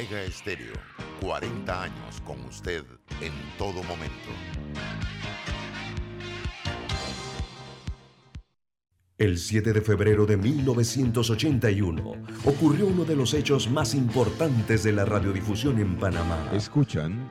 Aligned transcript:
Omega 0.00 0.22
Estéreo, 0.22 0.72
40 1.20 1.82
años 1.82 2.22
con 2.24 2.42
usted 2.46 2.84
en 3.20 3.32
todo 3.58 3.82
momento. 3.82 4.30
El 9.18 9.36
7 9.36 9.74
de 9.74 9.82
febrero 9.82 10.24
de 10.24 10.38
1981 10.38 12.14
ocurrió 12.46 12.86
uno 12.86 13.04
de 13.04 13.14
los 13.14 13.34
hechos 13.34 13.68
más 13.68 13.94
importantes 13.94 14.82
de 14.84 14.92
la 14.92 15.04
radiodifusión 15.04 15.78
en 15.78 15.98
Panamá. 15.98 16.50
Escuchan 16.54 17.30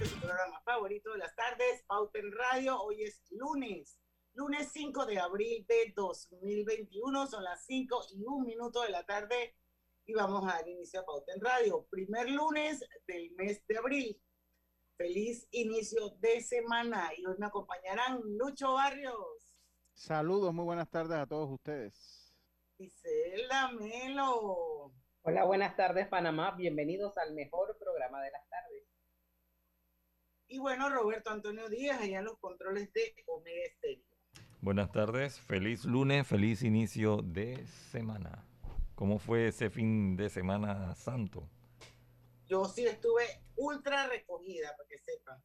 Este 0.00 0.14
su 0.14 0.20
programa 0.20 0.60
favorito 0.60 1.12
de 1.12 1.18
las 1.18 1.34
tardes, 1.34 1.82
Pauta 1.88 2.20
en 2.20 2.30
Radio. 2.30 2.80
Hoy 2.82 3.02
es 3.02 3.20
lunes, 3.30 3.98
lunes 4.34 4.70
5 4.72 5.06
de 5.06 5.18
abril 5.18 5.66
de 5.66 5.92
2021, 5.96 7.26
son 7.26 7.42
las 7.42 7.64
5 7.66 8.06
y 8.14 8.24
un 8.24 8.44
minuto 8.44 8.82
de 8.82 8.90
la 8.90 9.04
tarde 9.04 9.56
y 10.06 10.14
vamos 10.14 10.44
a 10.44 10.54
dar 10.54 10.68
inicio 10.68 11.00
a 11.00 11.04
Pauta 11.04 11.32
en 11.34 11.40
Radio. 11.40 11.84
Primer 11.90 12.30
lunes 12.30 12.84
del 13.08 13.32
mes 13.32 13.66
de 13.66 13.78
abril. 13.78 14.22
Feliz 14.96 15.48
inicio 15.50 16.10
de 16.20 16.42
semana 16.42 17.10
y 17.16 17.26
hoy 17.26 17.34
me 17.38 17.46
acompañarán 17.46 18.20
Lucho 18.36 18.74
Barrios, 18.74 19.56
Saludos, 19.94 20.54
muy 20.54 20.64
buenas 20.64 20.88
tardes 20.88 21.18
a 21.18 21.26
todos 21.26 21.50
ustedes. 21.50 22.32
Gisela 22.76 23.72
Melo, 23.72 24.92
Hola, 25.22 25.44
buenas 25.44 25.74
tardes 25.74 26.06
Panamá, 26.06 26.52
bienvenidos 26.52 27.18
al 27.18 27.34
mejor 27.34 27.76
programa 27.78 28.22
de 28.22 28.30
las 28.30 28.48
tardes. 28.48 28.87
Y 30.48 30.58
bueno, 30.58 30.88
Roberto 30.88 31.30
Antonio 31.30 31.68
Díaz, 31.68 32.00
allá 32.00 32.18
en 32.20 32.24
los 32.24 32.38
controles 32.38 32.92
de 32.92 33.14
Omega 33.26 33.64
Estéreo. 33.66 34.04
Buenas 34.60 34.90
tardes, 34.90 35.38
feliz 35.40 35.84
lunes, 35.84 36.26
feliz 36.26 36.62
inicio 36.62 37.18
de 37.22 37.64
semana. 37.66 38.44
¿Cómo 38.94 39.18
fue 39.18 39.48
ese 39.48 39.70
fin 39.70 40.16
de 40.16 40.28
semana 40.28 40.94
santo? 40.94 41.48
Yo 42.46 42.64
sí 42.64 42.84
estuve 42.86 43.24
ultra 43.56 44.08
recogida, 44.08 44.74
para 44.76 44.88
que 44.88 44.98
sepan. 44.98 45.38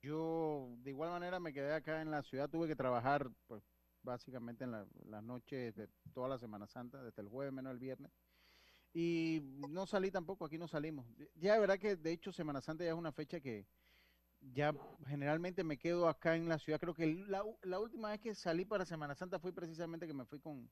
Yo 0.00 0.68
de 0.78 0.90
igual 0.90 1.10
manera 1.10 1.40
me 1.40 1.52
quedé 1.52 1.74
acá 1.74 2.00
en 2.02 2.10
la 2.10 2.22
ciudad, 2.22 2.48
tuve 2.48 2.68
que 2.68 2.76
trabajar 2.76 3.28
pues 3.46 3.62
básicamente 4.02 4.64
en 4.64 4.70
la- 4.72 4.86
las 5.06 5.22
noches 5.22 5.74
de 5.74 5.88
toda 6.12 6.28
la 6.28 6.38
Semana 6.38 6.66
Santa, 6.66 7.02
desde 7.02 7.22
el 7.22 7.28
jueves 7.28 7.52
menos 7.52 7.72
el 7.72 7.78
viernes. 7.78 8.12
Y 8.96 9.42
no 9.68 9.86
salí 9.86 10.12
tampoco, 10.12 10.44
aquí 10.44 10.56
no 10.56 10.68
salimos. 10.68 11.04
Ya 11.34 11.54
de 11.54 11.60
verdad 11.60 11.78
que 11.80 11.96
de 11.96 12.12
hecho 12.12 12.32
Semana 12.32 12.60
Santa 12.60 12.84
ya 12.84 12.90
es 12.90 12.96
una 12.96 13.10
fecha 13.10 13.40
que 13.40 13.66
ya 14.40 14.72
generalmente 15.06 15.64
me 15.64 15.78
quedo 15.78 16.08
acá 16.08 16.36
en 16.36 16.48
la 16.48 16.60
ciudad. 16.60 16.78
Creo 16.78 16.94
que 16.94 17.06
la, 17.06 17.42
la 17.62 17.80
última 17.80 18.10
vez 18.10 18.20
que 18.20 18.34
salí 18.36 18.64
para 18.64 18.86
Semana 18.86 19.16
Santa 19.16 19.40
fue 19.40 19.52
precisamente 19.52 20.06
que 20.06 20.14
me 20.14 20.24
fui 20.24 20.38
con, 20.38 20.70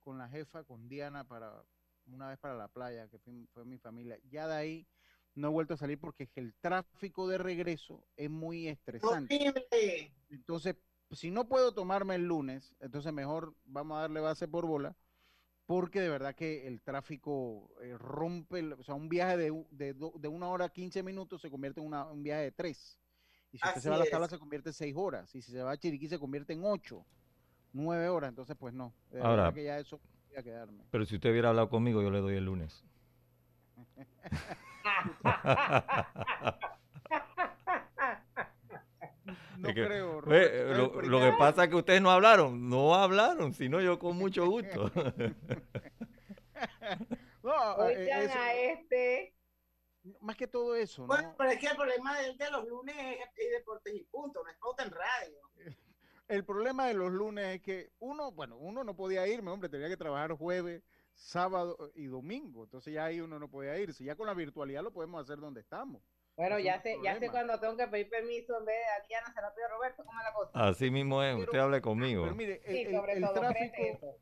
con 0.00 0.18
la 0.18 0.28
jefa, 0.28 0.64
con 0.64 0.86
Diana, 0.86 1.24
para 1.24 1.64
una 2.06 2.28
vez 2.28 2.38
para 2.38 2.54
la 2.54 2.68
playa, 2.68 3.08
que 3.08 3.18
fue, 3.18 3.32
fue 3.54 3.64
mi 3.64 3.78
familia. 3.78 4.18
Ya 4.30 4.46
de 4.46 4.54
ahí 4.54 4.86
no 5.34 5.48
he 5.48 5.50
vuelto 5.50 5.72
a 5.72 5.78
salir 5.78 5.98
porque 5.98 6.28
el 6.34 6.54
tráfico 6.60 7.26
de 7.26 7.38
regreso 7.38 8.04
es 8.16 8.28
muy 8.28 8.68
estresante. 8.68 9.34
¡Horrible! 9.34 10.12
Entonces, 10.28 10.76
si 11.12 11.30
no 11.30 11.48
puedo 11.48 11.72
tomarme 11.72 12.16
el 12.16 12.26
lunes, 12.26 12.74
entonces 12.80 13.12
mejor 13.14 13.54
vamos 13.64 13.96
a 13.96 14.02
darle 14.02 14.20
base 14.20 14.46
por 14.46 14.66
bola, 14.66 14.94
porque 15.72 16.02
de 16.02 16.10
verdad 16.10 16.34
que 16.34 16.66
el 16.66 16.82
tráfico 16.82 17.70
eh, 17.80 17.96
rompe, 17.96 18.58
el- 18.58 18.74
o 18.74 18.82
sea, 18.82 18.94
un 18.94 19.08
viaje 19.08 19.38
de, 19.38 19.64
de, 19.70 20.28
una 20.28 20.48
hora 20.48 20.68
15 20.68 21.02
minutos 21.02 21.40
se 21.40 21.50
convierte 21.50 21.80
en 21.80 21.86
una- 21.86 22.04
un 22.04 22.22
viaje 22.22 22.42
de 22.42 22.52
tres. 22.52 22.98
Y 23.50 23.56
si 23.56 23.66
usted 23.66 23.80
se 23.80 23.88
va 23.88 23.96
a 23.96 24.04
tablas 24.04 24.28
es. 24.28 24.34
se 24.36 24.38
convierte 24.38 24.68
en 24.68 24.74
seis 24.74 24.94
horas. 24.94 25.34
Y 25.34 25.40
si 25.40 25.50
se 25.50 25.62
va 25.62 25.70
a 25.72 25.76
Chiriquí 25.78 26.08
se 26.08 26.18
convierte 26.18 26.52
en 26.52 26.62
ocho, 26.62 27.06
nueve 27.72 28.10
horas. 28.10 28.28
Entonces, 28.28 28.54
pues 28.58 28.74
no. 28.74 28.92
De 29.10 29.20
Ahora- 29.22 29.44
verdad 29.44 29.54
que 29.54 29.64
ya 29.64 29.78
eso 29.78 29.98
voy 30.28 30.36
a 30.36 30.42
quedarme. 30.42 30.84
Pero 30.90 31.06
si 31.06 31.14
usted 31.14 31.30
hubiera 31.30 31.48
hablado 31.48 31.70
conmigo, 31.70 32.02
yo 32.02 32.10
le 32.10 32.20
doy 32.20 32.34
el 32.36 32.44
lunes. 32.44 32.84
No 39.62 39.68
Es 39.68 39.74
que- 39.76 39.86
creo. 39.86 40.20
Ve, 40.22 40.74
Roberto, 40.74 41.02
lo, 41.02 41.20
que 41.20 41.32
pasa 41.38 41.64
es 41.64 41.70
que 41.70 41.76
ustedes 41.76 42.02
no 42.02 42.10
hablaron, 42.10 42.68
no 42.68 42.94
hablaron, 42.96 43.54
sino 43.54 43.80
yo 43.80 43.98
con 43.98 44.16
mucho 44.16 44.46
gusto. 44.46 44.90
No, 47.42 47.88
eh, 47.88 47.98
Oigan 47.98 48.22
eso- 48.22 48.38
a 48.38 48.54
este, 48.54 49.34
más 50.20 50.36
que 50.36 50.46
todo 50.46 50.76
eso, 50.76 51.02
¿no? 51.02 51.08
Bueno, 51.08 51.34
pero 51.36 51.50
es 51.50 51.58
que 51.58 51.66
el 51.66 51.76
problema 51.76 52.16
de, 52.20 52.34
de 52.34 52.50
los 52.50 52.68
lunes 52.68 52.94
es, 52.96 53.18
es 53.36 53.50
deportes 53.50 53.92
y 53.94 54.04
punto, 54.04 54.42
no 54.44 54.50
es 54.50 54.56
pauta 54.58 54.84
en 54.84 54.90
radio. 54.92 55.38
El 56.28 56.44
problema 56.44 56.86
de 56.86 56.94
los 56.94 57.10
lunes 57.12 57.56
es 57.56 57.60
que 57.62 57.90
uno, 57.98 58.30
bueno, 58.32 58.56
uno 58.56 58.84
no 58.84 58.94
podía 58.96 59.26
irme, 59.26 59.50
hombre, 59.50 59.68
tenía 59.68 59.88
que 59.88 59.96
trabajar 59.98 60.32
jueves, 60.32 60.82
sábado 61.14 61.90
y 61.94 62.06
domingo. 62.06 62.64
Entonces 62.64 62.94
ya 62.94 63.04
ahí 63.06 63.20
uno 63.20 63.38
no 63.38 63.48
podía 63.50 63.76
irse. 63.78 64.02
Ya 64.04 64.14
con 64.14 64.26
la 64.28 64.32
virtualidad 64.34 64.82
lo 64.82 64.92
podemos 64.92 65.20
hacer 65.20 65.38
donde 65.40 65.60
estamos. 65.60 66.00
Bueno, 66.36 66.58
ya 66.58 66.80
sé, 66.80 66.96
ya 67.02 67.18
sé 67.18 67.30
cuando 67.30 67.58
tengo 67.60 67.76
que 67.76 67.86
pedir 67.88 68.08
permiso 68.08 68.58
en 68.58 68.64
vez 68.64 68.76
de 68.76 68.84
a 68.84 69.06
Diana, 69.06 69.32
se 69.34 69.42
lo 69.42 69.54
pido 69.54 69.66
a 69.66 69.70
Roberto, 69.70 70.04
¿cómo 70.04 70.18
es 70.18 70.24
la 70.24 70.32
cosa? 70.32 70.68
Así 70.68 70.90
mismo 70.90 71.22
es, 71.22 71.36
usted 71.36 71.58
hable 71.58 71.80
conmigo. 71.80 72.22
Pero 72.24 72.34
mire, 72.34 72.62
el, 72.64 72.76
Sí, 72.86 72.92
sobre 72.94 73.12
el 73.12 73.22
todo, 73.22 73.34
tráfico, 73.34 74.16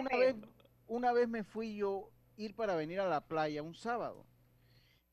una 0.00 0.18
vez, 0.18 0.36
una 0.86 1.12
vez 1.12 1.28
me 1.28 1.44
fui 1.44 1.76
yo 1.76 2.10
ir 2.36 2.54
para 2.56 2.74
venir 2.74 3.00
a 3.00 3.08
la 3.08 3.26
playa 3.26 3.62
un 3.62 3.74
sábado. 3.74 4.26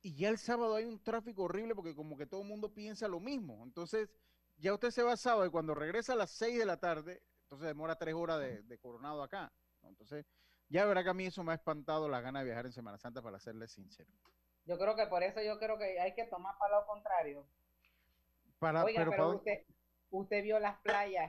Y 0.02 0.16
ya 0.16 0.30
el 0.30 0.38
sábado 0.38 0.76
hay 0.76 0.86
un 0.86 1.04
tráfico 1.04 1.44
horrible 1.44 1.76
porque 1.76 1.94
como 1.94 2.18
que 2.18 2.26
todo 2.26 2.42
el 2.42 2.48
mundo 2.48 2.74
piensa 2.74 3.08
lo 3.10 3.20
mismo. 3.20 3.62
Entonces, 3.66 4.10
ya 4.58 4.74
usted 4.74 4.92
se 4.92 5.04
va 5.04 5.18
sábado 5.18 5.46
y 5.46 5.52
cuando 5.52 5.76
regresa 5.76 6.14
a 6.14 6.16
las 6.16 6.32
6 6.32 6.58
de 6.58 6.66
la 6.66 6.78
tarde, 6.78 7.22
entonces 7.44 7.68
demora 7.68 7.98
tres 7.98 8.14
horas 8.14 8.40
de, 8.40 8.62
de 8.64 8.78
coronado 8.78 9.22
acá. 9.24 9.52
¿no? 9.82 9.90
Entonces, 9.90 10.26
ya 10.70 10.86
verá 10.86 11.04
que 11.04 11.10
a 11.10 11.14
mí 11.14 11.26
eso 11.26 11.44
me 11.44 11.52
ha 11.52 11.56
espantado 11.56 12.08
la 12.08 12.22
gana 12.22 12.40
de 12.40 12.46
viajar 12.46 12.66
en 12.66 12.72
Semana 12.72 12.98
Santa, 12.98 13.22
para 13.22 13.40
serle 13.40 13.68
sincero. 13.68 14.10
Yo 14.70 14.78
creo 14.78 14.96
que 14.96 15.08
por 15.08 15.24
eso 15.24 15.42
yo 15.42 15.58
creo 15.58 15.80
que 15.80 16.00
hay 16.00 16.14
que 16.14 16.26
tomar 16.26 16.56
para 16.60 16.80
lo 16.80 16.86
contrario. 16.86 17.44
Para, 18.60 18.84
Oiga, 18.84 19.00
pero 19.00 19.10
pero, 19.12 19.24
para- 19.24 19.36
usted, 19.38 19.66
usted 20.12 20.44
vio 20.44 20.60
las 20.60 20.78
playas. 20.82 21.28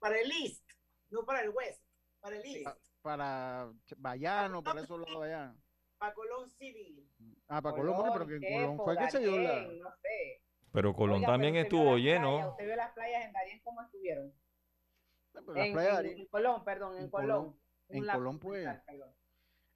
Para 0.00 0.18
el 0.18 0.30
East, 0.32 0.68
no 1.10 1.24
para 1.24 1.42
el 1.42 1.50
West, 1.50 1.80
para 2.20 2.36
el 2.36 2.44
East, 2.44 2.64
pa- 2.64 2.76
para 3.02 3.68
Ch- 3.86 3.94
Bayano, 3.98 4.64
para 4.64 4.80
lados 4.82 5.20
de 5.20 5.26
allá. 5.26 5.54
para 5.96 6.12
Colón 6.14 6.50
City. 6.50 7.08
Ah, 7.46 7.62
para 7.62 7.76
Colón, 7.76 7.96
bueno, 7.96 8.12
pero 8.12 8.26
que 8.26 8.34
en 8.36 8.52
Colón 8.62 8.76
fue 8.78 8.98
que 8.98 9.10
se 9.12 9.18
dio 9.20 9.38
la... 9.38 9.62
No 9.62 9.90
sé. 10.02 10.42
Pero 10.72 10.92
Colón 10.94 11.16
Oiga, 11.18 11.26
también 11.28 11.54
pero 11.54 11.62
estuvo 11.64 11.92
playas, 11.92 12.02
lleno. 12.04 12.50
¿Usted 12.50 12.64
vio 12.66 12.76
las 12.76 12.92
playas 12.92 13.24
en 13.26 13.32
Darien 13.32 13.60
cómo 13.62 13.80
estuvieron? 13.82 14.32
En, 15.54 15.78
en- 15.78 16.06
en 16.18 16.26
Colón, 16.26 16.64
perdón, 16.64 16.96
en, 16.96 17.04
en 17.04 17.10
Colón. 17.10 17.28
Colón, 17.44 17.60
en 17.90 18.06
lapsus 18.06 18.18
Colón, 18.20 18.38
pues. 18.40 18.68
perdón. 18.86 19.14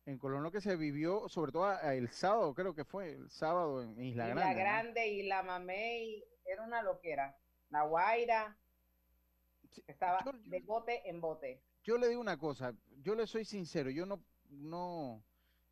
En 0.06 0.19
Colón 0.19 0.43
lo 0.43 0.50
que 0.50 0.61
se 0.61 0.76
vivió, 0.76 1.29
sobre 1.29 1.52
todo 1.52 1.67
a- 1.67 1.94
el 1.94 2.08
sábado, 2.11 2.55
creo 2.55 2.75
que 2.75 2.85
fue, 2.85 3.12
el 3.12 3.31
sábado 3.31 3.82
en 3.82 3.91
Isla 4.02 4.29
Isla 4.29 4.35
Grande. 4.35 4.55
¿no? 4.55 4.61
Grande 4.61 5.08
y 5.08 5.23
la 5.25 5.43
Mamey 5.43 6.25
era 6.44 6.62
una 6.64 6.82
loquera. 6.82 7.37
La 7.69 7.82
Guaira 7.85 8.56
estaba 9.87 10.25
yo- 10.25 10.32
de 10.32 10.61
bote 10.61 11.08
en 11.08 11.20
bote. 11.20 11.62
Yo 11.85 11.97
le 11.99 12.08
digo 12.08 12.20
una 12.20 12.37
cosa, 12.38 12.75
yo 13.02 13.14
le 13.14 13.26
soy 13.26 13.44
sincero, 13.44 13.91
yo 13.91 14.05
no, 14.06 14.23
no, 14.50 15.23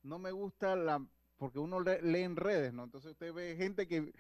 no 0.02 0.18
me 0.18 0.30
gusta 0.30 0.76
la, 0.76 1.04
porque 1.36 1.58
uno 1.58 1.80
le- 1.80 2.00
lee 2.02 2.22
en 2.22 2.36
redes, 2.36 2.72
¿no? 2.72 2.84
Entonces 2.84 3.12
usted 3.12 3.32
ve 3.32 3.56
gente 3.56 3.86
que, 3.88 4.12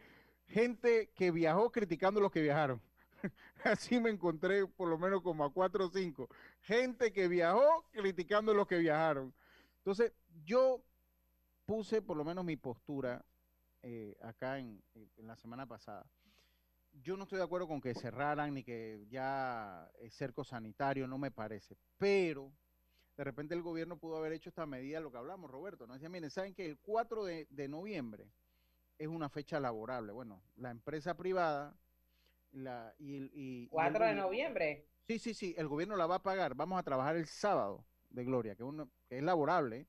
gente 0.48 1.10
que 1.14 1.30
viajó 1.30 1.70
criticando 1.70 2.20
los 2.20 2.32
que 2.32 2.42
viajaron. 2.42 2.80
Así 3.64 4.00
me 4.00 4.10
encontré 4.10 4.66
por 4.66 4.88
lo 4.88 4.98
menos 4.98 5.22
como 5.22 5.44
a 5.44 5.52
cuatro 5.52 5.86
o 5.86 5.90
cinco. 5.90 6.28
Gente 6.62 7.12
que 7.12 7.28
viajó 7.28 7.84
criticando 7.92 8.52
los 8.54 8.66
que 8.66 8.78
viajaron. 8.78 9.32
Entonces, 9.88 10.12
yo 10.44 10.84
puse 11.64 12.02
por 12.02 12.14
lo 12.18 12.22
menos 12.22 12.44
mi 12.44 12.56
postura 12.58 13.24
eh, 13.82 14.14
acá 14.20 14.58
en, 14.58 14.82
en 15.16 15.26
la 15.26 15.34
semana 15.34 15.64
pasada. 15.64 16.04
yo 17.02 17.16
no 17.16 17.22
estoy 17.22 17.38
de 17.38 17.44
acuerdo 17.44 17.66
con 17.66 17.80
que 17.80 17.94
cerraran 17.94 18.52
ni 18.52 18.62
que 18.62 19.06
ya 19.08 19.90
es 19.98 20.12
cerco 20.14 20.44
sanitario, 20.44 21.06
no 21.08 21.16
me 21.16 21.30
parece. 21.30 21.74
Pero 21.96 22.52
de 23.16 23.24
repente 23.24 23.54
el 23.54 23.62
gobierno 23.62 23.96
pudo 23.96 24.18
haber 24.18 24.34
hecho 24.34 24.50
esta 24.50 24.66
medida, 24.66 25.00
lo 25.00 25.10
que 25.10 25.16
hablamos, 25.16 25.50
Roberto. 25.50 25.86
No 25.86 25.94
decía, 25.94 26.10
miren, 26.10 26.28
saben 26.28 26.52
que 26.54 26.66
el 26.66 26.78
4 26.80 27.24
de, 27.24 27.46
de 27.48 27.66
noviembre 27.66 28.30
es 28.98 29.08
una 29.08 29.30
fecha 29.30 29.58
laborable. 29.58 30.12
Bueno, 30.12 30.42
la 30.56 30.70
empresa 30.70 31.16
privada 31.16 31.74
la, 32.52 32.94
y, 32.98 33.16
el- 33.16 33.30
y- 33.32 33.40
y 33.40 33.62
el 33.62 33.68
4 33.70 34.04
de 34.04 34.14
noviembre. 34.16 34.86
Sí, 35.06 35.18
sí, 35.18 35.32
sí, 35.32 35.54
el 35.56 35.66
gobierno 35.66 35.96
la 35.96 36.06
va 36.06 36.16
a 36.16 36.22
pagar. 36.22 36.54
Vamos 36.54 36.78
a 36.78 36.82
trabajar 36.82 37.16
el 37.16 37.26
sábado 37.26 37.86
de 38.10 38.24
Gloria, 38.24 38.54
que, 38.54 38.62
uno, 38.64 38.90
que 39.08 39.18
es 39.18 39.22
laborable. 39.22 39.86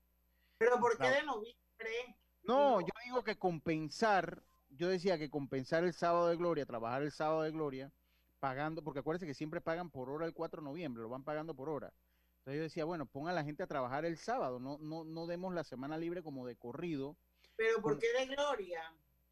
Pero 0.58 0.78
¿por 0.78 0.96
qué 0.98 1.08
de 1.08 1.22
noviembre? 1.22 2.16
No, 2.42 2.80
yo 2.80 2.92
digo 3.04 3.24
que 3.24 3.38
compensar, 3.38 4.42
yo 4.70 4.88
decía 4.88 5.18
que 5.18 5.30
compensar 5.30 5.84
el 5.84 5.92
sábado 5.92 6.28
de 6.28 6.36
Gloria, 6.36 6.66
trabajar 6.66 7.02
el 7.02 7.12
sábado 7.12 7.42
de 7.42 7.50
Gloria, 7.50 7.92
pagando, 8.40 8.82
porque 8.82 9.00
acuérdense 9.00 9.26
que 9.26 9.34
siempre 9.34 9.60
pagan 9.60 9.90
por 9.90 10.10
hora 10.10 10.26
el 10.26 10.34
4 10.34 10.60
de 10.60 10.64
noviembre, 10.68 11.02
lo 11.02 11.08
van 11.08 11.24
pagando 11.24 11.54
por 11.54 11.68
hora. 11.68 11.92
Entonces 12.38 12.56
yo 12.56 12.62
decía, 12.62 12.84
bueno, 12.86 13.06
pongan 13.06 13.32
a 13.32 13.34
la 13.36 13.44
gente 13.44 13.62
a 13.62 13.66
trabajar 13.66 14.04
el 14.04 14.16
sábado, 14.16 14.58
no, 14.58 14.78
no, 14.78 15.04
no 15.04 15.26
demos 15.26 15.54
la 15.54 15.64
semana 15.64 15.98
libre 15.98 16.22
como 16.22 16.46
de 16.46 16.56
corrido. 16.56 17.16
Pero 17.56 17.82
¿por 17.82 17.98
qué 17.98 18.12
de 18.14 18.26
gloria? 18.34 18.82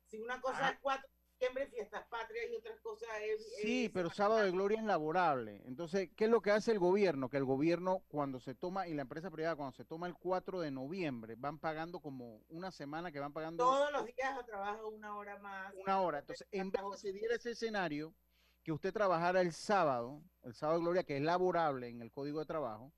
Si 0.08 0.18
una 0.18 0.40
cosa 0.40 0.68
Ah. 0.68 0.70
es 0.70 0.78
4 0.80 1.08
de 1.08 1.46
noviembre, 1.46 1.66
fiestas 1.68 2.06
patrias, 2.08 2.46
y 2.50 2.56
otra 2.56 2.76
cosa 2.82 3.06
es... 3.24 3.57
Sí, 3.68 3.90
pero 3.92 4.08
sábado 4.08 4.40
de. 4.40 4.50
Gloria 4.50 4.78
es 4.78 4.84
laborable. 4.84 5.62
Entonces, 5.66 6.08
¿qué 6.16 6.24
es 6.24 6.30
lo 6.30 6.40
que 6.40 6.50
hace 6.50 6.72
el 6.72 6.78
gobierno? 6.78 7.28
Que 7.28 7.36
el 7.36 7.44
gobierno 7.44 8.02
cuando 8.08 8.40
se 8.40 8.54
toma, 8.54 8.88
y 8.88 8.94
la 8.94 9.02
empresa 9.02 9.30
privada 9.30 9.56
cuando 9.56 9.76
se 9.76 9.84
toma 9.84 10.06
el 10.06 10.14
4 10.14 10.60
de 10.60 10.70
noviembre, 10.70 11.34
van 11.36 11.58
pagando 11.58 12.00
como 12.00 12.40
una 12.48 12.70
semana 12.70 13.12
que 13.12 13.20
van 13.20 13.34
pagando 13.34 13.62
Todos 13.64 13.92
los 13.92 14.06
días 14.06 14.46
trabajo 14.46 14.88
una 14.88 15.14
hora 15.16 15.38
más. 15.40 15.74
una 15.82 16.00
hora. 16.00 16.20
Entonces, 16.20 16.48
en 16.50 16.70
vez 16.70 16.82
de 16.82 16.90
que 16.92 16.96
se 16.96 17.12
diera 17.12 17.34
ese 17.34 17.50
escenario, 17.50 18.14
que 18.62 18.72
usted 18.72 18.90
trabajara 18.90 19.42
el 19.42 19.52
sábado, 19.52 20.22
el 20.44 20.54
sábado 20.54 20.78
de 20.78 20.84
Gloria, 20.84 21.04
que 21.04 21.18
es 21.18 21.22
laborable 21.22 21.88
en 21.88 22.00
el 22.00 22.10
Código 22.10 22.38
de 22.40 22.46
Trabajo, 22.46 22.94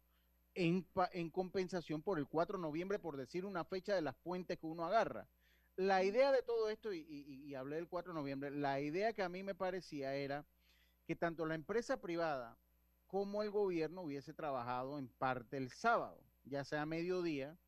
en, 0.55 0.87
en 1.13 1.31
compensación 1.31 2.01
por 2.01 2.21
el 2.21 2.29
4 2.29 2.59
de 2.59 2.63
noviembre, 2.63 3.01
por 3.01 3.17
decir 3.17 3.45
una 3.45 3.65
fecha 3.65 3.95
de 3.97 4.03
las 4.03 4.15
puentes 4.15 4.57
que 4.57 4.67
uno 4.67 4.85
agarra. 4.85 5.27
La 5.75 6.05
idea 6.05 6.31
de 6.31 6.43
todo 6.43 6.69
esto, 6.71 6.93
y, 6.93 7.01
y- 7.09 7.45
y 7.49 7.55
hablé 7.57 7.75
del 7.77 7.89
4 7.89 8.13
de 8.13 8.19
noviembre, 8.21 8.51
la 8.53 8.81
idea 8.81 9.13
que 9.13 9.23
a 9.23 9.29
mí 9.29 9.43
me 9.43 9.55
parecía 9.57 10.15
era 10.15 10.45
que 11.11 11.17
tanto 11.17 11.45
la 11.45 11.57
empresa 11.57 12.01
privada 12.01 12.57
como 13.09 13.43
el 13.43 13.51
gobierno 13.51 14.03
hubiese 14.03 14.33
trabajado 14.33 14.97
en 14.97 15.09
parte 15.09 15.57
el 15.57 15.73
sábado, 15.73 16.23
ya 16.45 16.63
sea 16.63 16.87
mediodía, 16.87 17.59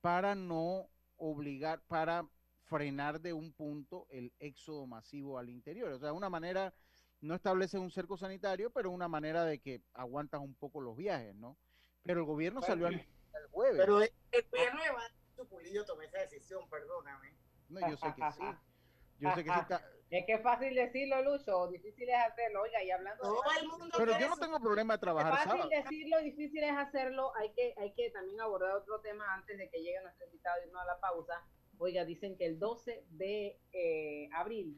para 0.00 0.36
no 0.36 0.88
obligar, 1.16 1.82
para 1.88 2.24
frenar 2.66 3.20
de 3.20 3.32
un 3.32 3.52
punto 3.52 4.06
el 4.10 4.32
éxodo 4.38 4.86
masivo 4.86 5.38
al 5.38 5.50
interior. 5.50 5.90
O 5.90 5.98
sea, 5.98 6.12
una 6.12 6.30
manera, 6.30 6.72
no 7.20 7.34
establece 7.34 7.78
un 7.78 7.90
cerco 7.90 8.16
sanitario, 8.16 8.70
pero 8.70 8.92
una 8.92 9.08
manera 9.08 9.44
de 9.44 9.58
que 9.58 9.82
aguantas 9.92 10.40
un 10.40 10.54
poco 10.54 10.80
los 10.80 10.96
viajes, 10.96 11.34
¿no? 11.34 11.56
Pero 12.04 12.20
el 12.20 12.26
gobierno 12.26 12.62
salió 12.62 12.86
al 12.86 12.94
el 12.94 13.06
jueves. 13.50 13.80
Pero 13.80 14.02
el 14.02 14.12
el 14.30 14.46
gobierno 14.52 14.80
de 14.80 14.86
Iván 14.86 15.12
Chupulillo 15.34 15.84
tomó 15.84 16.02
esa 16.02 16.20
decisión, 16.20 16.70
perdóname. 16.70 17.34
No, 17.70 17.90
yo 17.90 17.96
sé 17.96 18.14
que 18.14 18.22
sí. 18.30 18.44
Yo 19.18 19.34
sé 19.34 19.42
que 19.42 19.52
sí 19.52 19.58
está. 19.58 19.82
Es 20.16 20.26
que 20.26 20.32
es 20.34 20.42
fácil 20.42 20.74
decirlo, 20.74 21.22
Lucho, 21.22 21.66
difícil 21.68 22.08
es 22.08 22.14
hacerlo. 22.16 22.62
Oiga, 22.62 22.82
y 22.84 22.90
hablando 22.90 23.22
de 23.22 23.28
Todo 23.28 23.42
eso, 23.50 23.60
el 23.60 23.68
mundo 23.68 23.86
Pero 23.98 24.18
yo 24.18 24.28
no 24.28 24.36
tengo 24.36 24.60
problema 24.60 24.94
de 24.94 25.00
trabajar 25.00 25.32
fácil 25.32 25.50
sábado. 25.50 25.68
decirlo, 25.70 26.20
difícil 26.22 26.62
es 26.62 26.72
hacerlo. 26.76 27.32
Hay 27.36 27.52
que, 27.52 27.74
hay 27.76 27.92
que 27.94 28.10
también 28.10 28.40
abordar 28.40 28.72
otro 28.76 29.00
tema 29.00 29.24
antes 29.34 29.58
de 29.58 29.68
que 29.70 29.82
llegue 29.82 30.00
nuestro 30.02 30.26
invitado 30.26 30.60
y 30.62 30.66
irnos 30.68 30.82
a 30.82 30.86
la 30.86 31.00
pausa. 31.00 31.44
Oiga, 31.78 32.04
dicen 32.04 32.36
que 32.36 32.46
el 32.46 32.58
12 32.60 33.04
de 33.10 33.58
eh, 33.72 34.28
abril, 34.34 34.76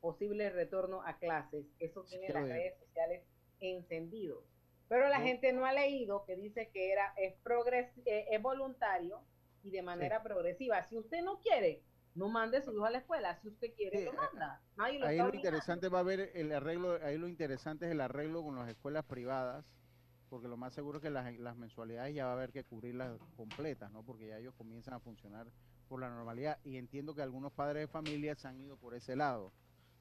posible 0.00 0.50
retorno 0.50 1.02
a 1.02 1.18
clases. 1.18 1.64
Eso 1.80 2.04
tiene 2.04 2.26
Sí, 2.26 2.32
las 2.34 2.44
oye. 2.44 2.52
redes 2.52 2.78
sociales 2.78 3.22
encendidos. 3.60 4.44
Pero 4.88 5.08
la 5.08 5.18
No. 5.18 5.24
gente 5.24 5.52
no 5.52 5.66
ha 5.66 5.72
leído 5.72 6.24
que 6.24 6.36
dice 6.36 6.70
que 6.72 6.92
era 6.92 7.12
es, 7.16 7.34
progres 7.42 7.90
eh, 8.06 8.26
es 8.30 8.40
voluntario 8.42 9.22
y 9.62 9.70
de 9.70 9.82
manera 9.82 10.22
progresiva. 10.22 10.86
Si 10.88 10.96
usted 10.96 11.22
no 11.22 11.40
quiere, 11.40 11.82
no 12.18 12.28
mande 12.28 12.60
su 12.60 12.72
hijo 12.72 12.84
a 12.84 12.90
la 12.90 12.98
escuela. 12.98 13.38
Si 13.40 13.48
usted 13.48 13.72
quiere, 13.74 13.98
Sí, 13.98 14.04
lo 14.04 14.12
eh, 14.12 14.16
manda. 14.16 14.60
Nadie 14.76 14.98
lo 14.98 15.06
Ahí 15.06 15.18
está 15.18 15.28
lo 15.28 15.34
interesante 15.34 15.88
va 15.88 16.00
a 16.00 16.02
ver 16.02 16.32
el 16.34 16.52
arreglo, 16.52 16.98
ahí 17.02 17.16
lo 17.16 17.28
interesante 17.28 17.86
es 17.86 17.92
el 17.92 18.00
arreglo 18.00 18.42
con 18.42 18.56
las 18.56 18.68
escuelas 18.68 19.04
privadas, 19.04 19.64
porque 20.28 20.48
lo 20.48 20.56
más 20.56 20.74
seguro 20.74 20.98
es 20.98 21.02
que 21.02 21.10
las, 21.10 21.38
las 21.38 21.56
mensualidades 21.56 22.14
ya 22.14 22.24
va 22.26 22.32
a 22.32 22.34
haber 22.34 22.52
que 22.52 22.64
cubrirlas 22.64 23.18
completas, 23.36 23.90
¿no? 23.92 24.02
Porque 24.02 24.26
ya 24.26 24.38
ellos 24.38 24.54
comienzan 24.58 24.94
a 24.94 25.00
funcionar 25.00 25.46
por 25.88 26.00
la 26.00 26.10
normalidad. 26.10 26.58
Y 26.64 26.76
entiendo 26.76 27.14
que 27.14 27.22
algunos 27.22 27.52
padres 27.52 27.82
de 27.82 27.88
familia 27.88 28.34
se 28.34 28.48
han 28.48 28.60
ido 28.60 28.76
por 28.76 28.94
ese 28.94 29.16
lado, 29.16 29.52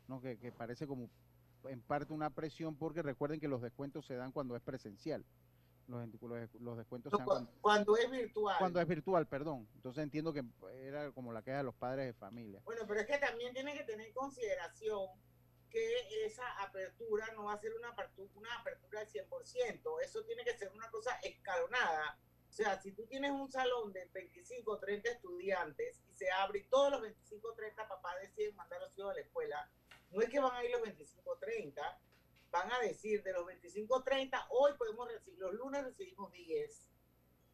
¿no? 0.07 0.19
Que, 0.19 0.37
que 0.37 0.51
parece 0.51 0.87
como 0.87 1.09
en 1.65 1.81
parte 1.81 2.13
una 2.13 2.31
presión, 2.31 2.75
porque 2.75 3.01
recuerden 3.01 3.39
que 3.39 3.47
los 3.47 3.61
descuentos 3.61 4.05
se 4.05 4.15
dan 4.15 4.31
cuando 4.31 4.55
es 4.55 4.61
presencial. 4.61 5.23
Los, 5.87 6.05
los, 6.59 6.77
descuentos 6.77 7.11
se 7.11 7.17
dan 7.17 7.25
cuando, 7.25 7.51
Cuando 7.61 7.97
es 7.97 8.11
virtual. 8.11 8.57
cuando 8.59 8.81
es 8.81 8.87
virtual, 8.87 9.25
perdón. 9.25 9.67
Entonces 9.75 10.03
entiendo 10.03 10.33
que 10.33 10.43
era 10.81 11.11
como 11.11 11.31
la 11.31 11.41
queja 11.41 11.57
de 11.57 11.63
los 11.63 11.75
padres 11.75 12.05
de 12.07 12.13
familia. 12.13 12.61
Bueno, 12.65 12.83
pero 12.85 12.99
es 12.99 13.07
que 13.07 13.17
también 13.17 13.53
tiene 13.53 13.73
que 13.73 13.83
tener 13.83 14.07
en 14.07 14.13
consideración 14.13 15.07
que 15.69 16.25
esa 16.25 16.45
apertura 16.61 17.25
no 17.35 17.45
va 17.45 17.53
a 17.53 17.59
ser 17.59 17.73
una 17.73 17.89
apertura, 17.89 18.29
una 18.35 18.53
apertura 18.55 19.01
al 19.01 19.07
100%. 19.07 20.01
Eso 20.03 20.23
tiene 20.23 20.43
que 20.43 20.57
ser 20.57 20.71
una 20.73 20.89
cosa 20.89 21.11
escalonada. 21.23 22.19
O 22.49 22.53
sea, 22.53 22.81
si 22.81 22.91
tú 22.91 23.05
tienes 23.05 23.31
un 23.31 23.51
salón 23.51 23.93
de 23.93 24.09
25 24.13 24.71
o 24.71 24.79
30 24.79 25.09
estudiantes 25.09 26.01
y 26.09 26.13
se 26.13 26.31
abre 26.31 26.59
y 26.59 26.63
todos 26.63 26.91
los 26.91 27.01
25 27.01 27.47
o 27.47 27.53
30 27.53 27.87
papás 27.87 28.15
deciden 28.21 28.55
mandar 28.55 28.81
a 28.81 28.85
los 28.85 28.97
hijos 28.97 29.11
a 29.11 29.15
la 29.15 29.21
escuela, 29.21 29.69
no 30.11 30.21
es 30.21 30.29
que 30.29 30.39
van 30.39 30.55
a 30.55 30.63
ir 30.63 30.71
los 30.71 30.81
25 30.81 31.29
o 31.29 31.37
30, 31.37 31.99
van 32.51 32.71
a 32.71 32.79
decir 32.79 33.23
de 33.23 33.33
los 33.33 33.45
25 33.45 33.95
o 33.95 34.03
30, 34.03 34.47
hoy 34.51 34.73
podemos 34.77 35.07
recibir, 35.11 35.39
los 35.39 35.53
lunes 35.53 35.83
recibimos 35.83 36.31
10, 36.31 36.89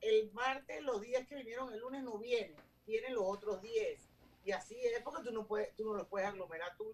el 0.02 0.32
martes 0.34 0.82
los 0.84 1.02
10 1.02 1.28
que 1.28 1.36
vinieron 1.36 1.74
el 1.74 1.80
lunes 1.80 2.04
no 2.04 2.18
vienen, 2.18 2.58
vienen 2.86 3.16
los 3.16 3.24
otros 3.26 3.62
10. 3.62 4.10
Y 4.46 4.52
así 4.52 4.78
es, 4.86 5.02
porque 5.02 5.24
tú 5.24 5.32
no, 5.32 5.48
puedes, 5.48 5.74
tú 5.76 5.86
no 5.86 5.94
los 5.94 6.08
puedes 6.08 6.28
aglomerar. 6.28 6.76
Tú, 6.76 6.94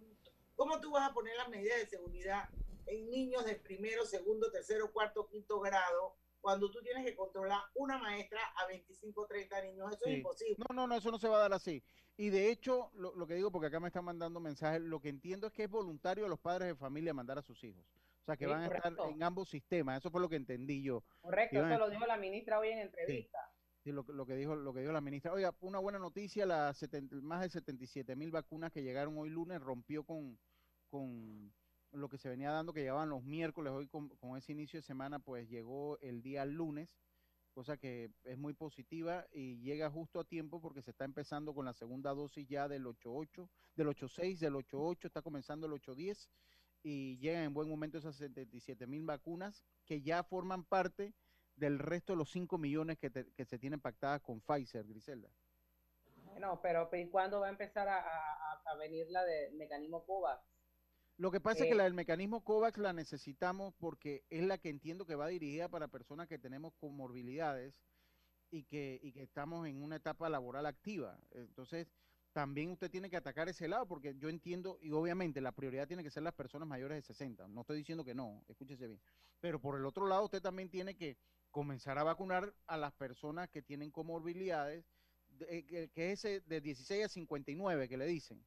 ¿Cómo 0.55 0.79
tú 0.79 0.91
vas 0.91 1.09
a 1.09 1.13
poner 1.13 1.35
las 1.35 1.49
medidas 1.49 1.79
de 1.79 1.87
seguridad 1.87 2.49
en 2.85 3.09
niños 3.09 3.45
de 3.45 3.55
primero, 3.55 4.05
segundo, 4.05 4.51
tercero, 4.51 4.91
cuarto, 4.91 5.27
quinto 5.27 5.59
grado 5.59 6.15
cuando 6.41 6.69
tú 6.71 6.81
tienes 6.81 7.05
que 7.05 7.15
controlar 7.15 7.61
una 7.75 7.97
maestra 7.97 8.39
a 8.57 8.67
25, 8.67 9.25
30 9.27 9.61
niños? 9.61 9.91
Eso 9.91 10.05
Sí. 10.05 10.11
es 10.11 10.17
imposible. 10.17 10.55
No, 10.69 10.75
no, 10.75 10.87
no, 10.87 10.95
eso 10.95 11.11
no 11.11 11.19
se 11.19 11.27
va 11.27 11.37
a 11.37 11.41
dar 11.41 11.53
así. 11.53 11.83
Y 12.17 12.29
de 12.29 12.49
hecho, 12.51 12.91
lo, 12.95 13.15
lo 13.15 13.27
que 13.27 13.35
digo, 13.35 13.51
porque 13.51 13.67
acá 13.67 13.79
me 13.79 13.87
están 13.87 14.05
mandando 14.05 14.39
mensajes, 14.39 14.81
lo 14.81 14.99
que 14.99 15.09
entiendo 15.09 15.47
es 15.47 15.53
que 15.53 15.63
es 15.63 15.69
voluntario 15.69 16.25
a 16.25 16.29
los 16.29 16.39
padres 16.39 16.67
de 16.69 16.75
familia 16.75 17.13
mandar 17.13 17.37
a 17.37 17.41
sus 17.41 17.63
hijos. 17.63 17.85
O 18.21 18.25
sea, 18.25 18.35
que 18.37 18.45
Sí, 18.45 18.51
van 18.51 18.61
a 18.61 18.67
estar 18.67 18.93
en 19.09 19.23
ambos 19.23 19.49
sistemas. 19.49 19.99
Eso 19.99 20.11
fue 20.11 20.21
lo 20.21 20.29
que 20.29 20.35
entendí 20.35 20.83
yo. 20.83 21.03
Correcto, 21.21 21.63
a- 21.63 21.69
eso 21.69 21.79
lo 21.79 21.89
dijo 21.89 22.05
la 22.05 22.17
ministra 22.17 22.59
hoy 22.59 22.69
en 22.69 22.79
entrevista. 22.79 23.39
Sí, 23.83 23.91
lo, 23.93 24.05
que- 24.05 24.11
lo 24.13 24.25
que 24.25 24.35
dijo, 24.35 24.55
lo 24.55 24.73
que 24.73 24.81
dijo 24.81 24.91
la 24.91 24.99
ministra. 25.01 25.31
Oiga, 25.31 25.55
una 25.61 25.79
buena 25.79 25.97
noticia, 25.99 26.45
las 26.45 26.77
70 26.77 27.15
más 27.21 27.41
de 27.41 27.49
77 27.49 28.15
mil 28.17 28.29
vacunas 28.31 28.71
que 28.73 28.83
llegaron 28.83 29.17
hoy 29.17 29.29
lunes 29.29 29.61
rompió 29.61 30.03
con, 30.03 30.37
con 30.89 31.53
lo 31.91 32.09
que 32.09 32.17
se 32.17 32.29
venía 32.29 32.51
dando, 32.51 32.73
que 32.73 32.81
llegaban 32.81 33.09
los 33.09 33.23
miércoles, 33.23 33.71
hoy 33.73 33.87
con, 33.87 34.09
con 34.17 34.37
ese 34.37 34.51
inicio 34.51 34.77
de 34.79 34.83
semana, 34.83 35.19
pues 35.19 35.49
llegó 35.49 35.97
el 36.01 36.21
día 36.21 36.45
lunes, 36.45 36.89
cosa 37.53 37.77
que 37.77 38.11
es 38.23 38.37
muy 38.37 38.53
positiva 38.53 39.25
y 39.31 39.57
llega 39.59 39.89
justo 39.89 40.19
a 40.19 40.23
tiempo 40.23 40.61
porque 40.61 40.81
se 40.81 40.91
está 40.91 41.03
empezando 41.05 41.53
con 41.53 41.65
la 41.65 41.73
segunda 41.73 42.11
dosis 42.13 42.47
ya 42.47 42.67
del 42.67 42.85
8.8, 42.85 43.49
del 43.75 43.87
8.6, 43.87 44.37
del 44.39 44.53
8.8, 44.53 45.05
está 45.05 45.21
comenzando 45.21 45.65
el 45.67 45.73
8.10 45.73 46.29
y 46.83 47.17
llegan 47.17 47.43
en 47.43 47.53
buen 47.53 47.67
momento 47.67 47.97
esas 47.97 48.15
77 48.15 48.87
mil 48.87 49.03
vacunas 49.05 49.65
que 49.85 50.01
ya 50.01 50.23
forman 50.23 50.63
parte 50.63 51.13
del 51.55 51.79
resto 51.79 52.13
de 52.13 52.17
los 52.17 52.31
5 52.31 52.57
millones 52.57 52.97
que, 52.97 53.09
te- 53.09 53.25
que 53.33 53.43
se 53.45 53.59
tienen 53.59 53.81
pactadas 53.81 54.21
con 54.21 54.39
Pfizer, 54.39 54.85
Griselda. 54.87 55.29
Bueno, 56.25 56.59
pero 56.61 56.89
pero 56.89 57.03
¿y 57.03 57.09
cuándo 57.09 57.41
va 57.41 57.47
a 57.47 57.49
empezar 57.49 57.87
a, 57.89 57.97
a- 57.99 58.61
a- 58.65 58.75
venir 58.75 59.07
la 59.09 59.25
del 59.25 59.55
mecanismo 59.55 60.05
COVAX? 60.05 60.41
Lo 61.19 61.31
que 61.31 61.41
pasa 61.41 61.65
es 61.65 61.69
que 61.69 61.75
la 61.75 61.83
del 61.83 61.93
mecanismo 61.93 62.45
COVAX 62.45 62.77
la 62.77 62.93
necesitamos 62.93 63.73
porque 63.77 64.23
es 64.29 64.41
la 64.41 64.57
que 64.57 64.69
entiendo 64.69 65.05
que 65.05 65.15
va 65.15 65.27
dirigida 65.27 65.67
para 65.67 65.89
personas 65.89 66.29
que 66.29 66.39
tenemos 66.39 66.73
comorbilidades 66.75 67.83
y 68.51 68.63
que, 68.63 69.01
y 69.03 69.11
que 69.11 69.23
estamos 69.23 69.67
en 69.67 69.83
una 69.83 69.97
etapa 69.97 70.29
laboral 70.29 70.65
activa. 70.65 71.19
Entonces, 71.31 71.89
también 72.31 72.69
usted 72.71 72.89
tiene 72.89 73.09
que 73.09 73.17
atacar 73.17 73.49
ese 73.49 73.67
lado 73.67 73.85
porque 73.85 74.15
yo 74.15 74.29
entiendo, 74.29 74.77
y 74.79 74.91
obviamente 74.91 75.41
la 75.41 75.51
prioridad 75.51 75.89
tiene 75.89 76.03
que 76.03 76.09
ser 76.09 76.23
las 76.23 76.33
personas 76.35 76.69
mayores 76.69 76.95
de 76.95 77.01
60. 77.01 77.49
No 77.49 77.61
estoy 77.61 77.79
diciendo 77.79 78.05
que 78.05 78.15
no, 78.15 78.41
escúchese 78.47 78.87
bien. 78.87 79.01
Pero 79.41 79.59
por 79.59 79.77
el 79.77 79.85
otro 79.85 80.07
lado, 80.07 80.23
usted 80.23 80.41
también 80.41 80.69
tiene 80.69 80.95
que 80.95 81.17
comenzar 81.51 81.97
a 81.97 82.03
vacunar 82.03 82.55
a 82.65 82.77
las 82.77 82.93
personas 82.93 83.49
que 83.49 83.61
tienen 83.61 83.91
comorbilidades, 83.91 84.85
de- 85.27 85.65
que, 85.65 85.89
que 85.89 86.13
es 86.13 86.23
ese 86.23 86.39
de 86.47 86.61
16 86.61 87.03
a 87.03 87.09
59 87.09 87.89
que 87.89 87.97
le 87.97 88.05
dicen 88.05 88.41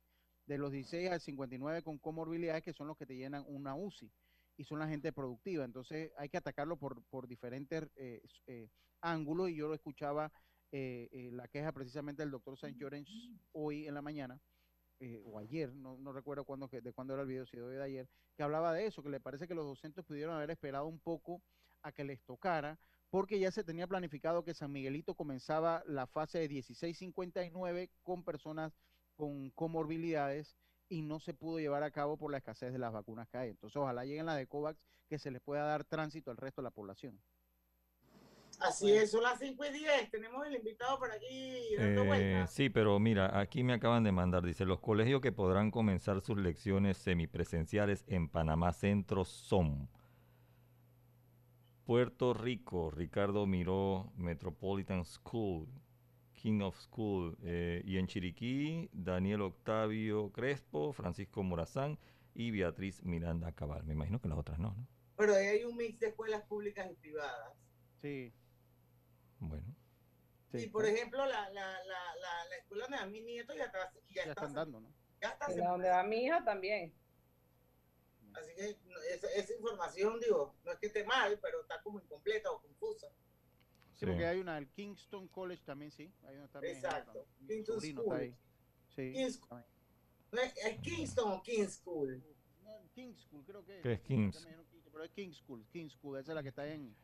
de 0.46 0.58
los 0.58 0.72
16 0.72 1.11
a 1.11 1.18
59 1.18 1.82
con 1.82 1.99
comorbilidades 1.99 2.62
que 2.62 2.72
son 2.72 2.88
los 2.88 2.96
que 2.96 3.06
te 3.06 3.16
llenan 3.16 3.44
una 3.46 3.75
UCI 3.75 4.11
y 4.56 4.64
son 4.64 4.78
la 4.78 4.88
gente 4.88 5.12
productiva. 5.12 5.64
Entonces 5.64 6.12
hay 6.16 6.28
que 6.28 6.37
atacarlo 6.37 6.76
por, 6.76 7.02
por 7.04 7.26
diferentes 7.26 7.88
eh, 7.96 8.22
eh, 8.46 8.68
ángulos 9.00 9.50
y 9.50 9.56
yo 9.56 9.68
lo 9.68 9.75
escuchaba 9.75 10.32
eh, 10.75 11.08
eh, 11.12 11.30
la 11.32 11.49
queja 11.49 11.70
precisamente 11.72 12.22
del 12.22 12.30
doctor 12.30 12.56
Saint 12.56 12.78
Llorens 12.78 13.11
hoy 13.52 13.87
en 13.87 13.92
la 13.92 14.00
mañana 14.00 14.40
eh, 15.00 15.20
o 15.26 15.38
ayer, 15.38 15.75
no, 15.75 15.99
no 15.99 16.12
recuerdo 16.12 16.44
cuándo, 16.44 16.68
de 16.68 16.92
cuándo 16.92 17.12
era 17.12 17.25
el 17.25 17.28
video, 17.28 17.44
si 17.44 17.56
de 17.58 17.82
ayer, 17.82 18.08
que 18.37 18.42
hablaba 18.42 18.72
de 18.72 18.87
eso, 18.87 19.02
que 19.02 19.11
le 19.11 19.20
parece 19.20 19.46
que 19.46 19.54
los 19.54 19.66
docentes 19.66 20.04
pudieron 20.04 20.34
haber 20.34 20.50
esperado 20.50 20.87
un 20.87 21.00
poco 21.00 21.42
a 21.82 21.92
que 21.92 22.04
les 22.04 22.22
tocara, 22.22 22.78
porque 23.11 23.38
ya 23.38 23.50
se 23.50 23.64
tenía 23.64 23.87
planificado 23.87 24.44
que 24.44 24.54
San 24.54 24.72
Miguelito 24.72 25.14
comenzaba 25.14 25.82
la 25.87 26.06
fase 26.06 26.38
de 26.38 26.49
1659 26.49 27.90
con 28.02 28.22
personas 28.25 28.72
con 29.16 29.50
comorbilidades 29.50 30.57
y 30.88 31.02
no 31.02 31.21
se 31.21 31.35
pudo 31.35 31.59
llevar 31.59 31.83
a 31.83 31.90
cabo 31.90 32.16
por 32.16 32.31
la 32.31 32.38
escasez 32.38 32.73
de 32.73 32.78
las 32.78 32.92
vacunas 32.92 33.28
que 33.28 33.38
hay. 33.38 33.50
Entonces, 33.50 33.76
ojalá 33.76 34.04
lleguen 34.04 34.26
las 34.26 34.37
de 34.37 34.47
COVAX 34.47 34.78
que 35.09 35.19
se 35.19 35.31
les 35.31 35.40
pueda 35.40 35.64
dar 35.64 35.85
tránsito 35.85 36.31
al 36.31 36.37
resto 36.37 36.61
de 36.61 36.64
la 36.64 36.71
población. 36.71 37.19
Así 38.61 38.92
es, 38.92 39.11
son 39.11 39.23
las 39.23 39.38
5 39.38 39.64
y 39.64 39.73
10. 39.73 40.11
Tenemos 40.11 40.47
el 40.47 40.54
invitado 40.54 40.99
por 40.99 41.11
aquí 41.11 41.75
dando 41.76 42.14
Eh, 42.14 42.45
sí, 42.49 42.69
pero 42.69 42.99
mira, 43.00 43.38
aquí 43.38 43.64
me 43.64 43.73
acaban 43.73 44.04
de 44.04 44.12
mandar, 44.12 44.45
dice, 44.45 44.64
los 44.64 44.81
colegios 44.81 45.21
que 45.21 45.33
podrán 45.33 45.71
comenzar 45.71 46.21
sus 46.21 46.38
lecciones 46.38 46.99
semipresenciales 46.99 48.04
en 48.07 48.28
Panamá 48.28 48.73
Centro 48.73 49.25
son 49.25 49.88
Puerto 51.85 52.35
Rico, 52.35 52.90
Ricardo 52.90 53.47
Miró 53.47 54.12
Metropolitan 54.16 55.04
School, 55.04 55.66
King 56.42 56.61
of 56.62 56.76
School, 56.76 57.38
eh, 57.44 57.82
y 57.84 57.99
en 57.99 58.08
Chiriquí, 58.08 58.90
Daniel 58.92 59.42
Octavio 59.42 60.32
Crespo, 60.32 60.92
Francisco 60.92 61.44
Morazán 61.44 62.00
y 62.34 62.50
Beatriz 62.50 63.00
Miranda 63.04 63.52
Cabal. 63.52 63.84
Me 63.84 63.92
imagino 63.92 64.20
que 64.20 64.26
las 64.28 64.37
otras 64.37 64.58
no, 64.58 64.75
¿no? 64.75 64.88
Pero 65.16 65.34
ahí 65.37 65.46
hay 65.46 65.64
un 65.64 65.76
mix 65.76 66.00
de 66.00 66.08
escuelas 66.08 66.42
públicas 66.42 66.90
y 66.90 66.96
privadas. 66.96 67.54
Sí. 68.00 68.34
Bueno. 69.38 69.72
Y 70.52 70.66
por 70.66 70.84
ejemplo, 70.84 71.25
la, 71.25 71.49
la, 71.50 71.64
la, 71.84 72.16
la, 72.16 72.44
la 72.50 72.56
escuela 72.56 72.87
donde 72.87 72.99
va 72.99 73.06
mi 73.06 73.20
nieto 73.20 73.54
ya 73.54 73.66
está. 73.66 73.92
Ya, 74.08 74.14
Ya 74.16 74.22
está, 74.22 74.32
están 74.32 74.52
dando, 74.52 74.80
¿no? 74.80 74.92
ya 75.20 75.28
está 75.28 75.52
Y 75.52 75.56
la 75.58 75.70
donde 75.70 75.90
va 75.90 76.02
mi 76.02 76.25
hija 76.25 76.42
también. 76.44 76.92
Así 78.34 78.52
que 78.56 78.76
esa, 79.14 79.28
esa 79.28 79.54
información, 79.54 80.18
digo, 80.18 80.56
no 80.64 80.72
es 80.72 80.78
que 80.80 80.87
esté 80.88 81.04
mal, 81.04 81.38
pero 81.40 81.61
está 81.61 81.80
como 81.82 82.00
incompleta 82.00 82.50
o 82.50 82.61
confusa. 82.61 83.06
Sí, 84.02 84.06
porque 84.11 84.26
hay 84.26 84.38
una, 84.40 84.59
el 84.59 84.68
Kingston 84.68 85.28
College 85.28 85.62
también, 85.64 85.90
sí. 85.92 86.12
Exacto. 86.62 87.26
Kingston 87.47 87.80
School. 87.80 87.99
está 88.02 88.16
ahí. 88.16 88.37
Sí. 88.88 89.02
King's- 89.14 89.49
también. 89.49 89.66
¿No 90.32 90.40
¿Es, 90.40 90.56
es 90.56 90.80
Kingston 90.80 91.32
o 91.32 91.42
King's 91.42 91.75
School? 91.75 92.23
No, 92.64 92.71
King's 92.94 93.21
School, 93.23 93.44
creo 93.44 93.64
que 93.64 93.80
¿Qué 93.80 93.92
es 93.92 94.00
me 94.09 94.16
dijeron 94.18 94.66
King's, 94.66 94.88
Pero 94.90 95.04
es 95.04 95.11
King's 95.11 95.37
School, 95.37 95.66
King's 95.71 95.92
School, 95.92 96.18
esa 96.18 96.32
es 96.32 96.35
la 96.37 96.42
que 96.42 96.49
está 96.49 96.66
en, 96.66 96.94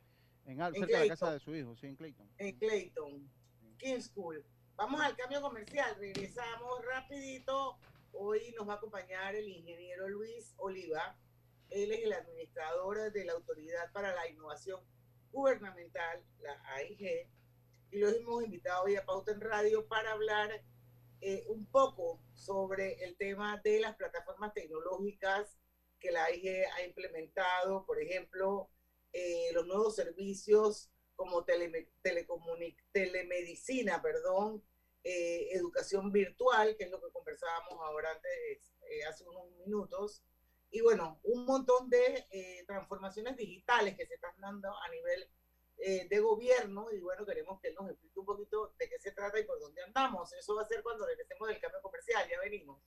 en, 0.46 0.60
Al- 0.60 0.74
En 0.74 0.80
cerca 0.82 0.98
de 0.98 1.04
la 1.04 1.08
casa 1.16 1.26
Clayton. 1.26 1.38
de 1.38 1.44
su 1.44 1.54
hijo, 1.56 1.76
sí, 1.76 1.86
en 1.86 1.96
Clayton. 1.96 2.28
En 2.38 2.58
Clayton. 2.58 3.30
King's 3.78 4.04
School. 4.06 4.44
Vamos 4.76 5.00
al 5.00 5.16
cambio 5.16 5.40
comercial. 5.40 5.94
Regresamos 5.98 6.84
rapidito. 6.84 7.78
Hoy 8.12 8.52
nos 8.56 8.68
va 8.68 8.72
a 8.74 8.76
acompañar 8.76 9.34
el 9.36 9.48
ingeniero 9.48 10.08
Luis 10.08 10.54
Oliva. 10.56 11.16
Él 11.70 11.92
es 11.92 12.00
el 12.04 12.12
administrador 12.12 13.12
de 13.12 13.24
la 13.24 13.32
Autoridad 13.34 13.92
para 13.92 14.14
la 14.14 14.28
Innovación 14.28 14.80
Gubernamental, 15.32 16.24
la 16.40 16.60
AIG. 16.74 17.28
Y 17.90 17.98
lo 17.98 18.08
hemos 18.08 18.44
invitado 18.44 18.84
hoy 18.84 18.96
a 18.96 19.04
Pauta 19.04 19.32
en 19.32 19.40
Radio 19.40 19.86
para 19.88 20.12
hablar 20.12 20.62
eh, 21.20 21.44
un 21.48 21.66
poco 21.66 22.20
sobre 22.34 23.02
el 23.04 23.16
tema 23.16 23.60
de 23.64 23.80
las 23.80 23.96
plataformas 23.96 24.52
tecnológicas 24.54 25.58
que 25.98 26.12
la 26.12 26.24
AIG 26.24 26.64
ha 26.76 26.84
implementado, 26.84 27.84
por 27.86 28.00
ejemplo, 28.00 28.70
eh, 29.12 29.50
los 29.52 29.66
nuevos 29.66 29.96
servicios 29.96 30.90
como 31.16 31.44
telecomuni- 31.44 32.76
telemedicina, 32.92 34.00
perdón, 34.00 34.62
eh, 35.02 35.48
educación 35.52 36.12
virtual, 36.12 36.76
que 36.76 36.84
es 36.84 36.90
lo 36.90 37.00
que 37.00 37.10
conversábamos 37.10 37.72
ahora 37.80 38.10
antes, 38.12 38.72
eh, 38.90 39.04
hace 39.04 39.24
unos 39.24 39.50
minutos, 39.56 40.22
y 40.70 40.80
bueno, 40.80 41.18
un 41.24 41.44
montón 41.44 41.88
de 41.88 42.26
eh, 42.30 42.64
transformaciones 42.66 43.36
digitales 43.36 43.96
que 43.96 44.06
se 44.06 44.14
están 44.14 44.38
dando 44.40 44.68
a 44.68 44.88
nivel 44.90 45.28
eh, 45.78 46.06
de 46.08 46.20
gobierno, 46.20 46.86
y 46.92 47.00
bueno, 47.00 47.24
queremos 47.24 47.60
que 47.60 47.68
él 47.68 47.74
nos 47.78 47.90
explique 47.90 48.18
un 48.18 48.26
poquito 48.26 48.74
de 48.78 48.88
qué 48.88 48.98
se 48.98 49.12
trata 49.12 49.38
y 49.38 49.44
por 49.44 49.60
dónde 49.60 49.82
andamos. 49.82 50.32
Eso 50.32 50.54
va 50.56 50.62
a 50.62 50.66
ser 50.66 50.82
cuando 50.82 51.06
regresemos 51.06 51.48
del 51.48 51.60
cambio 51.60 51.80
comercial, 51.80 52.28
ya 52.28 52.40
venimos. 52.40 52.78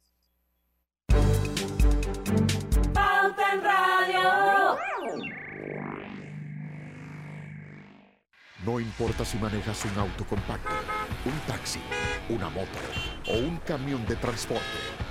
Pauta 2.94 3.54
en 3.54 3.64
Radio. 3.64 4.78
No 8.66 8.80
importa 8.80 9.26
si 9.26 9.38
manejas 9.40 9.86
un 9.86 9.98
auto 9.98 10.24
compacto, 10.28 10.70
un 11.26 11.40
taxi, 11.48 11.80
una 12.30 12.48
moto 12.50 12.78
o 13.28 13.38
un 13.38 13.58
camión 13.60 14.06
de 14.06 14.16
transporte. 14.18 15.11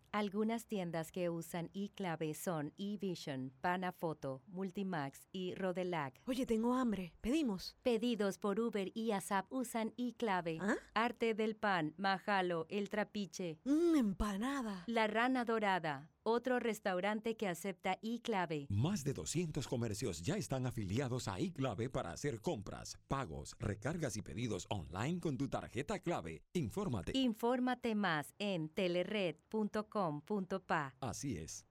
Algunas 0.13 0.65
tiendas 0.65 1.09
que 1.09 1.29
usan 1.29 1.69
iClave 1.71 2.33
son 2.33 2.73
eVision, 2.77 3.53
Panafoto, 3.61 4.41
Multimax 4.47 5.25
y 5.31 5.55
Rodelac. 5.55 6.19
Oye, 6.27 6.45
tengo 6.45 6.73
hambre. 6.73 7.13
¿Pedimos? 7.21 7.77
Pedidos 7.81 8.37
por 8.37 8.59
Uber 8.59 8.91
y 8.93 9.13
ASAP 9.13 9.49
usan 9.49 9.93
iClave. 9.95 10.59
Arte 10.93 11.33
del 11.33 11.55
Pan, 11.55 11.93
Majalo, 11.95 12.65
El 12.69 12.89
Trapiche. 12.89 13.59
Mmm, 13.63 13.95
empanada. 13.95 14.83
La 14.87 15.07
Rana 15.07 15.45
Dorada. 15.45 16.09
Otro 16.23 16.59
restaurante 16.59 17.35
que 17.35 17.47
acepta 17.47 17.97
iClave. 18.01 18.67
Más 18.69 19.03
de 19.03 19.13
200 19.13 19.67
comercios 19.67 20.21
ya 20.21 20.35
están 20.35 20.67
afiliados 20.67 21.27
a 21.27 21.39
iClave 21.39 21.89
para 21.89 22.11
hacer 22.11 22.41
compras, 22.41 22.99
pagos, 23.07 23.55
recargas 23.59 24.17
y 24.17 24.21
pedidos 24.21 24.67
online 24.69 25.19
con 25.19 25.37
tu 25.37 25.49
tarjeta 25.49 25.97
clave. 25.99 26.43
Infórmate. 26.53 27.17
Infórmate 27.17 27.95
más 27.95 28.35
en 28.37 28.69
telered.com.pa. 28.69 30.93
Así 30.99 31.37
es. 31.37 31.65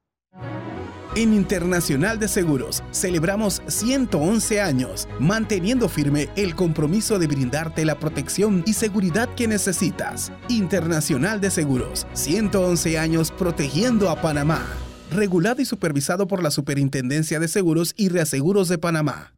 En 1.13 1.33
Internacional 1.33 2.19
de 2.19 2.29
Seguros 2.29 2.81
celebramos 2.91 3.61
111 3.67 4.61
años, 4.61 5.09
manteniendo 5.19 5.89
firme 5.89 6.29
el 6.37 6.55
compromiso 6.55 7.19
de 7.19 7.27
brindarte 7.27 7.83
la 7.83 7.99
protección 7.99 8.63
y 8.65 8.73
seguridad 8.73 9.27
que 9.35 9.45
necesitas. 9.45 10.31
Internacional 10.47 11.41
de 11.41 11.51
Seguros, 11.51 12.07
111 12.13 12.97
años 12.97 13.29
protegiendo 13.29 14.09
a 14.09 14.21
Panamá. 14.21 14.65
Regulado 15.11 15.61
y 15.61 15.65
supervisado 15.65 16.27
por 16.27 16.41
la 16.41 16.49
Superintendencia 16.49 17.41
de 17.41 17.49
Seguros 17.49 17.93
y 17.97 18.07
Reaseguros 18.07 18.69
de 18.69 18.77
Panamá. 18.77 19.33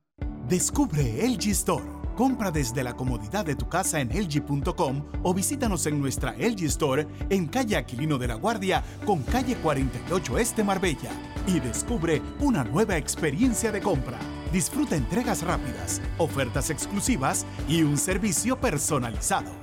Descubre 0.48 1.27
LG 1.27 1.50
Store. 1.50 1.86
Compra 2.15 2.51
desde 2.51 2.84
la 2.84 2.94
comodidad 2.94 3.44
de 3.46 3.56
tu 3.56 3.68
casa 3.68 4.00
en 4.00 4.10
LG.com 4.10 5.08
o 5.24 5.34
visítanos 5.34 5.88
en 5.88 6.00
nuestra 6.00 6.34
LG 6.34 6.65
Store 6.65 7.08
en 7.32 7.48
calle 7.48 7.77
Aquilino 7.77 8.20
de 8.20 8.27
la 8.27 8.36
Guardia 8.36 8.84
con 9.03 9.24
calle 9.24 9.56
48 9.56 10.38
Este 10.38 10.63
Marbella 10.63 11.10
y 11.47 11.59
descubre 11.59 12.21
una 12.39 12.63
nueva 12.63 12.97
experiencia 12.97 13.71
de 13.71 13.81
compra. 13.81 14.17
Disfruta 14.51 14.95
entregas 14.95 15.41
rápidas, 15.41 16.01
ofertas 16.17 16.69
exclusivas 16.69 17.45
y 17.67 17.83
un 17.83 17.97
servicio 17.97 18.59
personalizado. 18.59 19.62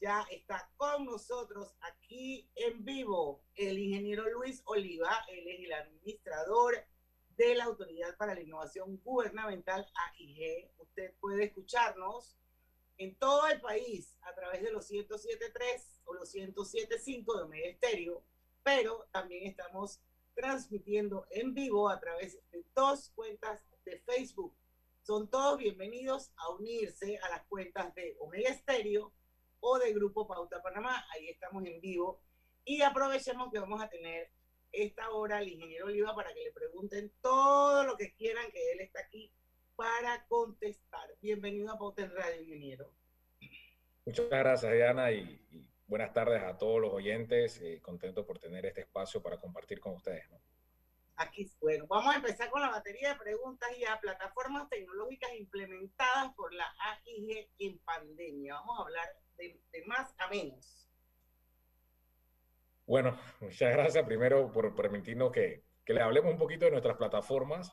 Ya 0.00 0.26
está 0.30 0.72
con 0.78 1.04
nosotros 1.04 1.74
aquí 1.80 2.48
en 2.54 2.82
vivo 2.86 3.42
el 3.54 3.78
ingeniero 3.78 4.30
Luis 4.30 4.62
Oliva, 4.64 5.26
él 5.28 5.46
es 5.46 5.60
el 5.60 5.72
administrador 5.74 6.74
de 7.36 7.54
la 7.54 7.64
Autoridad 7.64 8.16
para 8.16 8.34
la 8.34 8.40
Innovación 8.40 8.96
Gubernamental 9.04 9.86
AIG. 9.94 10.70
Usted 10.78 11.12
puede 11.20 11.44
escucharnos 11.44 12.34
en 12.96 13.14
todo 13.16 13.46
el 13.48 13.60
país 13.60 14.16
a 14.22 14.34
través 14.34 14.62
de 14.62 14.72
los 14.72 14.90
107.3 14.90 16.00
o 16.06 16.14
los 16.14 16.34
107.5 16.34 17.36
de 17.36 17.42
Omega 17.42 17.68
Estéreo, 17.68 18.24
pero 18.62 19.06
también 19.12 19.48
estamos 19.48 20.00
transmitiendo 20.34 21.26
en 21.30 21.52
vivo 21.52 21.90
a 21.90 22.00
través 22.00 22.38
de 22.50 22.64
dos 22.74 23.10
cuentas 23.10 23.62
de 23.84 23.98
Facebook. 23.98 24.54
Son 25.02 25.28
todos 25.28 25.58
bienvenidos 25.58 26.32
a 26.36 26.48
unirse 26.54 27.18
a 27.18 27.28
las 27.28 27.44
cuentas 27.48 27.94
de 27.94 28.16
Omega 28.18 28.48
Estéreo 28.48 29.12
o 29.60 29.78
de 29.78 29.92
Grupo 29.92 30.26
Pauta 30.26 30.62
Panamá. 30.62 31.06
Ahí 31.14 31.28
estamos 31.28 31.64
en 31.64 31.80
vivo. 31.80 32.20
Y 32.64 32.82
aprovechemos 32.82 33.50
que 33.52 33.58
vamos 33.58 33.82
a 33.82 33.88
tener 33.88 34.30
esta 34.72 35.10
hora 35.10 35.38
al 35.38 35.48
ingeniero 35.48 35.86
Oliva 35.86 36.14
para 36.14 36.32
que 36.32 36.44
le 36.44 36.52
pregunten 36.52 37.12
todo 37.20 37.84
lo 37.84 37.96
que 37.96 38.14
quieran, 38.14 38.50
que 38.52 38.72
él 38.72 38.80
está 38.80 39.00
aquí 39.00 39.32
para 39.76 40.26
contestar. 40.26 41.08
Bienvenido 41.20 41.72
a 41.72 41.78
Pauta 41.78 42.02
en 42.02 42.14
Radio, 42.14 42.42
ingeniero. 42.42 42.92
Muchas 44.04 44.28
gracias, 44.28 44.72
Diana, 44.72 45.10
y, 45.12 45.20
y 45.50 45.66
buenas 45.86 46.12
tardes 46.12 46.42
a 46.42 46.56
todos 46.56 46.80
los 46.80 46.92
oyentes. 46.92 47.60
Eh, 47.60 47.80
contento 47.82 48.26
por 48.26 48.38
tener 48.38 48.64
este 48.66 48.82
espacio 48.82 49.22
para 49.22 49.40
compartir 49.40 49.80
con 49.80 49.94
ustedes. 49.94 50.28
¿no? 50.30 50.40
Aquí, 51.16 51.50
bueno, 51.60 51.86
vamos 51.86 52.14
a 52.14 52.16
empezar 52.16 52.48
con 52.48 52.62
la 52.62 52.70
batería 52.70 53.12
de 53.12 53.18
preguntas 53.20 53.68
y 53.76 53.84
a 53.84 54.00
plataformas 54.00 54.68
tecnológicas 54.70 55.30
implementadas 55.34 56.32
por 56.34 56.52
la 56.54 56.66
AIG 56.78 57.50
en 57.58 57.78
pandemia. 57.80 58.54
Vamos 58.54 58.78
a 58.78 58.82
hablar 58.84 59.08
de, 59.40 59.84
más 59.86 60.14
a 60.18 60.28
menos. 60.28 60.88
Bueno, 62.86 63.18
muchas 63.40 63.72
gracias 63.72 64.04
primero 64.04 64.50
por 64.52 64.74
permitirnos 64.74 65.30
que, 65.30 65.62
que 65.84 65.94
le 65.94 66.02
hablemos 66.02 66.32
un 66.32 66.38
poquito 66.38 66.64
de 66.64 66.72
nuestras 66.72 66.96
plataformas 66.96 67.72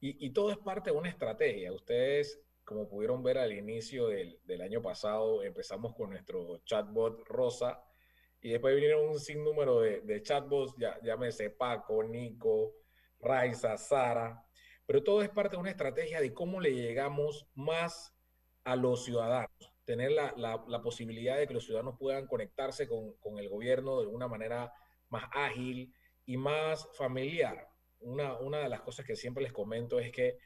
y, 0.00 0.26
y, 0.26 0.30
todo 0.32 0.50
es 0.50 0.58
parte 0.58 0.90
de 0.90 0.96
una 0.96 1.08
estrategia. 1.08 1.72
Ustedes, 1.72 2.40
como 2.64 2.88
pudieron 2.88 3.22
ver 3.22 3.38
al 3.38 3.52
inicio 3.52 4.08
del, 4.08 4.38
del 4.44 4.60
año 4.62 4.80
pasado, 4.80 5.42
empezamos 5.42 5.94
con 5.94 6.10
nuestro 6.10 6.58
chatbot 6.64 7.26
Rosa 7.26 7.82
y 8.40 8.50
después 8.50 8.74
vinieron 8.74 9.08
un 9.08 9.18
sinnúmero 9.18 9.80
de, 9.80 10.00
de 10.00 10.22
chatbots, 10.22 10.74
ya, 10.78 10.98
llámese 11.02 11.50
Paco, 11.50 12.02
Nico, 12.02 12.74
Raiza, 13.20 13.76
Sara, 13.76 14.42
pero 14.86 15.02
todo 15.02 15.22
es 15.22 15.28
parte 15.28 15.56
de 15.56 15.60
una 15.60 15.70
estrategia 15.70 16.20
de 16.20 16.32
cómo 16.32 16.60
le 16.60 16.74
llegamos 16.74 17.46
más 17.54 18.14
a 18.64 18.76
los 18.76 19.04
ciudadanos, 19.04 19.69
tener 19.90 20.12
la, 20.12 20.32
la, 20.36 20.82
posibilidad 20.82 21.36
de 21.36 21.48
que 21.48 21.54
los 21.54 21.64
ciudadanos 21.64 21.98
puedan 21.98 22.28
conectarse 22.28 22.86
con, 22.86 23.14
con, 23.14 23.40
el 23.40 23.48
gobierno 23.48 24.00
de 24.00 24.06
una 24.06 24.28
manera 24.28 24.72
más 25.08 25.24
ágil 25.32 25.92
y 26.26 26.36
más 26.36 26.88
familiar. 26.96 27.68
Una, 27.98 28.38
una 28.38 28.58
de 28.58 28.68
las 28.68 28.82
cosas 28.82 29.04
que 29.04 29.16
siempre 29.16 29.42
les 29.42 29.52
comento 29.52 29.98
es 29.98 30.12
que 30.12 30.38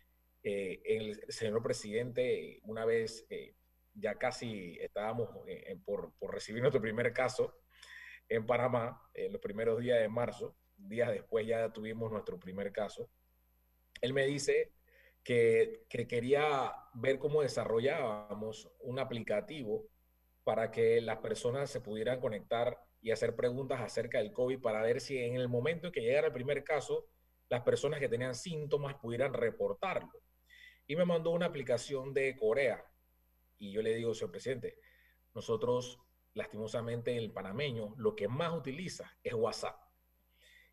eh, 0.43 0.81
el 0.87 1.21
señor 1.29 1.63
presidente, 1.63 2.63
una 2.63 2.87
vez 2.87 3.27
eh, 3.29 3.55
ya 3.93 4.15
casi 4.15 4.79
estábamos 4.81 5.29
eh, 5.47 5.77
por, 5.85 6.15
por 6.15 6.33
recibir 6.33 6.63
nuestro 6.63 6.81
primer 6.81 7.13
caso, 7.13 7.55
en 8.31 8.47
Panamá 8.47 8.99
en 9.13 9.31
los 9.31 9.43
primeros 9.43 9.79
días 9.79 10.01
de 10.01 10.09
marzo, 10.09 10.57
días 10.79 11.11
después 11.11 11.47
ya 11.47 11.71
tuvimos 11.71 12.11
nuestro 12.11 12.41
primer 12.41 12.73
caso. 12.73 13.11
Él 14.01 14.15
me 14.15 14.25
dice 14.25 14.73
que, 15.25 15.87
que, 15.88 16.07
quería 16.07 16.73
ver 16.93 17.19
cómo 17.19 17.43
desarrollábamos 17.43 18.71
un 18.81 18.99
aplicativo 18.99 19.88
para 20.45 20.71
que 20.71 21.00
las 21.00 21.19
personas 21.19 21.71
se 21.71 21.80
pudieran 21.80 22.21
conectar 22.21 22.78
y 23.00 23.10
hacer 23.10 23.34
preguntas 23.34 23.80
acerca 23.80 24.19
del 24.19 24.32
COVID 24.32 24.60
para 24.60 24.82
ver 24.82 25.00
si 25.00 25.19
en 25.19 25.37
el 25.37 25.49
momento 25.49 25.87
en 25.87 25.93
que 25.93 26.02
llegara 26.02 26.28
el 26.28 26.32
primer 26.32 26.63
caso, 26.63 27.06
las 27.49 27.63
personas 27.63 28.00
que 28.00 28.08
tenían 28.08 28.34
síntomas 28.34 28.95
pudieran 28.95 29.32
reportarlo. 29.34 30.23
Y 30.87 30.97
me 30.97 31.04
mandó 31.04 31.30
una 31.30 31.47
aplicación 31.47 32.15
de 32.15 32.37
Corea. 32.37 32.84
Y 33.58 33.73
yo 33.73 33.82
le 33.82 33.95
digo, 33.95 34.15
señor 34.15 34.30
presidente, 34.30 34.78
nosotros 35.34 36.00
lastimosamente 36.34 37.17
el 37.17 37.32
panameño 37.32 37.95
lo 37.97 38.15
que 38.15 38.28
más 38.28 38.52
utiliza 38.52 39.10
es 39.23 39.34
WhatsApp. 39.34 39.76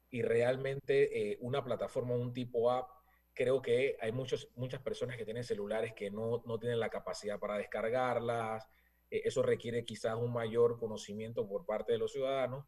Y 0.10 0.22
realmente 0.22 1.32
eh, 1.32 1.38
una 1.42 1.64
plataforma, 1.64 2.16
un 2.16 2.34
tipo 2.34 2.72
app, 2.72 2.90
creo 3.34 3.62
que 3.62 3.98
hay 4.02 4.12
muchos, 4.12 4.50
muchas 4.56 4.82
personas 4.82 5.18
que 5.18 5.26
tienen 5.26 5.44
celulares 5.44 5.94
que 5.94 6.12
no, 6.12 6.44
no 6.46 6.60
tienen 6.60 6.80
la 6.80 6.90
capacidad 6.90 7.40
para 7.40 7.58
descargarlas. 7.58 8.68
Eh, 9.10 9.22
eso 9.26 9.42
requiere 9.42 9.86
quizás 9.86 10.16
un 10.16 10.34
mayor 10.34 10.78
conocimiento 10.80 11.48
por 11.48 11.66
parte 11.66 11.94
de 11.94 11.98
los 11.98 12.12
ciudadanos, 12.12 12.66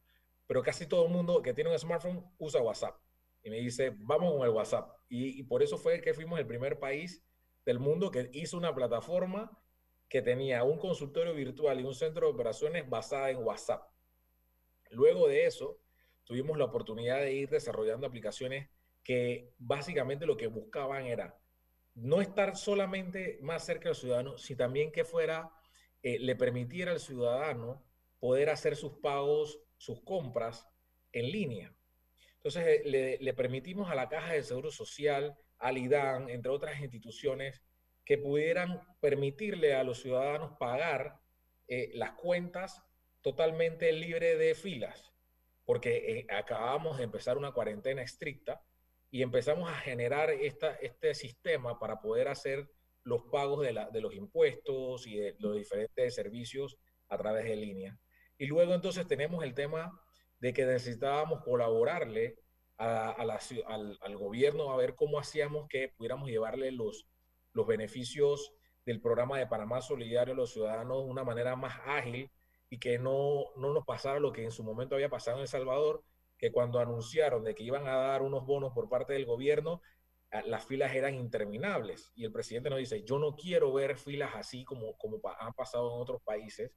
pero 0.47 0.61
casi 0.61 0.87
todo 0.87 1.05
el 1.05 1.11
mundo 1.11 1.41
que 1.41 1.53
tiene 1.53 1.71
un 1.71 1.79
smartphone 1.79 2.25
usa 2.37 2.61
WhatsApp. 2.61 2.97
Y 3.43 3.49
me 3.49 3.57
dice, 3.57 3.93
vamos 3.97 4.33
con 4.33 4.43
el 4.43 4.53
WhatsApp. 4.53 4.89
Y, 5.09 5.39
y 5.39 5.43
por 5.43 5.61
eso 5.63 5.77
fue 5.77 5.99
que 6.01 6.13
fuimos 6.13 6.39
el 6.39 6.47
primer 6.47 6.79
país 6.79 7.23
del 7.65 7.79
mundo 7.79 8.09
que 8.11 8.29
hizo 8.33 8.57
una 8.57 8.73
plataforma 8.73 9.51
que 10.07 10.21
tenía 10.21 10.63
un 10.63 10.77
consultorio 10.77 11.33
virtual 11.33 11.79
y 11.79 11.83
un 11.83 11.95
centro 11.95 12.27
de 12.27 12.33
operaciones 12.33 12.89
basada 12.89 13.31
en 13.31 13.37
WhatsApp. 13.43 13.89
Luego 14.91 15.27
de 15.27 15.45
eso, 15.45 15.79
tuvimos 16.23 16.57
la 16.57 16.65
oportunidad 16.65 17.19
de 17.19 17.33
ir 17.33 17.49
desarrollando 17.49 18.05
aplicaciones 18.05 18.69
que 19.03 19.53
básicamente 19.59 20.25
lo 20.25 20.37
que 20.37 20.47
buscaban 20.47 21.05
era 21.05 21.37
no 21.95 22.21
estar 22.21 22.57
solamente 22.57 23.37
más 23.41 23.65
cerca 23.65 23.89
del 23.89 23.95
ciudadano, 23.95 24.37
sino 24.37 24.57
también 24.57 24.91
que 24.91 25.03
fuera, 25.03 25.51
eh, 26.01 26.17
le 26.19 26.35
permitiera 26.35 26.91
al 26.91 26.99
ciudadano 26.99 27.83
poder 28.19 28.49
hacer 28.49 28.75
sus 28.75 28.93
pagos, 28.93 29.59
sus 29.77 30.01
compras 30.01 30.67
en 31.11 31.31
línea. 31.31 31.75
Entonces, 32.37 32.81
eh, 32.85 33.17
le, 33.19 33.33
permitimos 33.33 33.91
a 33.91 33.95
la 33.95 34.09
Caja 34.09 34.33
de 34.33 34.43
Seguro 34.43 34.71
Social, 34.71 35.37
al 35.59 35.77
IDAN, 35.77 36.29
entre 36.29 36.51
otras 36.51 36.81
instituciones, 36.81 37.61
que 38.03 38.17
pudieran 38.17 38.81
permitirle 38.99 39.75
a 39.75 39.83
los 39.83 40.01
ciudadanos 40.01 40.57
pagar 40.57 41.21
eh, 41.67 41.91
las 41.93 42.13
cuentas 42.13 42.83
totalmente 43.21 43.91
libre 43.93 44.35
de 44.35 44.55
filas, 44.55 45.13
porque 45.63 46.25
acabamos 46.29 46.97
de 46.97 47.05
empezar 47.05 47.37
una 47.37 47.53
cuarentena 47.53 48.01
estricta 48.01 48.61
y 49.13 49.21
empezamos 49.21 49.69
a 49.69 49.75
generar 49.75 50.31
este 50.31 51.13
sistema 51.13 51.77
para 51.77 52.01
poder 52.01 52.27
hacer 52.27 52.67
los 53.03 53.21
pagos 53.31 53.63
de, 53.63 54.01
los 54.01 54.15
impuestos 54.15 55.05
y 55.05 55.17
de 55.17 55.35
los 55.37 55.55
diferentes 55.55 56.15
servicios 56.15 56.79
a 57.09 57.17
través 57.19 57.45
de 57.45 57.55
línea. 57.55 57.99
Y 58.39 58.47
luego 58.47 58.73
entonces 58.73 59.05
tenemos 59.05 59.43
el 59.43 59.53
tema 59.53 60.01
de 60.39 60.51
que 60.51 60.65
necesitábamos 60.65 61.43
colaborarle 61.43 62.39
al, 62.77 64.17
gobierno 64.17 64.71
a 64.71 64.77
ver 64.77 64.95
cómo 64.95 65.19
hacíamos 65.19 65.67
que 65.69 65.89
pudiéramos 65.89 66.27
llevarle 66.27 66.71
los, 66.71 67.05
los 67.51 67.67
beneficios 67.67 68.51
del 68.83 68.99
programa 68.99 69.37
de 69.37 69.45
Panamá 69.45 69.81
Solidario 69.81 70.33
a 70.33 70.37
los 70.37 70.53
ciudadanos 70.53 71.05
de 71.05 71.11
una 71.11 71.23
manera 71.23 71.55
más 71.55 71.79
ágil 71.85 72.31
y 72.67 72.79
que 72.79 72.97
no, 72.97 73.43
no 73.57 73.75
nos 73.75 73.85
pasara 73.85 74.19
lo 74.19 74.33
que 74.33 74.43
en 74.43 74.51
su 74.51 74.63
momento 74.63 74.95
había 74.95 75.09
pasado 75.09 75.37
en 75.37 75.43
El 75.43 75.47
Salvador, 75.47 76.03
que 76.43 76.51
cuando 76.51 76.79
anunciaron 76.79 77.45
de 77.45 77.55
que 77.55 77.63
iban 77.63 77.87
a 77.87 77.95
dar 77.95 78.21
unos 78.21 78.45
bonos 78.45 78.73
por 78.73 78.89
parte 78.89 79.13
del 79.13 79.25
gobierno, 79.25 79.81
las 80.43 80.65
filas 80.65 80.93
eran 80.93 81.15
interminables. 81.15 82.11
Y 82.15 82.25
el 82.25 82.33
presidente 82.33 82.69
nos 82.69 82.79
dice, 82.79 83.01
yo 83.05 83.17
no 83.17 83.37
quiero 83.37 83.71
ver 83.71 83.95
filas 83.95 84.31
así 84.35 84.65
como, 84.65 84.97
como 84.97 85.21
han 85.39 85.53
pasado 85.53 85.95
en 85.95 86.01
otros 86.01 86.21
países. 86.21 86.73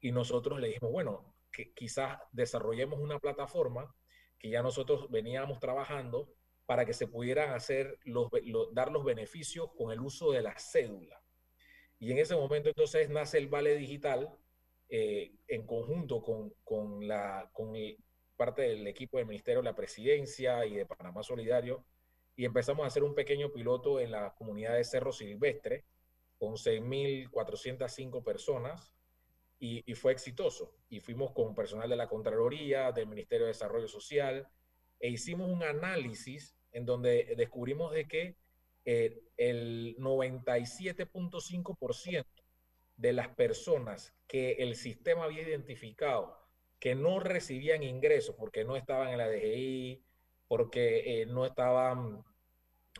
Y 0.00 0.12
nosotros 0.12 0.58
le 0.60 0.68
dijimos, 0.68 0.92
bueno, 0.92 1.34
que 1.52 1.74
quizás 1.74 2.18
desarrollemos 2.32 2.98
una 2.98 3.18
plataforma 3.18 3.94
que 4.38 4.48
ya 4.48 4.62
nosotros 4.62 5.10
veníamos 5.10 5.60
trabajando 5.60 6.32
para 6.64 6.86
que 6.86 6.94
se 6.94 7.06
pudieran 7.06 7.50
hacer 7.50 7.98
los, 8.04 8.30
dar 8.72 8.90
los 8.90 9.04
beneficios 9.04 9.68
con 9.76 9.92
el 9.92 10.00
uso 10.00 10.32
de 10.32 10.40
la 10.40 10.58
cédula. 10.58 11.22
Y 11.98 12.12
en 12.12 12.18
ese 12.18 12.34
momento 12.34 12.70
entonces 12.70 13.10
nace 13.10 13.36
el 13.36 13.48
Vale 13.48 13.76
Digital 13.76 14.34
eh, 14.88 15.34
en 15.48 15.66
conjunto 15.66 16.22
con, 16.22 16.54
con, 16.64 17.06
la, 17.06 17.50
con 17.52 17.74
parte 18.36 18.62
del 18.62 18.86
equipo 18.86 19.18
del 19.18 19.26
Ministerio 19.26 19.60
de 19.60 19.64
la 19.64 19.74
Presidencia 19.74 20.64
y 20.66 20.76
de 20.76 20.86
Panamá 20.86 21.22
Solidario 21.22 21.84
y 22.36 22.44
empezamos 22.44 22.84
a 22.84 22.88
hacer 22.88 23.02
un 23.02 23.14
pequeño 23.14 23.50
piloto 23.50 23.98
en 23.98 24.10
la 24.10 24.34
comunidad 24.34 24.74
de 24.74 24.84
Cerro 24.84 25.12
Silvestre 25.12 25.86
con 26.38 26.52
6.405 26.54 28.22
personas 28.22 28.92
y, 29.58 29.94
fue 29.94 30.12
exitoso. 30.12 30.74
Y 30.90 31.00
fuimos 31.00 31.32
con 31.32 31.54
personal 31.54 31.88
de 31.88 31.96
la 31.96 32.08
Contraloría, 32.08 32.92
del 32.92 33.06
Ministerio 33.06 33.46
de 33.46 33.52
Desarrollo 33.52 33.88
Social, 33.88 34.46
e 35.00 35.08
hicimos 35.08 35.50
un 35.50 35.62
análisis 35.62 36.54
en 36.72 36.84
donde 36.84 37.32
descubrimos 37.38 37.92
de 37.92 38.06
que 38.06 38.36
eh, 38.84 39.22
el 39.38 39.96
97.5% 39.98 42.26
de 42.98 43.12
las 43.14 43.28
personas 43.28 44.14
que 44.26 44.56
el 44.58 44.76
sistema 44.76 45.24
había 45.24 45.40
identificado 45.42 46.45
que 46.78 46.94
no 46.94 47.20
recibían 47.20 47.82
ingresos 47.82 48.34
porque 48.36 48.64
no 48.64 48.76
estaban 48.76 49.08
en 49.08 49.18
la 49.18 49.28
DGI, 49.28 50.04
porque 50.48 51.22
eh, 51.22 51.26
no 51.26 51.46
estaban 51.46 52.24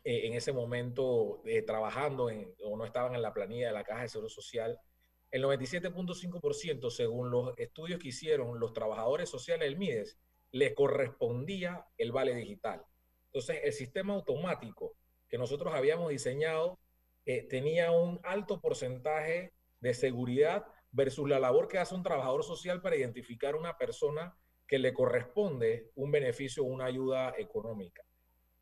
eh, 0.05 0.27
en 0.27 0.35
ese 0.35 0.53
momento 0.53 1.43
eh, 1.45 1.63
trabajando 1.63 2.31
en, 2.31 2.55
o 2.65 2.77
no 2.77 2.85
estaban 2.85 3.15
en 3.15 3.23
la 3.23 3.33
planilla 3.33 3.69
de 3.69 3.73
la 3.73 3.85
Caja 3.85 4.03
de 4.03 4.09
Seguro 4.09 4.29
Social, 4.29 4.79
el 5.31 5.43
97.5%, 5.45 6.91
según 6.91 7.31
los 7.31 7.59
estudios 7.59 8.01
que 8.01 8.09
hicieron 8.09 8.61
los 8.61 8.73
trabajadores 8.73 9.29
sociales 9.29 9.69
del 9.69 9.79
MIDES, 9.79 10.19
le 10.53 10.75
correspondía 10.75 11.85
el 11.99 12.13
vale 12.13 12.35
digital. 12.35 12.83
Entonces, 13.27 13.61
el 13.65 13.73
sistema 13.73 14.15
automático 14.15 14.97
que 15.29 15.39
nosotros 15.39 15.75
habíamos 15.75 16.11
diseñado 16.11 16.79
eh, 17.27 17.43
tenía 17.43 17.91
un 17.91 18.21
alto 18.23 18.61
porcentaje 18.61 19.53
de 19.81 19.95
seguridad 19.95 20.65
versus 20.97 21.29
la 21.29 21.39
labor 21.39 21.69
que 21.69 21.79
hace 21.79 21.95
un 21.95 22.03
trabajador 22.03 22.43
social 22.43 22.81
para 22.81 22.97
identificar 22.97 23.55
una 23.55 23.77
persona 23.77 24.35
que 24.67 24.79
le 24.79 24.95
corresponde 24.95 25.91
un 25.95 26.11
beneficio 26.11 26.65
o 26.65 26.67
una 26.67 26.87
ayuda 26.87 27.35
económica. 27.37 28.03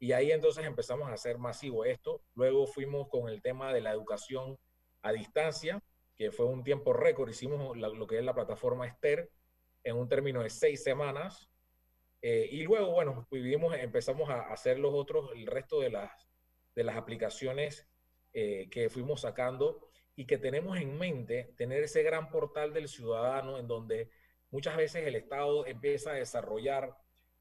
Y 0.00 0.10
ahí 0.10 0.32
entonces 0.32 0.64
empezamos 0.66 1.08
a 1.08 1.12
hacer 1.12 1.38
masivo 1.38 1.84
esto. 1.84 2.20
Luego 2.34 2.66
fuimos 2.66 3.08
con 3.08 3.28
el 3.28 3.40
tema 3.40 3.72
de 3.72 3.80
la 3.80 3.92
educación 3.92 4.58
a 5.02 5.12
distancia, 5.12 5.80
que 6.16 6.32
fue 6.32 6.46
un 6.46 6.64
tiempo 6.64 6.92
récord. 6.92 7.30
Hicimos 7.30 7.76
lo 7.76 8.06
que 8.08 8.18
es 8.18 8.24
la 8.24 8.34
plataforma 8.34 8.88
Esther 8.88 9.30
en 9.84 9.96
un 9.96 10.08
término 10.08 10.42
de 10.42 10.50
seis 10.50 10.82
semanas. 10.82 11.48
Eh, 12.20 12.48
y 12.50 12.64
luego, 12.64 12.90
bueno, 12.90 13.28
vivimos, 13.30 13.76
empezamos 13.76 14.28
a 14.28 14.40
hacer 14.52 14.80
los 14.80 14.92
otros, 14.92 15.30
el 15.36 15.46
resto 15.46 15.78
de 15.78 15.90
las, 15.90 16.28
de 16.74 16.82
las 16.82 16.96
aplicaciones 16.96 17.86
eh, 18.32 18.68
que 18.70 18.90
fuimos 18.90 19.20
sacando 19.20 19.88
y 20.16 20.26
que 20.26 20.38
tenemos 20.38 20.78
en 20.78 20.96
mente 20.96 21.54
tener 21.56 21.82
ese 21.82 22.02
gran 22.02 22.30
portal 22.30 22.72
del 22.72 22.88
ciudadano 22.88 23.58
en 23.58 23.66
donde 23.66 24.10
muchas 24.50 24.76
veces 24.76 25.06
el 25.06 25.16
Estado 25.16 25.66
empieza 25.66 26.10
a 26.10 26.14
desarrollar 26.14 26.96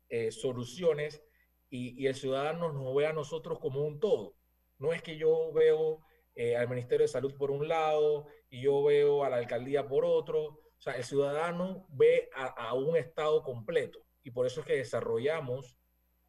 eh, 0.10 0.32
soluciones 0.32 1.24
y, 1.70 2.06
el 2.06 2.14
ciudadano 2.14 2.72
nos 2.72 2.94
ve 2.96 3.08
a 3.08 3.14
nosotros 3.14 3.60
como 3.60 3.84
un 3.84 4.00
todo. 4.00 4.36
No 4.78 4.94
es 4.94 5.02
que 5.02 5.18
yo 5.18 5.52
veo 5.54 6.02
eh, 6.36 6.56
al 6.56 6.70
Ministerio 6.70 7.04
de 7.04 7.08
Salud 7.08 7.36
por 7.36 7.50
un 7.50 7.68
lado 7.68 8.28
y 8.50 8.62
yo 8.62 8.84
veo 8.84 9.24
a 9.24 9.30
la 9.30 9.38
alcaldía 9.38 9.88
por 9.88 10.06
otro. 10.06 10.44
O 10.44 10.82
sea, 10.82 10.94
el 10.94 11.04
ciudadano 11.04 11.88
ve 11.90 12.30
a, 12.36 12.74
un 12.76 12.96
Estado 12.96 13.42
completo 13.42 14.06
y 14.22 14.32
por 14.32 14.46
eso 14.46 14.60
es 14.60 14.68
que 14.68 14.78
desarrollamos 14.78 15.78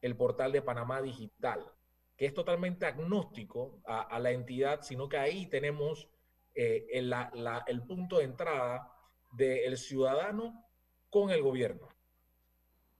el 0.00 0.16
portal 0.16 0.52
de 0.52 0.62
Panamá 0.62 1.02
Digital, 1.02 1.70
que 2.16 2.26
es 2.26 2.32
totalmente 2.32 2.86
agnóstico 2.86 3.82
a, 3.84 4.18
la 4.20 4.30
entidad, 4.30 4.82
sino 4.82 5.08
que 5.08 5.18
ahí 5.18 5.46
tenemos 5.46 6.08
eh, 6.54 6.86
el, 6.92 7.12
el 7.66 7.82
punto 7.82 8.18
de 8.18 8.24
entrada 8.24 8.90
del 9.32 9.76
ciudadano 9.76 10.64
con 11.10 11.30
el 11.30 11.42
gobierno. 11.42 11.88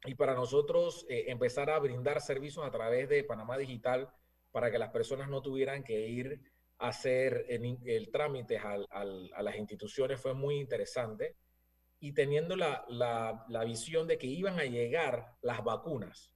Y 0.05 0.14
para 0.14 0.35
nosotros 0.35 1.07
eh, 1.09 1.25
empezar 1.29 1.71
a 1.71 1.79
brindar 1.79 2.21
servicios 2.21 2.64
a 2.64 2.71
través 2.71 3.09
de 3.09 3.25
Panamá 3.25 3.57
Digital 3.57 4.12
para 4.53 4.71
que 4.71 4.79
las 4.79 4.90
personas 4.90 5.29
no 5.29 5.40
tuvieran 5.40 5.83
que 5.83 6.09
ir 6.09 6.40
a 6.79 6.88
hacer 6.88 7.47
el, 7.49 8.11
trámite 8.11 8.59
a 8.59 9.43
las 9.43 9.57
instituciones 9.57 10.21
fue 10.21 10.35
muy 10.35 10.57
interesante. 10.57 11.37
Y 12.01 12.12
teniendo 12.12 12.55
la, 12.55 12.85
visión 13.67 14.07
de 14.07 14.19
que 14.19 14.27
iban 14.27 14.59
a 14.59 14.64
llegar 14.64 15.37
las 15.40 15.64
vacunas 15.64 16.35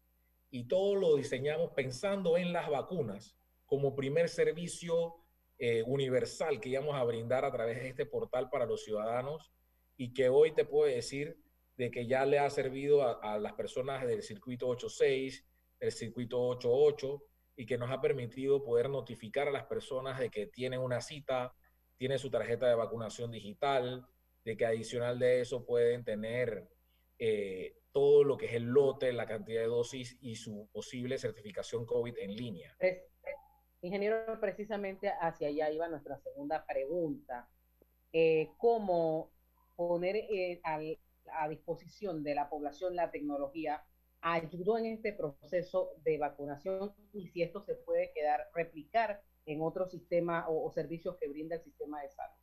y 0.51 0.65
todo 0.65 0.95
lo 0.95 1.17
diseñamos 1.17 1.73
pensando 1.73 2.39
en 2.39 2.55
las 2.55 2.71
vacunas 2.71 3.37
como 3.67 3.95
primer 3.95 4.31
servicio 4.31 5.17
eh, 5.59 5.83
universal 5.87 6.61
que 6.61 6.69
íbamos 6.69 6.95
a 6.95 7.05
brindar 7.05 7.45
a 7.45 7.51
través 7.51 7.83
de 7.83 7.89
este 7.89 8.07
portal 8.07 8.49
para 8.49 8.67
los 8.67 8.85
ciudadanos 8.85 9.53
y 9.97 10.13
que 10.13 10.29
hoy 10.29 10.53
te 10.53 10.65
puedo 10.65 10.89
decir 10.89 11.37
de 11.77 11.91
que 11.91 12.07
ya 12.07 12.25
le 12.27 12.39
ha 12.39 12.51
servido 12.51 13.23
a, 13.23 13.39
las 13.39 13.53
personas 13.55 14.07
del 14.07 14.23
circuito 14.23 14.69
86, 14.69 15.45
el 15.81 15.93
circuito 15.93 16.41
88, 16.41 17.23
y 17.57 17.67
que 17.67 17.79
nos 17.79 17.91
ha 17.91 18.01
permitido 18.01 18.65
poder 18.65 18.89
notificar 18.91 19.49
a 19.49 19.53
las 19.53 19.65
personas 19.65 20.19
de 20.19 20.31
que 20.31 20.47
tienen 20.47 20.81
una 20.81 21.01
cita, 21.01 21.55
tienen 21.97 22.19
su 22.19 22.31
tarjeta 22.31 22.69
de 22.69 22.75
vacunación 22.75 23.31
digital, 23.31 24.07
de 24.45 24.57
que 24.57 24.67
adicional 24.67 25.19
de 25.19 25.41
eso 25.41 25.65
pueden 25.65 26.05
tener 26.05 26.69
eh, 27.19 27.77
todo 27.93 28.23
lo 28.23 28.37
que 28.37 28.47
es 28.47 28.55
el 28.55 28.65
lote, 28.65 29.13
la 29.13 29.27
cantidad 29.27 29.61
de 29.61 29.67
dosis 29.67 30.17
y 30.21 30.37
su 30.37 30.69
posible 30.73 31.19
certificación 31.19 31.85
COVID 31.85 32.17
en 32.19 32.35
línea. 32.35 32.77
Ingeniero, 33.81 34.41
precisamente 34.41 35.13
hacia 35.21 35.49
allá 35.49 35.71
iba 35.71 35.89
nuestra 35.89 36.19
segunda 36.19 36.65
pregunta. 36.67 37.49
Eh, 38.13 38.51
¿Cómo 38.57 39.31
poner 39.77 40.17
eh, 40.17 40.61
a 40.65 41.49
disposición 41.49 42.23
de 42.23 42.35
la 42.35 42.49
población 42.49 42.97
la 42.97 43.11
tecnología 43.11 43.85
ayudó 44.21 44.79
en 44.79 44.87
este 44.87 45.13
proceso 45.13 45.93
de 46.05 46.19
vacunación 46.19 46.93
y 47.13 47.29
si 47.29 47.43
esto 47.43 47.63
se 47.63 47.75
puede 47.75 48.13
quedar, 48.13 48.49
replicar 48.55 49.23
en 49.47 49.63
otros 49.63 49.91
sistemas 49.91 50.45
o, 50.49 50.71
servicios 50.71 51.17
que 51.17 51.29
brinda 51.29 51.57
el 51.57 51.63
sistema 51.63 52.03
de 52.03 52.11
salud. 52.11 52.35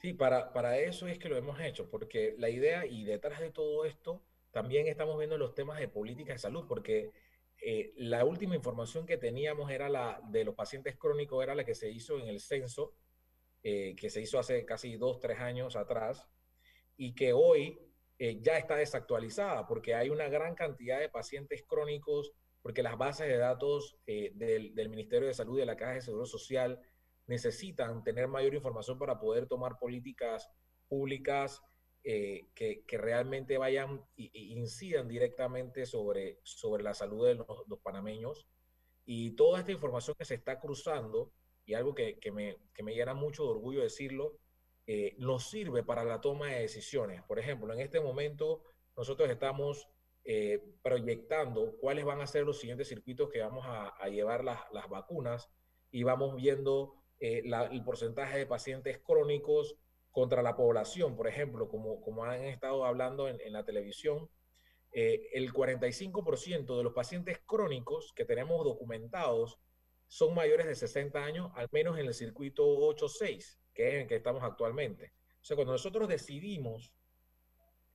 Sí, 0.00 0.12
para, 0.12 0.52
para 0.52 0.78
eso 0.78 1.06
es 1.06 1.18
que 1.18 1.28
lo 1.28 1.36
hemos 1.36 1.60
hecho, 1.60 1.90
porque 1.90 2.34
la 2.38 2.50
idea 2.50 2.84
y 2.84 3.04
detrás 3.04 3.40
de 3.40 3.50
todo 3.50 3.84
esto 3.84 4.22
también 4.50 4.86
estamos 4.86 5.16
viendo 5.18 5.38
los 5.38 5.54
temas 5.54 5.78
de 5.78 5.88
política 5.88 6.32
de 6.32 6.38
salud, 6.38 6.66
porque 6.68 7.10
eh, 7.60 7.92
la 7.96 8.24
última 8.24 8.54
información 8.54 9.06
que 9.06 9.16
teníamos 9.16 9.70
era 9.70 9.88
la 9.88 10.20
de 10.28 10.44
los 10.44 10.54
pacientes 10.54 10.96
crónicos, 10.96 11.42
era 11.42 11.54
la 11.54 11.64
que 11.64 11.74
se 11.74 11.90
hizo 11.90 12.18
en 12.18 12.28
el 12.28 12.40
censo, 12.40 12.94
eh, 13.62 13.94
que 13.96 14.10
se 14.10 14.20
hizo 14.20 14.38
hace 14.38 14.64
casi 14.64 14.96
dos, 14.96 15.20
tres 15.20 15.40
años 15.40 15.76
atrás, 15.76 16.28
y 16.96 17.14
que 17.14 17.32
hoy 17.32 17.78
eh, 18.18 18.38
ya 18.40 18.58
está 18.58 18.76
desactualizada 18.76 19.66
porque 19.66 19.94
hay 19.94 20.10
una 20.10 20.28
gran 20.28 20.54
cantidad 20.54 21.00
de 21.00 21.08
pacientes 21.08 21.64
crónicos, 21.66 22.32
porque 22.62 22.82
las 22.82 22.96
bases 22.96 23.28
de 23.28 23.36
datos 23.36 23.98
del, 24.06 24.74
del, 24.74 24.88
Ministerio 24.88 25.28
de 25.28 25.34
Salud 25.34 25.56
y 25.56 25.60
de 25.60 25.66
la 25.66 25.76
Caja 25.76 25.94
de 25.94 26.00
Seguro 26.00 26.24
Social 26.24 26.80
necesitan 27.26 28.02
tener 28.04 28.28
mayor 28.28 28.54
información 28.54 28.98
para 28.98 29.18
poder 29.18 29.46
tomar 29.46 29.78
políticas 29.78 30.50
públicas 30.88 31.60
eh, 32.04 32.48
que, 32.54 32.84
que, 32.84 32.98
realmente 32.98 33.56
vayan 33.56 34.04
e 34.16 34.30
incidan 34.34 35.08
directamente 35.08 35.86
sobre, 35.86 36.38
sobre 36.42 36.82
la 36.82 36.92
salud 36.92 37.26
de 37.26 37.34
los, 37.34 37.46
los, 37.66 37.78
panameños. 37.80 38.46
Y 39.06 39.30
toda 39.32 39.60
esta 39.60 39.72
información 39.72 40.14
que 40.18 40.26
se 40.26 40.34
está 40.34 40.60
cruzando, 40.60 41.32
y 41.64 41.74
algo 41.74 41.94
que, 41.94 42.18
que, 42.18 42.30
me, 42.30 42.58
que 42.74 42.82
me 42.82 42.94
llena 42.94 43.14
mucho 43.14 43.44
de 43.44 43.50
orgullo 43.50 43.80
decirlo, 43.80 44.38
eh, 44.86 45.14
nos 45.16 45.48
sirve 45.48 45.82
para 45.82 46.04
la 46.04 46.20
toma 46.20 46.48
de 46.48 46.60
decisiones. 46.60 47.22
Por 47.22 47.38
ejemplo, 47.38 47.72
en 47.72 47.80
este 47.80 48.00
momento 48.00 48.62
nosotros 48.96 49.30
estamos 49.30 49.88
eh, 50.24 50.62
proyectando 50.82 51.76
cuáles 51.78 52.04
van 52.04 52.20
a 52.20 52.26
ser 52.26 52.44
los 52.44 52.60
siguientes 52.60 52.88
circuitos 52.88 53.30
que 53.30 53.40
vamos 53.40 53.64
a, 53.66 54.08
llevar 54.10 54.44
las, 54.44 54.60
vacunas 54.90 55.50
y 55.90 56.02
vamos 56.02 56.36
viendo 56.36 56.96
eh, 57.18 57.42
el 57.70 57.82
porcentaje 57.82 58.36
de 58.36 58.46
pacientes 58.46 58.98
crónicos 58.98 59.76
contra 60.14 60.40
la 60.42 60.56
población, 60.56 61.14
por 61.14 61.28
ejemplo, 61.28 61.68
como, 61.68 62.00
como 62.00 62.24
han 62.24 62.44
estado 62.44 62.86
hablando 62.86 63.28
en, 63.28 63.52
la 63.52 63.64
televisión, 63.64 64.30
el 64.92 65.52
45% 65.52 66.76
de 66.78 66.84
los 66.84 66.94
pacientes 66.94 67.40
crónicos 67.44 68.12
que 68.14 68.24
tenemos 68.24 68.64
documentados 68.64 69.58
son 70.06 70.34
mayores 70.34 70.66
de 70.66 70.76
60 70.76 71.22
años, 71.22 71.50
al 71.56 71.68
menos 71.72 71.98
en 71.98 72.06
el 72.06 72.14
circuito 72.14 72.64
8-6 72.64 73.58
que 73.74 73.88
es 73.88 73.94
en 74.02 74.08
que 74.08 74.16
estamos 74.16 74.42
actualmente. 74.42 75.12
O 75.42 75.44
sea, 75.44 75.56
cuando 75.56 75.72
nosotros 75.72 76.08
decidimos 76.08 76.94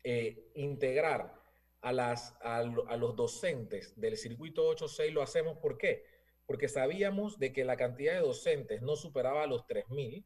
eh, 0.04 0.52
integrar 0.56 1.34
a, 1.82 1.94
las, 1.94 2.36
a, 2.42 2.62
los 2.64 3.16
docentes 3.16 4.00
del 4.00 4.18
circuito 4.18 4.70
8.6, 4.76 5.12
lo 5.12 5.22
hacemos 5.22 5.58
¿por 5.58 5.78
qué? 5.78 6.04
Porque 6.46 6.68
sabíamos 6.68 7.40
de 7.40 7.54
que 7.54 7.64
la 7.64 7.78
cantidad 7.78 8.14
de 8.14 8.20
docentes 8.20 8.82
no 8.82 8.96
superaba 8.96 9.48
los 9.48 9.66
3.000 9.66 10.26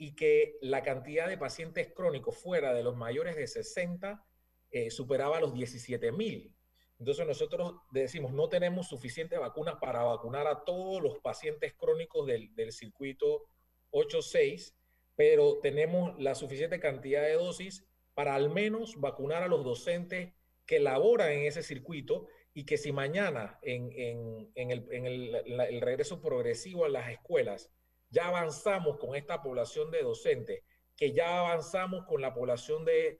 y 0.00 0.14
que 0.14 0.56
la 0.62 0.82
cantidad 0.82 1.28
de 1.28 1.36
pacientes 1.36 1.92
crónicos 1.94 2.34
fuera 2.34 2.72
de 2.72 2.82
los 2.82 2.96
mayores 2.96 3.36
de 3.36 3.46
60 3.46 4.24
eh, 4.70 4.90
superaba 4.90 5.40
los 5.40 5.52
17.000. 5.52 6.54
Entonces 6.98 7.26
nosotros 7.26 7.74
decimos, 7.90 8.32
no 8.32 8.48
tenemos 8.48 8.88
suficientes 8.88 9.38
vacunas 9.38 9.74
para 9.78 10.02
vacunar 10.02 10.46
a 10.46 10.64
todos 10.64 11.02
los 11.02 11.18
pacientes 11.18 11.74
crónicos 11.74 12.26
del, 12.26 12.54
del 12.54 12.72
circuito 12.72 13.44
8-6, 13.90 14.72
pero 15.16 15.58
tenemos 15.60 16.18
la 16.18 16.34
suficiente 16.34 16.80
cantidad 16.80 17.20
de 17.20 17.34
dosis 17.34 17.86
para 18.14 18.34
al 18.34 18.48
menos 18.48 18.98
vacunar 18.98 19.42
a 19.42 19.48
los 19.48 19.62
docentes 19.64 20.32
que 20.64 20.80
laboran 20.80 21.32
en 21.32 21.44
ese 21.44 21.62
circuito 21.62 22.26
y 22.54 22.64
que 22.64 22.78
si 22.78 22.90
mañana 22.90 23.58
en, 23.60 23.92
el, 24.54 25.80
regreso 25.82 26.22
progresivo 26.22 26.86
a 26.86 26.88
las 26.88 27.10
escuelas 27.10 27.70
ya 28.10 28.28
avanzamos 28.28 28.98
con 28.98 29.14
esta 29.14 29.42
población 29.42 29.90
de 29.90 30.02
docentes, 30.02 30.62
que 30.96 31.12
ya 31.12 31.38
avanzamos 31.38 32.04
con 32.06 32.20
la 32.20 32.34
población 32.34 32.84
de, 32.84 33.18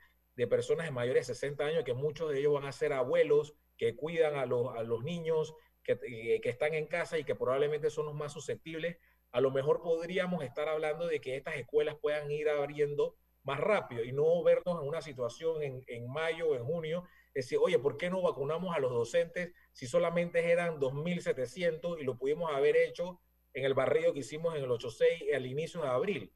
personas 0.49 0.87
de 0.87 0.93
mayores 0.93 1.27
de 1.27 1.35
60 1.35 1.65
años, 1.65 1.85
que 1.85 1.95
muchos 1.95 2.31
de 2.31 2.41
ellos 2.41 2.55
van 2.55 2.67
a 2.67 2.73
ser 2.73 2.93
abuelos, 2.93 3.55
que 3.77 3.97
cuidan 3.97 4.37
a 4.37 4.47
los, 4.47 4.75
a 4.77 4.83
los 4.83 5.03
niños, 5.03 5.55
que, 5.83 5.99
que, 6.43 6.49
están 6.49 6.75
en 6.75 6.87
casa 6.87 7.19
y 7.19 7.25
que 7.25 7.35
probablemente 7.35 7.91
son 7.91 8.07
los 8.07 8.15
más 8.15 8.33
susceptibles, 8.33 8.99
a 9.33 9.41
lo 9.41 9.51
mejor 9.51 9.81
podríamos 9.81 10.43
estar 10.45 10.69
hablando 10.69 11.07
de 11.07 11.21
que 11.21 11.37
estas 11.37 11.57
escuelas 11.57 11.97
puedan 12.01 12.31
ir 12.31 12.49
abriendo 12.49 13.17
más 13.45 13.61
rápido 13.61 14.05
y 14.05 14.13
no 14.13 14.43
vernos 14.43 14.83
en 14.83 14.89
una 14.89 15.01
situación 15.01 15.63
en, 15.63 15.83
en 15.87 16.11
mayo 16.11 16.49
o 16.49 16.57
en 16.57 16.65
junio 16.65 17.05
decir, 17.33 17.59
oye, 17.63 17.79
¿por 17.79 17.97
qué 17.97 18.11
no 18.11 18.21
vacunamos 18.23 18.75
a 18.75 18.81
los 18.81 18.91
docentes 18.91 19.53
si 19.73 19.87
solamente 19.87 20.51
eran 20.51 20.79
2.700 20.79 22.01
y 22.01 22.05
lo 22.05 22.19
pudimos 22.19 22.53
haber 22.53 22.77
hecho 22.77 23.21
en 23.53 23.65
el 23.65 23.75
barrio 23.75 24.13
que 24.13 24.21
hicimos 24.21 24.55
en 24.57 24.65
el 24.65 24.71
86 24.71 25.35
al 25.35 25.47
inicio 25.47 25.83
de 25.83 25.89
abril? 25.89 26.33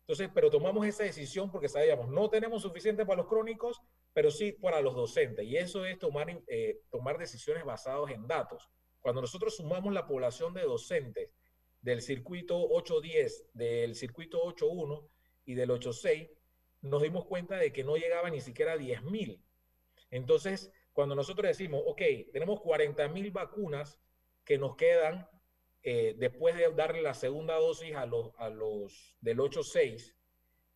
Entonces, 0.00 0.28
pero 0.34 0.50
tomamos 0.50 0.86
esa 0.86 1.04
decisión 1.04 1.50
porque 1.50 1.68
sabíamos, 1.68 2.08
no 2.10 2.28
tenemos 2.28 2.60
suficiente 2.60 3.06
para 3.06 3.22
los 3.22 3.26
crónicos, 3.26 3.80
pero 4.12 4.30
sí 4.30 4.52
para 4.52 4.82
los 4.82 4.94
docentes. 4.94 5.46
Y 5.46 5.56
eso 5.56 5.86
es 5.86 5.98
tomar, 5.98 6.28
eh, 6.46 6.80
tomar 6.90 7.16
decisiones 7.16 7.64
basadas 7.64 8.10
en 8.10 8.26
datos. 8.26 8.68
Cuando 9.00 9.22
nosotros 9.22 9.56
sumamos 9.56 9.94
la 9.94 10.06
población 10.06 10.52
de 10.52 10.62
docentes 10.62 11.30
del 11.80 12.02
circuito 12.02 12.56
810, 12.58 13.46
del 13.54 13.94
circuito 13.94 14.42
81 14.42 15.08
y 15.46 15.54
del 15.54 15.70
86, 15.70 16.30
nos 16.82 17.02
dimos 17.02 17.24
cuenta 17.24 17.56
de 17.56 17.72
que 17.72 17.82
no 17.82 17.96
llegaba 17.96 18.28
ni 18.28 18.42
siquiera 18.42 18.72
a 18.72 18.76
10.000. 18.76 19.40
Entonces, 20.10 20.70
cuando 20.92 21.14
nosotros 21.14 21.48
decimos, 21.48 21.82
ok, 21.86 22.02
tenemos 22.32 22.60
40.000 22.60 23.32
vacunas 23.32 23.98
que 24.44 24.58
nos 24.58 24.76
quedan 24.76 25.28
eh, 25.86 26.14
después 26.16 26.56
de 26.56 26.72
darle 26.72 27.02
la 27.02 27.12
segunda 27.12 27.56
dosis 27.56 27.94
a 27.94 28.06
los, 28.06 28.32
a 28.38 28.48
los 28.48 29.14
del 29.20 29.38
8.6 29.38 30.14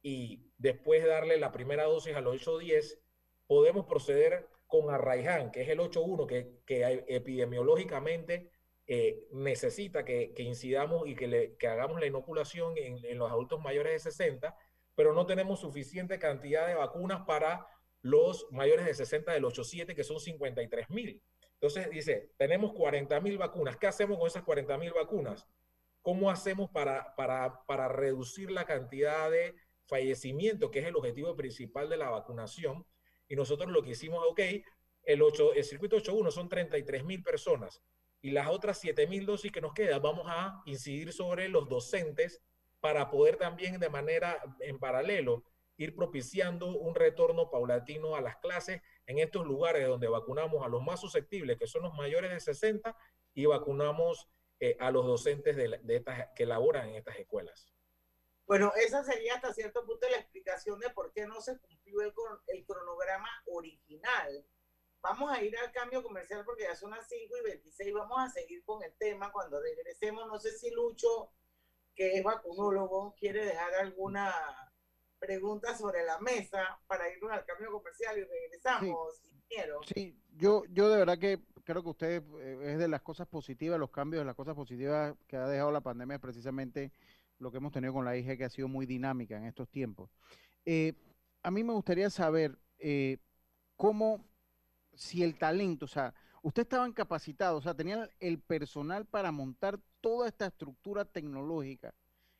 y 0.02 0.52
después 0.58 1.02
de 1.02 1.08
darle 1.08 1.38
la 1.38 1.50
primera 1.50 1.84
dosis 1.84 2.14
a 2.14 2.20
los 2.20 2.46
8.10, 2.46 3.00
podemos 3.46 3.86
proceder 3.86 4.46
con 4.66 4.90
Arraiján, 4.90 5.50
que 5.50 5.62
es 5.62 5.68
el 5.70 5.78
8.1, 5.78 6.26
que, 6.26 6.60
que 6.66 7.04
epidemiológicamente 7.08 8.50
eh, 8.86 9.26
necesita 9.32 10.04
que, 10.04 10.34
que, 10.34 10.42
incidamos 10.42 11.08
y 11.08 11.14
que, 11.14 11.26
le, 11.26 11.56
que 11.56 11.68
hagamos 11.68 11.98
la 11.98 12.06
inoculación 12.06 12.76
en, 12.76 13.02
en, 13.02 13.16
los 13.16 13.30
adultos 13.30 13.62
mayores 13.62 13.94
de 13.94 14.10
60, 14.10 14.54
pero 14.94 15.14
no 15.14 15.24
tenemos 15.24 15.60
suficiente 15.60 16.18
cantidad 16.18 16.66
de 16.66 16.74
vacunas 16.74 17.24
para 17.26 17.66
los 18.02 18.46
mayores 18.50 18.84
de 18.84 18.92
60 18.92 19.32
del 19.32 19.44
8.7, 19.44 19.94
que 19.94 20.04
son 20.04 20.20
53 20.20 20.90
mil. 20.90 21.22
Entonces 21.60 21.90
dice, 21.90 22.32
tenemos 22.36 22.72
40 22.72 23.20
mil 23.20 23.36
vacunas. 23.36 23.76
¿Qué 23.76 23.86
hacemos 23.86 24.18
con 24.18 24.28
esas 24.28 24.44
40 24.44 24.78
mil 24.78 24.92
vacunas? 24.92 25.46
¿Cómo 26.02 26.30
hacemos 26.30 26.70
para, 26.70 27.14
para, 27.16 27.64
para 27.66 27.88
reducir 27.88 28.50
la 28.50 28.64
cantidad 28.64 29.30
de 29.30 29.56
fallecimiento, 29.86 30.70
que 30.70 30.78
es 30.78 30.86
el 30.86 30.96
objetivo 30.96 31.34
principal 31.34 31.88
de 31.88 31.96
la 31.96 32.10
vacunación? 32.10 32.86
Y 33.28 33.36
nosotros 33.36 33.70
lo 33.70 33.82
que 33.82 33.90
hicimos, 33.90 34.24
ok, 34.30 34.40
el, 35.02 35.22
8, 35.22 35.54
el 35.54 35.64
circuito 35.64 35.96
8.1 35.96 36.30
son 36.30 36.48
33 36.48 37.04
mil 37.04 37.22
personas 37.22 37.82
y 38.20 38.30
las 38.30 38.48
otras 38.48 38.78
7 38.78 39.06
mil 39.06 39.26
dosis 39.26 39.52
que 39.52 39.60
nos 39.60 39.72
quedan, 39.72 40.02
vamos 40.02 40.26
a 40.28 40.62
incidir 40.66 41.12
sobre 41.12 41.48
los 41.48 41.68
docentes 41.68 42.42
para 42.80 43.10
poder 43.10 43.36
también 43.36 43.78
de 43.80 43.88
manera 43.88 44.40
en 44.60 44.78
paralelo 44.78 45.44
ir 45.76 45.94
propiciando 45.94 46.76
un 46.76 46.94
retorno 46.94 47.50
paulatino 47.50 48.16
a 48.16 48.20
las 48.20 48.36
clases 48.38 48.82
en 49.08 49.18
estos 49.18 49.46
lugares 49.46 49.88
donde 49.88 50.06
vacunamos 50.06 50.64
a 50.64 50.68
los 50.68 50.82
más 50.82 51.00
susceptibles, 51.00 51.58
que 51.58 51.66
son 51.66 51.82
los 51.82 51.94
mayores 51.94 52.30
de 52.30 52.40
60, 52.40 52.94
y 53.32 53.46
vacunamos 53.46 54.28
eh, 54.60 54.76
a 54.78 54.90
los 54.90 55.06
docentes 55.06 55.56
de, 55.56 55.80
de 55.82 55.96
estas, 55.96 56.28
que 56.36 56.44
laboran 56.44 56.90
en 56.90 56.96
estas 56.96 57.16
escuelas. 57.16 57.72
Bueno, 58.46 58.70
esa 58.76 59.02
sería 59.04 59.36
hasta 59.36 59.54
cierto 59.54 59.84
punto 59.86 60.06
la 60.10 60.18
explicación 60.18 60.78
de 60.78 60.90
por 60.90 61.12
qué 61.12 61.26
no 61.26 61.40
se 61.40 61.58
cumplió 61.58 62.02
el, 62.02 62.12
el 62.48 62.66
cronograma 62.66 63.28
original. 63.46 64.46
Vamos 65.00 65.32
a 65.32 65.42
ir 65.42 65.56
al 65.56 65.72
cambio 65.72 66.02
comercial 66.02 66.44
porque 66.44 66.64
ya 66.64 66.76
son 66.76 66.90
las 66.90 67.08
5 67.08 67.34
y 67.38 67.42
26. 67.44 67.94
Vamos 67.94 68.18
a 68.18 68.28
seguir 68.28 68.62
con 68.64 68.82
el 68.82 68.92
tema 68.98 69.32
cuando 69.32 69.58
regresemos. 69.60 70.26
No 70.26 70.38
sé 70.38 70.50
si 70.52 70.70
Lucho, 70.70 71.32
que 71.94 72.12
es 72.12 72.22
vacunólogo, 72.22 73.14
quiere 73.18 73.44
dejar 73.44 73.74
alguna 73.74 74.67
preguntas 75.18 75.78
sobre 75.78 76.04
la 76.04 76.18
mesa 76.20 76.80
para 76.86 77.08
irnos 77.12 77.32
al 77.32 77.44
cambio 77.44 77.72
comercial 77.72 78.18
y 78.18 78.24
regresamos. 78.24 79.20
Sí, 79.48 79.94
sí 79.94 80.16
yo, 80.38 80.64
yo 80.70 80.88
de 80.88 80.98
verdad 80.98 81.18
que 81.18 81.40
creo 81.64 81.82
que 81.82 81.88
usted 81.88 82.22
eh, 82.38 82.72
es 82.72 82.78
de 82.78 82.88
las 82.88 83.02
cosas 83.02 83.26
positivas, 83.26 83.78
los 83.78 83.90
cambios 83.90 84.20
de 84.20 84.26
las 84.26 84.36
cosas 84.36 84.54
positivas 84.54 85.14
que 85.26 85.36
ha 85.36 85.46
dejado 85.48 85.72
la 85.72 85.80
pandemia 85.80 86.16
es 86.16 86.20
precisamente 86.22 86.92
lo 87.38 87.50
que 87.50 87.58
hemos 87.58 87.72
tenido 87.72 87.92
con 87.92 88.04
la 88.04 88.16
IG, 88.16 88.38
que 88.38 88.44
ha 88.44 88.50
sido 88.50 88.68
muy 88.68 88.86
dinámica 88.86 89.36
en 89.36 89.44
estos 89.44 89.68
tiempos. 89.68 90.10
Eh, 90.64 90.94
a 91.42 91.50
mí 91.50 91.62
me 91.62 91.72
gustaría 91.72 92.10
saber 92.10 92.58
eh, 92.78 93.18
cómo, 93.76 94.24
si 94.94 95.22
el 95.22 95.38
talento, 95.38 95.84
o 95.84 95.88
sea, 95.88 96.14
usted 96.42 96.62
estaban 96.62 96.92
capacitados, 96.92 97.60
o 97.60 97.62
sea, 97.62 97.74
tenían 97.74 98.08
el 98.20 98.40
personal 98.40 99.06
para 99.06 99.30
montar 99.32 99.78
toda 100.00 100.28
esta 100.28 100.46
estructura 100.46 101.04
tecnológica 101.04 101.94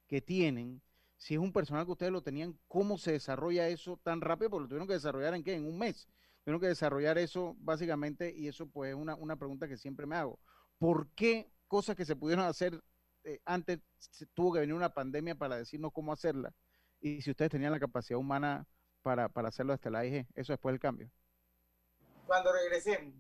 que 0.07 0.21
tienen, 0.21 0.81
si 1.19 1.35
es 1.35 1.41
un 1.41 1.53
personal 1.53 1.85
que 1.85 1.93
ustedes 1.93 2.13
lo 2.13 2.23
tenían, 2.23 2.57
¿cómo 2.69 2.97
se 2.97 3.13
desarrolla 3.13 3.69
eso 3.69 3.99
tan 4.03 4.21
rápido? 4.21 4.51
Porque 4.51 4.63
lo 4.63 4.69
tuvieron 4.69 4.87
que 4.87 4.95
desarrollar 4.95 5.35
en 5.35 5.43
qué? 5.43 5.55
En 5.55 5.67
un 5.67 5.77
mes. 5.77 6.09
Tuvieron 6.45 6.61
que 6.61 6.69
desarrollar 6.69 7.19
eso 7.19 7.57
básicamente 7.59 8.33
y 8.35 8.47
eso 8.47 8.67
pues 8.69 8.91
es 8.91 8.97
una, 8.97 9.17
una 9.17 9.37
pregunta 9.37 9.67
que 9.69 9.77
siempre 9.77 10.07
me 10.07 10.15
hago. 10.15 10.39
¿Por 10.79 11.09
qué 11.11 11.51
cosas 11.67 11.97
que 11.97 12.05
se 12.05 12.15
pudieron 12.15 12.47
hacer 12.47 12.81
eh, 13.25 13.41
antes 13.45 13.81
se 13.99 14.27
tuvo 14.27 14.55
que 14.55 14.61
venir 14.61 14.75
una 14.75 14.95
pandemia 14.95 15.35
para 15.35 15.57
decirnos 15.57 15.93
cómo 15.93 16.13
hacerla? 16.13 16.55
Y 17.01 17.21
si 17.21 17.33
ustedes 17.33 17.51
tenían 17.51 17.73
la 17.73 17.81
capacidad 17.81 18.19
humana 18.19 18.65
para, 19.03 19.29
para 19.29 19.49
hacerlo 19.49 19.73
hasta 19.73 19.91
la 19.91 20.07
IG, 20.07 20.25
eso 20.35 20.53
después 20.53 20.73
del 20.73 20.81
cambio. 20.81 21.11
Cuando 22.27 22.53
regresemos. 22.53 23.15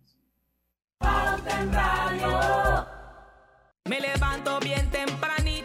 Me 3.84 4.00
levanto 4.00 4.60
bien 4.60 4.88
tempranito 4.90 5.57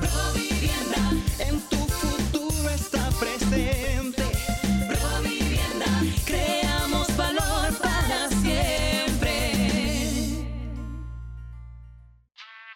Provivienda, 0.00 1.12
en 1.38 1.60
tu 1.68 1.76
futuro 1.76 2.68
está 2.70 3.08
presente. 3.18 4.22
Provivienda, 4.88 5.86
creamos 6.24 7.16
valor 7.16 7.78
para 7.80 8.28
siempre. 8.30 9.52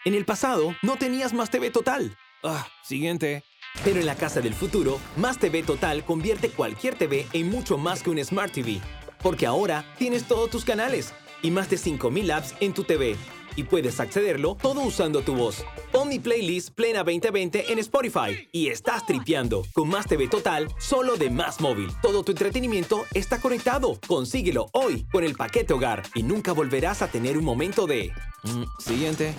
En 0.04 0.14
el 0.14 0.24
pasado, 0.24 0.74
no 0.82 0.96
tenías 0.96 1.32
Más 1.32 1.50
TV 1.50 1.70
Total. 1.70 2.16
Ah, 2.42 2.66
siguiente. 2.82 3.44
Pero 3.84 4.00
en 4.00 4.06
la 4.06 4.16
casa 4.16 4.40
del 4.40 4.54
futuro, 4.54 5.00
Más 5.16 5.38
TV 5.38 5.62
Total 5.62 6.04
convierte 6.04 6.50
cualquier 6.50 6.94
TV 6.96 7.26
en 7.32 7.50
mucho 7.50 7.78
más 7.78 8.02
que 8.02 8.10
un 8.10 8.22
Smart 8.24 8.52
TV. 8.52 8.80
Porque 9.22 9.46
ahora 9.46 9.84
tienes 9.98 10.24
todos 10.24 10.50
tus 10.50 10.64
canales 10.64 11.14
y 11.42 11.50
más 11.50 11.70
de 11.70 11.78
5000 11.78 12.30
apps 12.30 12.54
en 12.60 12.74
tu 12.74 12.84
TV. 12.84 13.16
Y 13.56 13.64
puedes 13.64 14.00
accederlo 14.00 14.56
todo 14.60 14.82
usando 14.82 15.22
tu 15.22 15.34
voz. 15.34 15.64
Pon 15.90 16.10
playlist 16.22 16.70
Plena 16.74 17.00
2020 17.04 17.72
en 17.72 17.78
Spotify 17.78 18.48
y 18.52 18.68
estás 18.68 19.06
tripeando 19.06 19.64
con 19.72 19.88
Más 19.88 20.06
TV 20.06 20.28
Total 20.28 20.68
solo 20.78 21.16
de 21.16 21.30
Más 21.30 21.60
Móvil. 21.60 21.90
Todo 22.02 22.22
tu 22.22 22.32
entretenimiento 22.32 23.04
está 23.14 23.40
conectado. 23.40 23.98
Consíguelo 24.06 24.68
hoy 24.72 25.06
con 25.10 25.24
el 25.24 25.34
paquete 25.34 25.72
hogar 25.72 26.02
y 26.14 26.22
nunca 26.22 26.52
volverás 26.52 27.02
a 27.02 27.08
tener 27.08 27.38
un 27.38 27.44
momento 27.44 27.86
de... 27.86 28.12
Mm, 28.44 28.64
siguiente. 28.78 29.34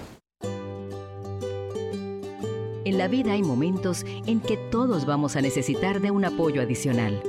En 2.85 2.97
la 2.97 3.07
vida 3.07 3.31
hay 3.31 3.43
momentos 3.43 4.03
en 4.05 4.41
que 4.41 4.57
todos 4.57 5.05
vamos 5.05 5.35
a 5.35 5.41
necesitar 5.41 6.01
de 6.01 6.11
un 6.11 6.25
apoyo 6.25 6.61
adicional. 6.61 7.23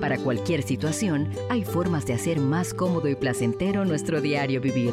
Para 0.00 0.18
cualquier 0.18 0.62
situación, 0.62 1.30
hay 1.48 1.64
formas 1.64 2.04
de 2.04 2.12
hacer 2.12 2.40
más 2.40 2.74
cómodo 2.74 3.08
y 3.08 3.14
placentero 3.14 3.86
nuestro 3.86 4.20
diario 4.20 4.60
vivir. 4.60 4.92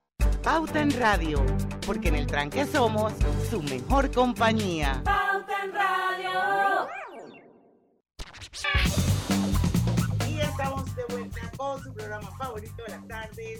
Pauta 0.43 0.81
en 0.81 0.89
Radio, 0.99 1.45
porque 1.85 2.07
en 2.07 2.15
el 2.15 2.25
tranque 2.25 2.65
somos 2.65 3.13
su 3.47 3.61
mejor 3.61 4.11
compañía. 4.11 4.99
Pauta 5.05 5.63
en 5.63 5.71
Radio. 5.71 6.87
Y 10.27 10.41
estamos 10.41 10.95
de 10.95 11.05
vuelta 11.09 11.51
con 11.55 11.83
su 11.83 11.93
programa 11.93 12.35
favorito 12.39 12.83
de 12.83 12.89
las 12.89 13.07
tardes, 13.07 13.59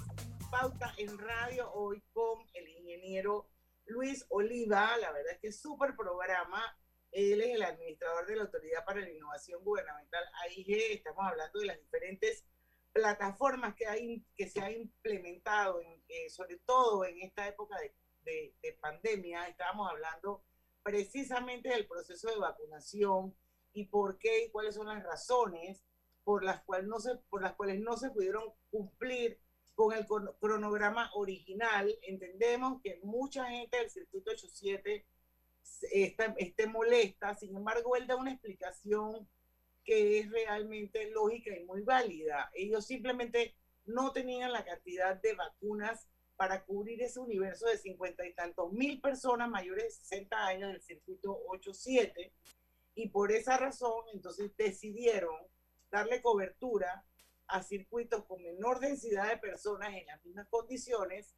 Pauta 0.50 0.92
en 0.98 1.20
Radio, 1.20 1.72
hoy 1.72 2.02
con 2.14 2.40
el 2.56 2.68
ingeniero 2.68 3.48
Luis 3.86 4.26
Oliva. 4.30 4.98
La 4.98 5.12
verdad 5.12 5.34
es 5.34 5.40
que 5.40 5.48
es 5.50 5.62
súper 5.62 5.96
programa. 5.96 6.64
Él 7.12 7.42
es 7.42 7.56
el 7.58 7.62
administrador 7.62 8.26
de 8.26 8.38
la 8.38 8.44
Autoridad 8.44 8.84
para 8.86 9.02
la 9.02 9.10
Innovación 9.12 9.64
Gubernamental 9.64 10.24
AIG. 10.46 10.94
Estamos 10.94 11.28
hablando 11.28 11.60
de 11.60 11.66
las 11.68 11.80
diferentes 11.80 12.44
plataformas 12.94 13.76
que, 13.76 13.88
hay, 13.88 14.26
que 14.36 14.50
se 14.50 14.62
ha 14.62 14.72
implementado, 14.72 15.82
en, 15.82 16.04
eh, 16.08 16.30
sobre 16.30 16.58
todo 16.66 17.06
en 17.06 17.22
esta 17.22 17.48
época 17.48 17.78
de, 17.80 17.94
de, 18.24 18.56
de, 18.62 18.74
pandemia, 18.74 19.48
estábamos 19.48 19.90
hablando 19.90 20.44
precisamente 20.84 21.70
del 21.70 21.88
proceso 21.88 22.30
de 22.30 22.38
vacunación 22.38 23.36
y 23.74 23.86
por 23.86 24.18
qué 24.18 24.46
y 24.46 24.52
cuáles 24.52 24.76
son 24.76 24.88
las 24.88 25.04
razones 25.04 25.84
por 26.24 26.44
las, 26.44 26.62
cuales 26.64 26.88
no 26.88 27.00
se, 27.00 27.16
por 27.30 27.42
las 27.42 27.56
cuales 27.56 27.80
no 27.80 27.98
se 27.98 28.10
pudieron 28.10 28.44
cumplir 28.70 29.40
con 29.74 29.94
el 29.94 30.06
cronograma 30.40 31.10
original. 31.16 31.94
Entendemos 32.04 32.82
que 32.84 33.00
mucha 33.04 33.46
gente 33.46 33.78
del 33.78 33.90
circuito 33.90 34.32
87 34.32 35.08
está, 35.92 36.36
esté 36.38 36.68
molesta, 36.68 37.34
sin 37.36 37.56
embargo, 37.56 37.96
él 37.96 38.08
da 38.08 38.16
una 38.16 38.32
explicación 38.32 39.28
que 39.84 40.20
es 40.20 40.30
realmente 40.30 41.10
lógica 41.12 41.56
y 41.56 41.64
muy 41.64 41.82
válida. 41.82 42.52
Ellos 42.54 42.86
simplemente 42.86 43.56
no 43.86 44.12
tenían 44.12 44.52
la 44.52 44.64
cantidad 44.64 45.20
de 45.22 45.34
vacunas 45.34 46.08
para 46.36 46.64
cubrir 46.64 47.02
ese 47.02 47.20
universo 47.20 47.68
de 47.68 47.78
cincuenta 47.78 48.26
y 48.26 48.34
tantos 48.34 48.72
mil 48.74 49.00
personas 49.00 49.50
mayores 49.50 49.86
de 49.86 49.92
60 49.92 50.48
años 50.48 50.72
del 50.72 50.82
circuito 50.82 51.40
87 51.48 52.34
y 52.96 53.10
por 53.10 53.32
esa 53.32 53.58
razón 53.58 54.06
entonces 54.14 54.56
decidieron 54.58 55.36
darle 55.92 56.22
cobertura 56.22 57.06
a 57.48 57.62
circuitos 57.62 58.26
con 58.26 58.42
menor 58.42 58.80
densidad 58.80 59.30
de 59.30 59.38
personas 59.38 59.94
en 59.94 60.06
las 60.08 60.24
mismas 60.26 60.48
condiciones 60.50 61.36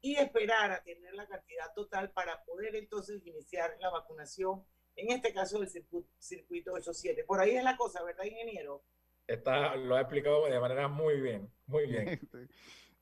y 0.00 0.16
esperar 0.16 0.70
a 0.70 0.82
tener 0.82 1.14
la 1.14 1.26
cantidad 1.26 1.74
total 1.74 2.10
para 2.12 2.42
poder 2.44 2.76
entonces 2.76 3.26
iniciar 3.26 3.76
la 3.80 3.90
vacunación 3.90 4.64
en 4.96 5.10
este 5.10 5.32
caso 5.32 5.60
del 5.60 5.68
circuito, 5.68 6.08
circuito 6.18 6.72
87. 6.72 7.24
Por 7.24 7.40
ahí 7.40 7.50
es 7.56 7.64
la 7.64 7.76
cosa, 7.76 8.02
¿verdad, 8.02 8.24
ingeniero? 8.24 8.82
Está, 9.26 9.76
lo 9.76 9.96
ha 9.96 10.00
explicado 10.00 10.46
de 10.46 10.60
manera 10.60 10.88
muy 10.88 11.20
bien, 11.20 11.50
muy 11.66 11.86
bien. 11.86 12.20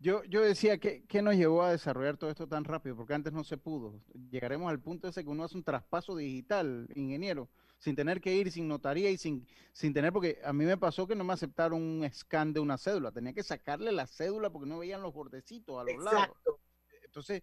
Yo, 0.00 0.22
yo 0.24 0.42
decía, 0.42 0.76
¿qué, 0.76 1.06
¿qué 1.06 1.22
nos 1.22 1.34
llevó 1.34 1.62
a 1.62 1.70
desarrollar 1.70 2.18
todo 2.18 2.28
esto 2.28 2.46
tan 2.46 2.64
rápido? 2.64 2.94
Porque 2.94 3.14
antes 3.14 3.32
no 3.32 3.42
se 3.42 3.56
pudo. 3.56 4.02
Llegaremos 4.30 4.68
al 4.68 4.78
punto 4.78 5.08
ese 5.08 5.22
que 5.22 5.30
uno 5.30 5.44
hace 5.44 5.56
un 5.56 5.64
traspaso 5.64 6.14
digital, 6.14 6.88
ingeniero, 6.94 7.48
sin 7.78 7.94
tener 7.94 8.20
que 8.20 8.34
ir, 8.34 8.52
sin 8.52 8.68
notaría 8.68 9.08
y 9.08 9.16
sin, 9.16 9.46
sin 9.72 9.94
tener, 9.94 10.12
porque 10.12 10.40
a 10.44 10.52
mí 10.52 10.66
me 10.66 10.76
pasó 10.76 11.06
que 11.06 11.14
no 11.14 11.24
me 11.24 11.32
aceptaron 11.32 11.80
un 11.80 12.10
scan 12.12 12.52
de 12.52 12.60
una 12.60 12.76
cédula. 12.76 13.12
Tenía 13.12 13.32
que 13.32 13.42
sacarle 13.42 13.92
la 13.92 14.06
cédula 14.06 14.50
porque 14.50 14.68
no 14.68 14.80
veían 14.80 15.00
los 15.00 15.14
bordecitos 15.14 15.80
a 15.80 15.84
los 15.84 15.94
Exacto. 15.94 16.36
lados. 16.44 16.60
Entonces, 17.04 17.42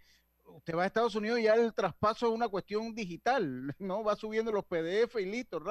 usted 0.55 0.75
va 0.75 0.83
a 0.83 0.87
Estados 0.87 1.15
Unidos 1.15 1.39
y 1.39 1.43
ya 1.43 1.53
el 1.55 1.73
traspaso 1.73 2.27
es 2.27 2.33
una 2.33 2.47
cuestión 2.47 2.93
digital, 2.93 3.75
¿no? 3.79 4.03
Va 4.03 4.15
subiendo 4.15 4.51
los 4.51 4.65
PDF 4.65 5.15
y 5.19 5.25
listo. 5.25 5.61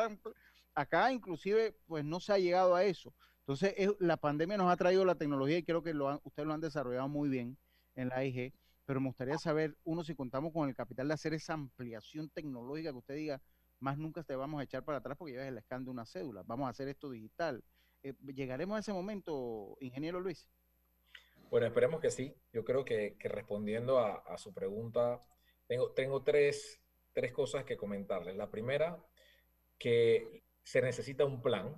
Acá 0.74 1.12
inclusive, 1.12 1.76
pues 1.86 2.04
no 2.04 2.20
se 2.20 2.32
ha 2.32 2.38
llegado 2.38 2.74
a 2.74 2.84
eso. 2.84 3.14
Entonces, 3.40 3.74
es, 3.76 3.90
la 3.98 4.16
pandemia 4.16 4.56
nos 4.56 4.70
ha 4.70 4.76
traído 4.76 5.04
la 5.04 5.16
tecnología 5.16 5.58
y 5.58 5.64
creo 5.64 5.82
que 5.82 5.92
lo 5.92 6.08
han, 6.08 6.20
ustedes 6.24 6.46
lo 6.46 6.54
han 6.54 6.60
desarrollado 6.60 7.08
muy 7.08 7.28
bien 7.28 7.58
en 7.96 8.08
la 8.08 8.16
AIG, 8.16 8.54
pero 8.84 9.00
me 9.00 9.08
gustaría 9.08 9.38
saber, 9.38 9.76
uno, 9.84 10.04
si 10.04 10.14
contamos 10.14 10.52
con 10.52 10.68
el 10.68 10.74
capital 10.74 11.08
de 11.08 11.14
hacer 11.14 11.34
esa 11.34 11.54
ampliación 11.54 12.28
tecnológica 12.30 12.92
que 12.92 12.98
usted 12.98 13.14
diga, 13.14 13.42
más 13.80 13.98
nunca 13.98 14.22
te 14.22 14.36
vamos 14.36 14.60
a 14.60 14.64
echar 14.64 14.84
para 14.84 14.98
atrás 14.98 15.16
porque 15.16 15.32
llevas 15.32 15.48
el 15.48 15.60
scan 15.62 15.84
de 15.84 15.90
una 15.90 16.06
cédula, 16.06 16.42
vamos 16.46 16.66
a 16.66 16.70
hacer 16.70 16.88
esto 16.88 17.10
digital. 17.10 17.64
Eh, 18.02 18.14
¿Llegaremos 18.34 18.76
a 18.76 18.80
ese 18.80 18.92
momento, 18.92 19.76
ingeniero 19.80 20.20
Luis? 20.20 20.48
Bueno, 21.50 21.66
esperemos 21.66 22.00
que 22.00 22.12
sí. 22.12 22.32
Yo 22.52 22.64
creo 22.64 22.84
que, 22.84 23.16
respondiendo 23.18 23.98
a, 23.98 24.14
a, 24.18 24.38
su 24.38 24.54
pregunta, 24.54 25.20
tengo, 25.66 25.90
tengo 25.92 26.22
tres, 26.22 26.80
tres 27.12 27.32
cosas 27.32 27.64
que 27.64 27.76
comentarles. 27.76 28.36
La 28.36 28.50
primera, 28.50 29.04
que 29.76 30.44
se 30.62 30.80
necesita 30.80 31.24
un 31.24 31.42
plan. 31.42 31.74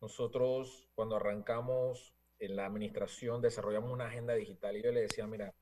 Nosotros 0.00 0.88
cuando 0.94 1.16
arrancamos 1.16 2.14
en 2.38 2.54
la 2.54 2.66
administración 2.66 3.40
desarrollamos 3.40 3.90
una 3.90 4.06
agenda 4.06 4.34
digital 4.34 4.76
y 4.76 4.82
yo 4.82 4.92
le 4.92 5.00
decía, 5.02 5.26
mira, 5.26 5.54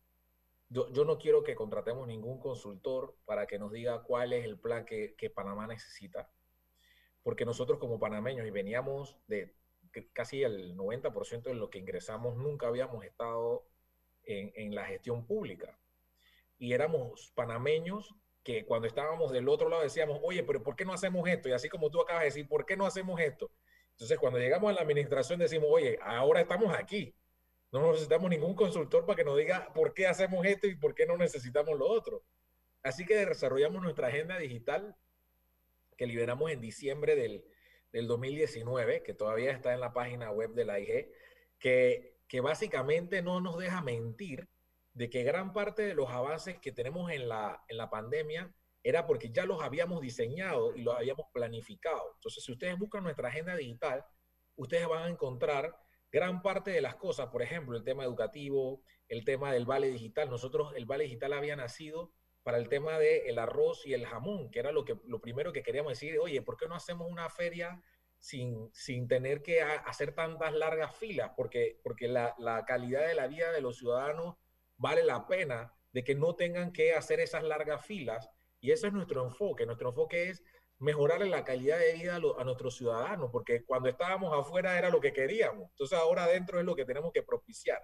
yo, 0.68 0.92
yo 0.92 1.04
no 1.06 1.18
quiero 1.18 1.42
que 1.42 1.54
contratemos 1.54 2.06
ningún 2.06 2.40
consultor 2.40 3.16
para 3.24 3.46
que 3.46 3.58
nos 3.58 3.72
diga 3.72 4.02
cuál 4.02 4.32
es 4.32 4.44
el 4.44 4.58
plan 4.58 4.84
que, 4.84 5.14
que 5.16 5.30
Panamá 5.30 5.66
necesita, 5.66 6.30
porque 7.22 7.44
nosotros 7.44 7.78
como 7.78 8.00
panameños 8.00 8.46
y 8.46 8.50
veníamos 8.50 9.16
de 9.28 9.54
casi 10.12 10.42
el 10.42 10.76
90% 10.76 11.42
de 11.42 11.54
lo 11.54 11.70
que 11.70 11.78
ingresamos 11.78 12.36
nunca 12.36 12.68
habíamos 12.68 13.04
estado 13.04 13.66
en, 14.24 14.52
en, 14.54 14.74
la 14.74 14.86
gestión 14.86 15.26
pública. 15.26 15.78
Y 16.58 16.72
éramos 16.72 17.32
panameños 17.34 18.14
que 18.42 18.64
cuando 18.64 18.86
estábamos 18.86 19.32
del 19.32 19.48
otro 19.48 19.68
lado 19.68 19.82
decíamos, 19.82 20.20
oye, 20.22 20.42
pero 20.42 20.62
¿por 20.62 20.76
qué 20.76 20.84
no 20.84 20.92
hacemos 20.92 21.28
esto? 21.28 21.48
Y 21.48 21.52
así 21.52 21.68
como 21.68 21.90
tú 21.90 22.00
acabas 22.00 22.22
de 22.22 22.26
decir, 22.26 22.48
¿por 22.48 22.66
qué 22.66 22.76
no 22.76 22.86
hacemos 22.86 23.20
esto? 23.20 23.50
Entonces, 23.92 24.18
cuando 24.18 24.38
llegamos 24.38 24.70
a 24.70 24.74
la 24.74 24.82
administración 24.82 25.38
decimos, 25.38 25.68
oye, 25.70 25.98
ahora 26.02 26.40
estamos 26.40 26.74
aquí. 26.76 27.14
No 27.70 27.90
necesitamos 27.90 28.30
ningún 28.30 28.54
consultor 28.54 29.06
para 29.06 29.16
que 29.16 29.24
nos 29.24 29.36
diga 29.36 29.72
por 29.72 29.94
qué 29.94 30.06
hacemos 30.06 30.44
esto 30.46 30.66
y 30.66 30.76
por 30.76 30.94
qué 30.94 31.06
no 31.06 31.16
necesitamos 31.16 31.78
lo 31.78 31.88
otro. 31.88 32.24
Así 32.82 33.06
que 33.06 33.14
desarrollamos 33.14 33.82
nuestra 33.82 34.08
agenda 34.08 34.38
digital 34.38 34.96
que 35.96 36.06
liberamos 36.06 36.50
en 36.50 36.60
diciembre 36.60 37.16
del, 37.16 37.44
del 37.94 38.08
2019, 38.08 39.04
que 39.04 39.14
todavía 39.14 39.52
está 39.52 39.72
en 39.72 39.78
la 39.78 39.92
página 39.92 40.32
web 40.32 40.52
de 40.52 40.64
la 40.64 40.80
IG, 40.80 41.12
que, 41.60 42.18
que 42.26 42.40
básicamente 42.40 43.22
no 43.22 43.40
nos 43.40 43.56
deja 43.56 43.82
mentir 43.82 44.48
de 44.94 45.08
que 45.08 45.22
gran 45.22 45.52
parte 45.52 45.82
de 45.82 45.94
los 45.94 46.10
avances 46.10 46.58
que 46.58 46.72
tenemos 46.72 47.12
en 47.12 47.28
la, 47.28 47.62
en 47.68 47.76
la 47.76 47.90
pandemia 47.90 48.52
era 48.82 49.06
porque 49.06 49.30
ya 49.30 49.46
los 49.46 49.62
habíamos 49.62 50.00
diseñado 50.00 50.74
y 50.74 50.82
los 50.82 50.96
habíamos 50.96 51.26
planificado. 51.32 52.02
Entonces, 52.16 52.42
si 52.42 52.50
ustedes 52.50 52.76
buscan 52.76 53.04
nuestra 53.04 53.28
agenda 53.28 53.54
digital, 53.54 54.04
ustedes 54.56 54.88
van 54.88 55.04
a 55.04 55.08
encontrar 55.08 55.76
gran 56.10 56.42
parte 56.42 56.72
de 56.72 56.80
las 56.80 56.96
cosas, 56.96 57.28
por 57.28 57.42
ejemplo, 57.42 57.78
el 57.78 57.84
tema 57.84 58.02
educativo, 58.02 58.82
el 59.06 59.24
tema 59.24 59.52
del 59.52 59.66
vale 59.66 59.86
digital. 59.86 60.28
Nosotros, 60.28 60.72
el 60.74 60.84
vale 60.84 61.04
digital 61.04 61.32
había 61.32 61.54
nacido 61.54 62.12
para 62.44 62.58
el 62.58 62.68
tema 62.68 62.98
del 63.00 63.22
el 63.26 63.38
arroz 63.40 63.86
y 63.86 63.94
el 63.94 64.06
jamón, 64.06 64.50
que 64.52 64.60
era 64.60 64.72
lo, 64.72 64.84
que, 64.84 64.96
lo 65.06 65.20
primero 65.20 65.52
que 65.52 65.62
queríamos 65.64 65.92
decir, 65.94 66.18
oye, 66.20 66.42
¿por 66.42 66.56
qué 66.56 66.68
no 66.68 66.76
hacemos 66.76 67.10
una 67.10 67.28
feria 67.30 67.82
sin, 68.18 68.70
sin 68.72 69.08
tener 69.08 69.42
que 69.42 69.62
a, 69.62 69.74
hacer 69.80 70.14
tantas 70.14 70.52
largas 70.54 70.96
filas? 70.96 71.32
Porque, 71.36 71.80
porque 71.82 72.08
la, 72.08 72.34
la 72.38 72.64
calidad 72.64 73.06
de 73.08 73.14
la 73.14 73.26
vida 73.28 73.52
de 73.52 73.60
los 73.62 73.78
ciudadanos 73.78 74.36
vale 74.76 75.04
la 75.04 75.26
pena 75.26 75.74
de 75.92 76.04
que 76.04 76.14
no 76.14 76.34
tengan 76.36 76.72
que 76.72 76.94
hacer 76.94 77.20
esas 77.20 77.42
largas 77.44 77.84
filas. 77.86 78.30
Y 78.60 78.72
ese 78.72 78.88
es 78.88 78.92
nuestro 78.92 79.24
enfoque. 79.24 79.66
Nuestro 79.66 79.90
enfoque 79.90 80.28
es 80.30 80.42
mejorarle 80.78 81.28
la 81.28 81.44
calidad 81.44 81.78
de 81.78 81.92
vida 81.94 82.16
a, 82.16 82.18
lo- 82.18 82.38
a 82.38 82.44
nuestros 82.44 82.76
ciudadanos, 82.76 83.30
porque 83.32 83.64
cuando 83.64 83.88
estábamos 83.88 84.32
afuera 84.38 84.78
era 84.78 84.90
lo 84.90 85.00
que 85.00 85.12
queríamos, 85.12 85.70
entonces 85.70 85.98
ahora 85.98 86.24
adentro 86.24 86.58
es 86.58 86.64
lo 86.66 86.74
que 86.76 86.84
tenemos 86.84 87.12
que 87.12 87.22
propiciar. 87.22 87.80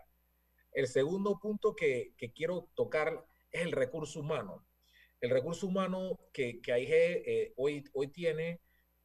El 0.73 0.87
segundo 0.89 1.39
punto 1.41 1.75
que, 1.77 2.15
que 2.17 2.33
quiero 2.33 2.71
tocar 2.75 3.25
es 3.51 3.63
el 3.63 3.73
recurso 3.73 4.21
humano. 4.21 4.67
El 5.21 5.31
recurso 5.31 5.67
humano 5.67 6.19
que, 6.33 6.61
que 6.61 6.73
AIG 6.73 6.93
eh, 6.93 7.53
hoy, 7.57 7.85
hoy 7.93 8.09
tiene, 8.09 8.61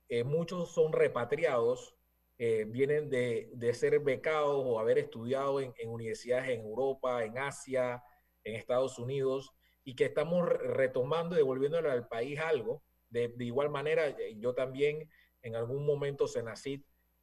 eh, 0.07 0.23
muchos 0.23 0.73
son 0.73 0.93
repatriados, 0.93 1.95
eh, 2.37 2.65
vienen 2.67 3.09
de, 3.09 3.49
de 3.53 3.73
ser 3.73 3.99
becados 3.99 4.63
o 4.65 4.79
haber 4.79 4.97
estudiado 4.97 5.59
en, 5.61 5.73
universidades 5.87 6.49
en 6.49 6.61
Europa, 6.61 7.23
en 7.23 7.37
Asia, 7.37 8.03
en 8.43 8.55
Estados 8.55 8.99
Unidos, 8.99 9.51
y 9.83 9.95
que 9.95 10.05
estamos 10.05 10.47
re- 10.47 10.57
retomando 10.67 11.35
y 11.35 11.37
devolviéndole 11.39 11.89
al 11.89 12.07
país 12.07 12.39
algo. 12.39 12.83
De, 13.09 13.29
de 13.29 13.45
igual 13.45 13.69
manera, 13.69 14.07
eh, 14.09 14.35
yo 14.37 14.53
también 14.53 15.09
en 15.41 15.55
algún 15.55 15.85
momento 15.85 16.27
Senacid 16.27 16.81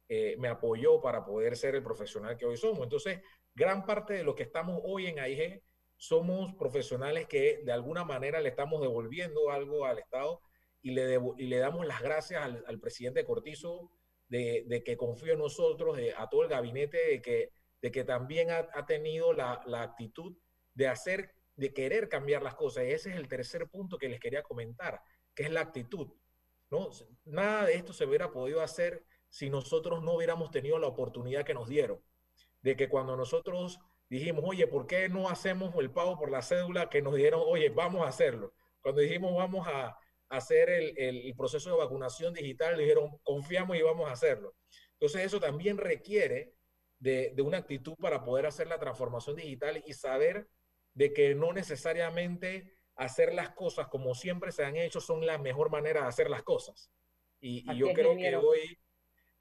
eh, 0.09 0.35
me 0.37 0.47
apoyó 0.47 1.01
para 1.01 1.25
poder 1.25 1.55
ser 1.57 1.75
el 1.75 1.83
profesional 1.83 2.37
que 2.37 2.45
hoy 2.45 2.57
somos. 2.57 2.81
Entonces, 2.83 3.19
gran 3.55 3.85
parte 3.85 4.13
de 4.13 4.23
lo 4.23 4.35
que 4.35 4.43
estamos 4.43 4.79
hoy 4.83 5.07
en 5.07 5.19
AIG 5.19 5.61
somos 6.03 6.53
profesionales 6.55 7.27
que 7.27 7.61
de 7.63 7.71
alguna 7.71 8.03
manera 8.03 8.41
le 8.41 8.49
estamos 8.49 8.81
devolviendo 8.81 9.49
algo 9.49 9.85
al 9.85 9.99
Estado 9.99 10.41
y 10.81 10.91
le, 10.91 11.17
y 11.37 11.47
le 11.47 11.57
damos 11.59 11.85
las 11.85 12.01
gracias 12.01 12.43
al, 12.43 12.61
al 12.67 12.77
presidente 12.77 13.23
Cortizo 13.23 13.89
de, 14.27 14.65
de 14.67 14.83
que 14.83 14.97
confío 14.97 15.31
en 15.31 15.39
nosotros, 15.39 15.95
de, 15.95 16.13
a 16.13 16.27
todo 16.27 16.43
el 16.43 16.49
gabinete, 16.49 16.97
de 17.07 17.21
que, 17.21 17.51
de 17.81 17.91
que 17.91 18.03
también 18.03 18.51
ha, 18.51 18.67
ha 18.73 18.85
tenido 18.85 19.31
la, 19.31 19.61
la 19.65 19.81
actitud 19.81 20.35
de 20.73 20.89
hacer, 20.89 21.35
de 21.55 21.73
querer 21.73 22.09
cambiar 22.09 22.43
las 22.43 22.55
cosas. 22.55 22.83
Y 22.83 22.91
ese 22.91 23.11
es 23.11 23.15
el 23.15 23.29
tercer 23.29 23.69
punto 23.69 23.97
que 23.97 24.09
les 24.09 24.19
quería 24.19 24.43
comentar, 24.43 24.99
que 25.33 25.43
es 25.43 25.51
la 25.51 25.61
actitud. 25.61 26.09
¿no? 26.69 26.89
Nada 27.23 27.67
de 27.67 27.75
esto 27.75 27.93
se 27.93 28.05
hubiera 28.05 28.29
podido 28.29 28.61
hacer 28.61 29.05
si 29.29 29.49
nosotros 29.49 30.03
no 30.03 30.15
hubiéramos 30.15 30.51
tenido 30.51 30.77
la 30.79 30.87
oportunidad 30.87 31.45
que 31.45 31.53
nos 31.53 31.69
dieron. 31.69 32.03
De 32.61 32.75
que 32.75 32.89
cuando 32.89 33.15
nosotros 33.15 33.79
dijimos, 34.13 34.43
oye, 34.45 34.67
¿por 34.67 34.85
qué 34.85 35.09
no 35.09 35.27
hacemos 35.27 35.73
el 35.75 35.91
pago 35.91 36.17
por 36.17 36.29
la 36.29 36.41
cédula? 36.41 36.89
Que 36.89 37.01
nos 37.01 37.15
dijeron, 37.15 37.41
oye, 37.43 37.69
vamos 37.69 38.05
a 38.05 38.09
hacerlo. 38.09 38.53
Cuando 38.81 39.01
dijimos, 39.01 39.35
vamos 39.35 39.67
a 39.67 39.97
hacer 40.29 40.69
el, 40.69 41.33
proceso 41.35 41.71
de 41.71 41.77
vacunación 41.77 42.33
digital, 42.33 42.77
dijeron, 42.77 43.17
confiamos 43.23 43.75
y 43.77 43.81
vamos 43.81 44.07
a 44.07 44.11
hacerlo. 44.11 44.55
Entonces 44.93 45.25
eso 45.25 45.39
también 45.39 45.77
requiere 45.77 46.53
de, 46.99 47.31
de 47.35 47.41
una 47.41 47.57
actitud 47.57 47.95
para 47.95 48.23
poder 48.23 48.45
hacer 48.45 48.67
la 48.67 48.79
transformación 48.79 49.35
digital 49.35 49.81
y 49.85 49.93
saber 49.93 50.47
de 50.93 51.11
que 51.11 51.33
no 51.33 51.51
necesariamente 51.51 52.77
hacer 52.95 53.33
las 53.33 53.49
cosas 53.49 53.87
como 53.87 54.13
siempre 54.13 54.51
se 54.51 54.63
han 54.63 54.75
hecho 54.75 55.01
son 55.01 55.25
la 55.25 55.37
mejor 55.37 55.71
manera 55.71 56.01
de 56.01 56.07
hacer 56.07 56.29
las 56.29 56.43
cosas. 56.43 56.91
Y, 57.39 57.65
yo 57.75 57.91
creo 57.93 58.15
que 58.15 58.35
hoy, 58.35 58.79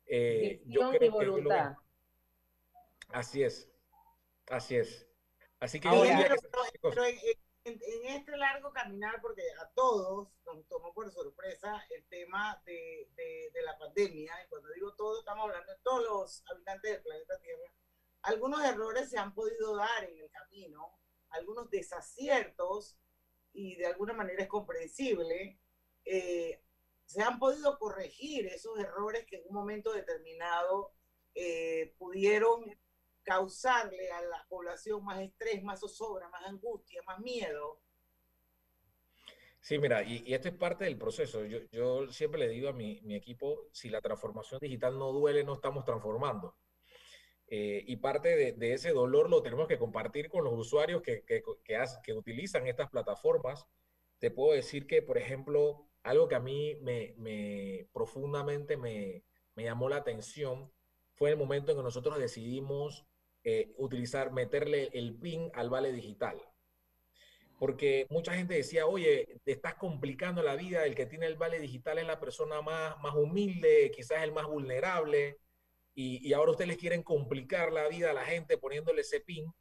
eh, 0.07 0.62
yo 0.66 0.91
Visión 0.91 0.95
y 0.95 0.99
creo 0.99 1.18
que 1.18 1.27
voluntad. 1.27 1.75
así 3.11 3.43
es, 3.45 3.72
así 4.53 4.76
es. 4.76 5.07
Así 5.61 5.80
que 5.80 5.88
Ahora, 5.88 6.11
yo 6.16 6.22
pero, 6.22 6.36
que- 6.36 6.78
pero 6.82 7.05
en, 7.07 7.18
en- 7.64 7.80
en 7.82 8.07
este 8.16 8.36
largo 8.36 8.72
caminar, 8.72 9.20
porque 9.22 9.42
a 9.61 9.68
todos 9.74 10.28
nos 10.46 10.66
tomó 10.68 10.92
por 10.92 11.11
sorpresa 11.12 11.80
el 11.90 12.05
tema 12.09 12.61
de, 12.66 13.09
de- 13.14 13.50
de 13.53 13.62
la 13.62 13.78
pandemia, 13.78 14.32
y 14.44 14.48
cuando 14.48 14.68
digo 14.74 14.94
todos, 14.96 15.20
estamos 15.20 15.44
hablando 15.44 15.72
de 15.72 15.78
todos 15.84 16.03
los 16.03 16.44
habitantes 16.50 16.92
del 16.92 17.03
planeta 17.03 17.38
Tierra, 17.40 17.72
algunos 18.22 18.64
errores 18.64 19.09
se 19.11 19.18
han 19.18 19.34
podido 19.34 19.76
dar 19.76 20.05
en 20.05 20.18
el 20.18 20.30
camino, 20.30 20.98
algunos 21.30 21.70
desaciertos, 21.70 22.96
y 23.53 23.76
de 23.76 23.86
alguna 23.86 24.12
manera 24.14 24.42
es 24.42 24.48
comprensible, 24.48 25.59
eh, 26.05 26.61
se 27.05 27.22
han 27.22 27.38
podido 27.38 27.78
corregir 27.78 28.46
esos 28.46 28.78
errores 28.78 29.24
que 29.26 29.36
en 29.36 29.42
un 29.46 29.55
momento 29.55 29.92
determinado 29.92 30.92
eh, 31.34 31.94
pudieron 31.98 32.64
causarle 33.25 34.11
a 34.12 34.23
la 34.23 34.47
población 34.49 35.05
más 35.05 35.20
estrés, 35.20 35.62
más 35.62 35.81
zozobra, 35.81 36.29
más 36.31 36.45
angustia, 36.47 37.03
más 37.07 37.20
miedo. 37.20 37.81
Sí, 39.61 39.79
mira, 39.79 40.03
y, 40.03 40.23
y 40.27 40.35
esto 40.35 40.49
es 40.49 40.55
parte 40.55 40.85
del 40.85 40.99
proceso. 40.99 41.45
Yo, 41.45 41.59
yo 41.70 42.09
siempre 42.11 42.41
le 42.41 42.49
digo 42.49 42.68
a 42.68 42.73
mi, 42.73 43.01
mi 43.03 43.14
equipo, 43.14 43.68
si 43.73 43.89
la 43.91 44.01
transformación 44.01 44.59
digital 44.61 44.99
no 44.99 45.12
duele, 45.12 45.45
no 45.45 45.55
estamos 45.55 45.85
transformando. 45.85 46.57
Eh, 47.49 47.85
y 47.87 47.97
parte 47.97 48.37
de, 48.37 48.53
de 48.53 48.75
ese 48.75 48.93
dolor 48.93 49.31
lo 49.31 49.43
tenemos 49.43 49.68
que 49.68 49.79
compartir 49.79 50.31
con 50.31 50.45
los 50.45 50.55
usuarios 50.55 51.03
que, 51.03 51.25
que, 51.25 51.43
que, 51.64 51.77
hace- 51.77 52.01
que 52.03 52.14
utilizan 52.14 52.66
estas 52.66 52.91
plataformas. 52.91 53.66
Te 54.18 54.31
puedo 54.31 54.55
decir 54.55 54.87
que, 54.87 55.03
por 55.03 55.18
ejemplo, 55.18 55.89
algo 56.03 56.29
que 56.29 56.35
a 56.37 56.41
mí 56.41 56.77
me, 56.83 57.14
me 57.18 57.89
profundamente 57.93 58.77
me, 58.77 59.25
me 59.55 59.64
llamó 59.64 59.89
la 59.89 59.97
atención 59.97 60.73
fue 61.14 61.31
el 61.31 61.37
momento 61.37 61.73
en 61.73 61.79
que 61.79 61.85
nosotros 61.85 62.18
decidimos 62.18 63.07
eh, 63.45 63.72
utilizar, 63.76 64.32
meterle 64.32 64.90
el 64.93 65.14
PIN 65.16 65.51
al 65.55 65.70
vale 65.70 65.93
digital. 65.93 66.40
Porque 67.59 68.07
mucha 68.11 68.34
gente 68.34 68.55
decía, 68.55 68.86
oye, 68.86 69.40
te 69.45 69.53
estás 69.53 69.74
complicando 69.76 70.43
la 70.43 70.57
vida, 70.57 70.84
el 70.84 70.95
que 70.95 71.07
tiene 71.07 71.26
el 71.26 71.36
vale 71.36 71.61
digital 71.61 71.99
es 71.99 72.07
la 72.07 72.18
persona 72.18 72.61
más, 72.61 72.99
más 73.01 73.14
humilde, 73.14 73.93
quizás 73.95 74.22
el 74.22 74.32
más 74.32 74.47
vulnerable, 74.47 75.38
y, 75.95 76.26
y 76.26 76.32
ahora 76.32 76.53
ustedes 76.53 76.76
quieren 76.76 77.03
complicar 77.03 77.72
la 77.72 77.86
vida 77.88 78.11
a 78.11 78.14
la 78.14 78.24
gente 78.24 78.59
poniéndole 78.59 79.03
ese 79.03 79.20
PIN, 79.20 79.53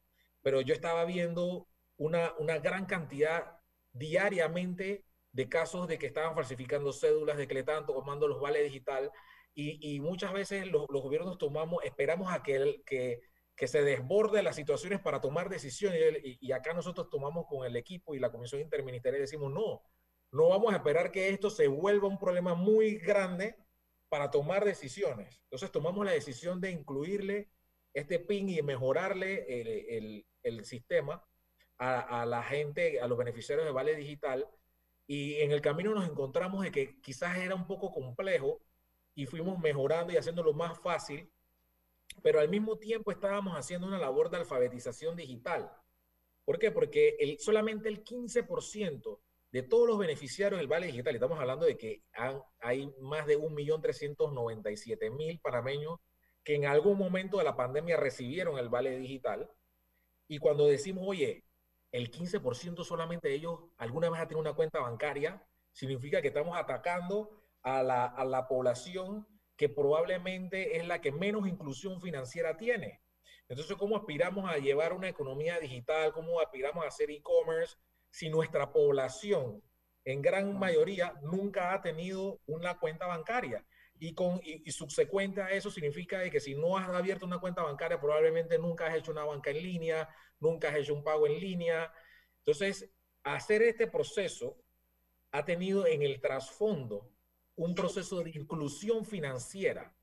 pero 0.42 0.62
yo 0.62 0.74
estaba 0.74 1.06
viendo 1.06 1.68
una, 1.98 2.34
una 2.40 2.58
gran 2.60 2.86
cantidad 2.86 3.58
diariamente 3.94 5.06
de 5.32 5.50
casos 5.50 5.88
de 5.88 6.00
que 6.00 6.08
estaban 6.08 6.36
falsificando 6.36 6.94
cédulas, 6.94 7.38
de 7.38 7.48
que 7.48 7.54
le 7.54 7.60
estaban 7.62 7.86
tomando 7.86 8.28
los 8.28 8.42
vales 8.42 8.64
digital, 8.64 9.12
y, 9.54 9.96
y 9.96 10.00
muchas 10.00 10.34
veces 10.34 10.66
los, 10.68 10.86
los 10.90 11.02
gobiernos 11.02 11.38
tomamos, 11.38 11.84
esperamos 11.84 12.32
a 12.32 12.42
que, 12.42 12.56
el, 12.56 12.84
que, 12.86 13.22
que 13.62 13.68
se 13.68 13.84
desborde 13.84 14.42
las 14.42 14.56
situaciones 14.56 15.00
para 15.02 15.22
tomar 15.22 15.48
decisiones. 15.48 16.02
Y, 16.24 16.40
y 16.42 16.52
acá 16.52 16.74
nosotros 16.74 17.12
tomamos 17.12 17.46
con 17.46 17.64
el 17.64 17.76
equipo 17.76 18.16
y 18.16 18.20
la 18.20 18.32
Comisión 18.32 18.60
Interministerial 18.60 19.20
y 19.20 19.22
decimos, 19.22 19.54
no, 19.54 19.84
no 20.32 20.50
vamos 20.50 20.74
a 20.74 20.78
esperar 20.78 21.12
que 21.12 21.30
esto 21.30 21.52
se 21.52 21.68
vuelva 21.68 22.08
un 22.08 22.18
problema 22.18 22.56
muy 22.56 22.96
grande 22.96 23.56
para 24.10 24.32
tomar 24.32 24.66
decisiones. 24.66 25.44
Entonces 25.44 25.72
tomamos 25.72 26.04
la 26.04 26.12
decisión 26.12 26.60
de 26.60 26.72
incluirle 26.72 27.52
este 27.94 28.18
PIN 28.18 28.50
y 28.50 28.64
mejorarle 28.64 29.46
el, 29.48 29.68
el, 29.68 30.26
el 30.42 30.66
sistema 30.66 31.24
a, 31.78 32.22
a, 32.22 32.26
la 32.26 32.42
gente, 32.42 33.00
a 33.00 33.08
los 33.08 33.16
beneficiarios 33.16 33.68
de 33.68 33.74
Vale 33.74 33.96
Digital. 33.96 34.48
Y 35.06 35.36
en 35.36 35.52
el 35.52 35.62
camino 35.62 35.94
nos 35.94 36.10
encontramos 36.10 36.64
de 36.64 36.72
que 36.72 37.00
quizás 37.00 37.38
era 37.38 37.54
un 37.54 37.68
poco 37.68 37.92
complejo 37.92 38.60
y 39.14 39.28
fuimos 39.28 39.60
mejorando 39.60 40.12
y 40.14 40.18
haciéndolo 40.18 40.52
más 40.52 40.80
fácil 40.80 41.32
pero 42.22 42.40
al 42.40 42.50
mismo 42.50 42.78
tiempo 42.78 43.12
estábamos 43.12 43.56
haciendo 43.56 43.88
una 43.88 44.00
labor 44.00 44.30
de 44.30 44.38
alfabetización 44.38 45.16
digital. 45.16 45.72
¿Por 46.46 46.60
qué? 46.60 46.72
Porque 46.72 47.16
el, 47.20 47.40
solamente 47.40 47.90
el 47.90 48.04
15% 48.04 49.20
de 49.52 49.64
todos 49.64 49.88
los 49.88 49.98
beneficiarios 49.98 50.60
del 50.60 50.68
Vale 50.68 50.88
Digital, 50.88 51.14
estamos 51.14 51.40
hablando 51.40 51.66
de 51.66 51.78
que 51.78 52.04
hay 52.60 52.94
más 53.02 53.28
de 53.28 53.38
1.397.000 53.38 55.42
panameños 55.42 56.00
que 56.44 56.56
en 56.56 56.66
algún 56.66 56.98
momento 56.98 57.38
de 57.38 57.44
la 57.44 57.56
pandemia 57.56 57.98
recibieron 57.98 58.58
el 58.58 58.70
Vale 58.70 58.98
Digital, 58.98 59.52
y 60.28 60.40
cuando 60.40 60.66
decimos, 60.66 61.04
oye, 61.06 61.44
el 61.92 62.10
15% 62.10 62.86
solamente 62.86 63.28
de 63.28 63.36
ellos 63.36 63.60
alguna 63.78 64.10
vez 64.10 64.22
ha 64.22 64.28
tenido 64.28 64.40
una 64.40 64.54
cuenta 64.54 64.80
bancaria, 64.80 65.46
significa 65.74 66.22
que 66.22 66.30
estamos 66.30 66.58
atacando 66.58 67.44
a 67.62 67.84
la, 67.84 68.06
a 68.06 68.24
la 68.24 68.48
población 68.48 69.28
que 69.62 69.70
probablemente 69.70 70.78
es 70.78 70.88
la 70.88 71.02
que 71.02 71.12
menos 71.12 71.48
inclusión 71.48 72.02
financiera 72.02 72.58
tiene. 72.58 73.00
Entonces, 73.48 73.78
¿cómo 73.78 73.96
aspiramos 73.96 74.50
a 74.50 74.58
llevar 74.58 74.92
una 74.92 75.08
economía 75.08 75.60
digital? 75.60 76.14
¿Cómo 76.14 76.40
aspiramos 76.40 76.84
a 76.84 76.88
hacer 76.88 77.12
e-commerce 77.12 77.76
si 78.10 78.28
nuestra 78.28 78.74
población 78.74 79.62
en 80.04 80.24
gran 80.24 80.58
mayoría 80.58 81.14
nunca 81.22 81.76
ha 81.76 81.82
tenido 81.84 82.42
una 82.48 82.80
cuenta 82.80 83.06
bancaria? 83.06 83.64
Y, 84.00 84.16
con, 84.16 84.42
y, 84.44 84.68
y 84.68 84.72
subsecuente 84.72 85.44
a 85.44 85.52
eso 85.52 85.70
significa 85.70 86.18
de 86.18 86.32
que 86.32 86.40
si 86.40 86.56
no 86.56 86.76
has 86.76 86.90
abierto 86.90 87.28
una 87.28 87.38
cuenta 87.38 87.62
bancaria, 87.62 88.02
probablemente 88.02 88.58
nunca 88.58 88.88
has 88.88 88.96
hecho 88.96 89.12
una 89.12 89.26
banca 89.26 89.52
en 89.52 89.62
línea, 89.62 90.10
nunca 90.40 90.70
has 90.70 90.78
hecho 90.78 90.96
un 90.96 91.04
pago 91.04 91.28
en 91.28 91.40
línea. 91.40 91.94
Entonces, 92.40 92.92
hacer 93.22 93.62
este 93.62 93.86
proceso 93.86 94.58
ha 95.30 95.46
tenido 95.46 95.86
en 95.86 96.02
el 96.02 96.20
trasfondo 96.20 97.12
un 97.64 97.76
proceso 97.76 98.24
de 98.24 98.32
inclusión 98.32 99.06
financiera, 99.06 99.96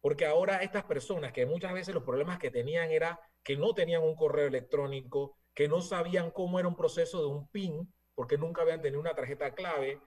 porque 0.00 0.26
ahora 0.26 0.62
estas 0.62 0.84
personas 0.84 1.32
que 1.32 1.46
muchas 1.46 1.72
veces 1.72 1.94
los 1.94 2.02
problemas 2.02 2.38
que 2.38 2.50
tenían 2.50 2.90
era 2.90 3.20
que 3.44 3.56
no 3.56 3.74
tenían 3.74 4.02
un 4.02 4.16
correo 4.16 4.48
electrónico, 4.48 5.38
que 5.54 5.68
no 5.68 5.80
sabían 5.80 6.32
cómo 6.32 6.58
era 6.58 6.68
un 6.68 6.76
proceso 6.76 7.20
de 7.20 7.28
un 7.28 7.48
PIN, 7.48 7.94
porque 8.14 8.36
nunca 8.36 8.62
habían 8.62 8.82
tenido 8.82 9.00
una 9.00 9.14
tarjeta 9.14 9.54
clave, 9.54 10.00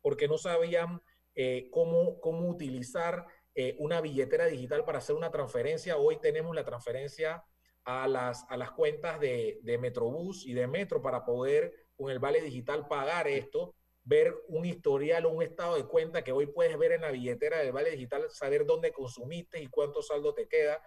porque 0.00 0.28
no 0.28 0.38
sabían 0.38 1.02
eh, 1.34 1.68
cómo, 1.70 2.20
cómo 2.20 2.48
utilizar 2.48 3.26
eh, 3.54 3.76
una 3.78 4.00
billetera 4.00 4.46
digital 4.46 4.84
para 4.84 4.98
hacer 4.98 5.14
una 5.14 5.30
transferencia. 5.30 5.98
Hoy 5.98 6.18
tenemos 6.20 6.54
la 6.54 6.64
transferencia 6.64 7.44
a 7.84 8.08
las, 8.08 8.46
a 8.48 8.56
las 8.56 8.70
cuentas 8.70 9.20
de, 9.20 9.58
de 9.62 9.78
Metrobús 9.78 10.46
y 10.46 10.54
de 10.54 10.66
Metro 10.66 11.02
para 11.02 11.24
poder 11.24 11.86
con 11.96 12.10
el 12.10 12.18
vale 12.18 12.40
digital 12.40 12.88
pagar 12.88 13.28
esto 13.28 13.74
ver 14.06 14.36
un 14.46 14.64
historial 14.64 15.26
o 15.26 15.30
un 15.30 15.42
estado 15.42 15.74
de 15.74 15.84
cuenta 15.84 16.22
que 16.22 16.30
hoy 16.30 16.46
puedes 16.46 16.78
ver 16.78 16.92
en 16.92 17.00
la 17.00 17.10
billetera 17.10 17.58
del 17.58 17.72
Vale 17.72 17.90
Digital, 17.90 18.30
saber 18.30 18.64
dónde 18.64 18.92
consumiste 18.92 19.60
y 19.60 19.66
cuánto 19.66 20.00
saldo 20.00 20.32
te 20.32 20.48
queda. 20.48 20.80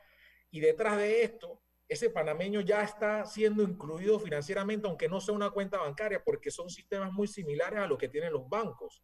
Y 0.50 0.62
detrás 0.62 0.98
de 0.98 1.24
esto, 1.24 1.62
ese 1.90 2.10
panameño 2.10 2.62
ya 2.62 2.82
está 2.82 3.26
siendo 3.26 3.62
incluido 3.62 4.20
financieramente, 4.20 4.88
aunque 4.88 5.10
no 5.10 5.20
sea 5.20 5.36
una 5.36 5.50
cuenta 5.50 5.80
bancaria, 5.80 6.24
porque 6.24 6.50
son 6.50 6.70
sistemas 6.70 7.12
muy 7.12 7.28
similares 7.28 7.80
a 7.80 7.88
los 7.88 7.98
que 7.98 8.08
tienen 8.08 8.32
los 8.32 8.48
bancos. 8.48 9.04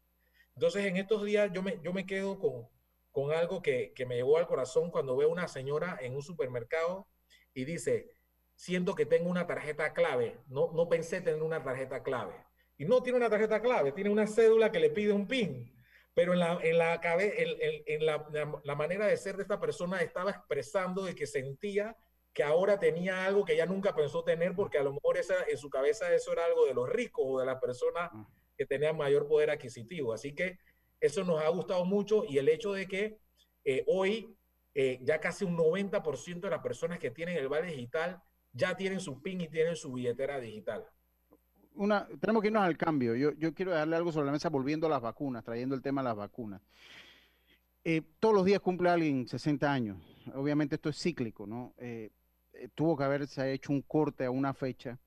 Entonces, 0.53 0.85
en 0.85 0.95
estos 0.95 1.25
días 1.25 1.51
yo 1.51 1.61
me, 1.61 1.81
yo 1.83 1.91
me 1.91 2.05
quedo 2.05 2.39
con, 2.39 2.69
con 3.11 3.33
algo 3.33 3.61
que, 3.61 3.91
que 3.93 4.05
me 4.05 4.15
llevó 4.15 4.37
al 4.37 4.47
corazón 4.47 4.91
cuando 4.91 5.17
veo 5.17 5.27
una 5.27 5.49
señora 5.49 5.97
en 5.99 6.15
un 6.15 6.21
supermercado 6.21 7.09
y 7.53 7.65
dice, 7.65 8.11
siento 8.55 8.95
que 8.95 9.05
tengo 9.05 9.29
una 9.29 9.45
tarjeta 9.45 9.93
clave. 9.93 10.39
No, 10.47 10.71
no 10.71 10.87
pensé 10.87 11.19
tener 11.19 11.43
una 11.43 11.61
tarjeta 11.61 12.01
clave. 12.01 12.44
Y 12.77 12.85
no 12.85 13.01
tiene 13.01 13.17
una 13.17 13.29
tarjeta 13.29 13.61
clave, 13.61 13.91
tiene 13.91 14.09
una 14.09 14.27
cédula 14.27 14.71
que 14.71 14.79
le 14.79 14.89
pide 14.89 15.13
un 15.13 15.27
PIN. 15.27 15.71
Pero 16.13 16.33
en 16.33 16.39
la, 16.39 16.59
en 16.61 16.77
la, 16.77 16.95
en, 17.03 17.83
en- 17.85 18.05
la, 18.05 18.25
la- 18.31 18.61
la 18.63 18.75
manera 18.75 19.05
de 19.07 19.17
ser 19.17 19.35
de 19.37 19.43
esta 19.43 19.59
persona 19.59 19.99
estaba 20.01 20.31
expresando 20.31 21.03
de 21.03 21.13
que 21.15 21.27
sentía 21.27 21.95
que 22.33 22.43
ahora 22.43 22.79
tenía 22.79 23.25
algo 23.25 23.45
que 23.45 23.53
ella 23.53 23.65
nunca 23.65 23.95
pensó 23.95 24.23
tener 24.23 24.55
porque 24.55 24.77
a 24.77 24.83
lo 24.83 24.93
mejor 24.93 25.17
esa, 25.17 25.35
en 25.47 25.57
su 25.57 25.69
cabeza 25.69 26.13
eso 26.13 26.33
era 26.33 26.45
algo 26.45 26.65
de 26.65 26.73
los 26.73 26.89
ricos 26.89 27.23
o 27.25 27.39
de 27.39 27.45
las 27.45 27.59
personas 27.61 28.11
que 28.57 28.65
tenían 28.65 28.97
mayor 28.97 29.27
poder 29.27 29.49
adquisitivo. 29.51 30.13
Así 30.13 30.33
que 30.33 30.57
eso 30.99 31.23
nos 31.23 31.41
ha 31.41 31.47
gustado 31.49 31.85
mucho 31.85 32.23
y 32.27 32.37
el 32.37 32.49
hecho 32.49 32.73
de 32.73 32.87
que 32.87 33.19
eh, 33.63 33.83
hoy 33.87 34.37
eh, 34.73 34.99
ya 35.01 35.19
casi 35.19 35.45
un 35.45 35.55
90% 35.55 36.47
de 36.47 36.51
las 36.51 36.61
personas 36.63 36.99
que 36.99 37.11
tienen 37.11 37.37
el 37.37 37.47
Vale 37.47 37.67
Digital 37.67 38.21
ya 38.51 38.75
tienen 38.75 38.99
su 38.99 39.21
PIN 39.21 39.41
y 39.41 39.47
tienen 39.49 39.75
su 39.75 39.91
billetera 39.93 40.39
digital. 40.39 40.85
Una, 41.75 42.07
tenemos 42.19 42.41
que 42.41 42.47
irnos 42.47 42.63
al 42.63 42.77
cambio. 42.77 43.15
Yo, 43.15 43.33
yo 43.33 43.53
quiero 43.53 43.71
darle 43.71 43.95
algo 43.95 44.11
sobre 44.11 44.27
la 44.27 44.31
mesa 44.31 44.49
volviendo 44.49 44.87
a 44.87 44.89
las 44.89 45.01
vacunas, 45.01 45.43
trayendo 45.43 45.75
el 45.75 45.81
tema 45.81 46.01
de 46.01 46.05
las 46.05 46.15
vacunas. 46.15 46.61
Eh, 47.83 48.01
todos 48.19 48.33
los 48.33 48.45
días 48.45 48.59
cumple 48.61 48.89
alguien 48.89 49.27
60 49.27 49.71
años. 49.71 49.97
Obviamente 50.33 50.73
esto 50.73 50.89
es 50.89 50.99
cíclico, 50.99 51.45
¿no? 51.45 51.75
Eh, 51.77 52.09
eh, 52.53 52.69
tuvo 52.73 52.97
que 52.97 53.03
haberse 53.03 53.53
hecho 53.53 53.71
un 53.71 53.83
corte 53.83 54.25
a 54.25 54.31
una 54.31 54.53
fecha 54.53 54.99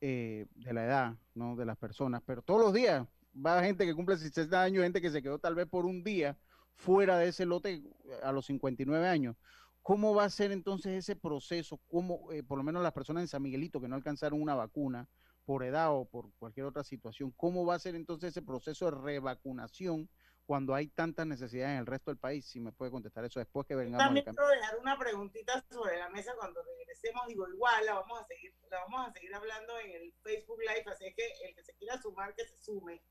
de 0.00 0.48
la 0.72 0.84
edad, 0.84 1.16
¿no? 1.34 1.54
De 1.54 1.64
las 1.64 1.76
personas, 1.78 2.22
pero 2.26 2.42
todos 2.42 2.60
los 2.60 2.72
días 2.72 3.06
va 3.34 3.62
gente 3.62 3.86
que 3.86 3.94
cumple 3.94 4.16
60 4.16 4.60
años, 4.60 4.82
gente 4.82 5.00
que 5.00 5.10
se 5.10 5.22
quedó 5.22 5.38
tal 5.38 5.54
vez 5.54 5.68
por 5.68 5.86
un 5.86 6.02
día 6.02 6.36
fuera 6.74 7.18
de 7.18 7.28
ese 7.28 7.46
lote 7.46 7.84
a 8.24 8.32
los 8.32 8.46
59 8.46 9.06
años. 9.06 9.36
¿Cómo 9.80 10.12
va 10.12 10.24
a 10.24 10.30
ser 10.30 10.50
entonces 10.50 10.98
ese 10.98 11.14
proceso? 11.14 11.80
¿Cómo, 11.88 12.28
por 12.48 12.58
lo 12.58 12.64
menos 12.64 12.82
las 12.82 12.92
personas 12.92 13.22
en 13.22 13.28
San 13.28 13.42
Miguelito 13.42 13.80
que 13.80 13.86
no 13.86 13.94
alcanzaron 13.94 14.42
una 14.42 14.56
vacuna 14.56 15.08
por 15.44 15.64
edad 15.64 15.92
o 15.92 16.04
por 16.04 16.32
cualquier 16.38 16.66
otra 16.66 16.84
situación, 16.84 17.32
cómo 17.36 17.66
va 17.66 17.74
a 17.74 17.78
ser 17.78 17.94
entonces 17.94 18.30
ese 18.30 18.42
proceso 18.42 18.86
de 18.86 18.92
revacunación 18.92 20.08
cuando 20.46 20.74
hay 20.74 20.88
tantas 20.88 21.26
necesidades 21.26 21.72
en 21.72 21.78
el 21.78 21.86
resto 21.86 22.10
del 22.10 22.18
país? 22.18 22.46
Si 22.46 22.60
me 22.60 22.72
puede 22.72 22.90
contestar 22.90 23.24
eso 23.24 23.40
después 23.40 23.66
que 23.66 23.74
vengamos 23.74 24.00
al 24.00 24.06
También 24.06 24.24
quiero 24.24 24.48
dejar 24.48 24.78
una 24.78 24.98
preguntita 24.98 25.64
sobre 25.70 25.98
la 25.98 26.08
mesa 26.10 26.32
cuando 26.38 26.62
regresemos. 26.62 27.26
Digo, 27.26 27.48
igual 27.48 27.86
la 27.86 27.94
vamos 27.94 28.20
a 28.20 28.26
seguir, 28.26 28.54
la 28.70 28.78
vamos 28.80 29.08
a 29.08 29.12
seguir 29.12 29.34
hablando 29.34 29.78
en 29.80 29.90
el 29.92 30.12
Facebook 30.22 30.60
Live, 30.60 30.84
así 30.86 31.12
que 31.14 31.24
el 31.46 31.54
que 31.54 31.62
se 31.62 31.74
quiera 31.74 32.00
sumar, 32.00 32.34
que 32.34 32.46
se 32.46 32.58
sume. 32.58 33.02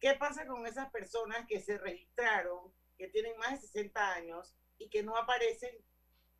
¿Qué 0.00 0.14
pasa 0.14 0.46
con 0.46 0.66
esas 0.66 0.90
personas 0.90 1.46
que 1.48 1.60
se 1.60 1.78
registraron, 1.78 2.72
que 2.98 3.08
tienen 3.08 3.36
más 3.38 3.52
de 3.52 3.66
60 3.66 4.12
años 4.12 4.54
y 4.78 4.88
que 4.88 5.02
no 5.02 5.16
aparecen 5.16 5.74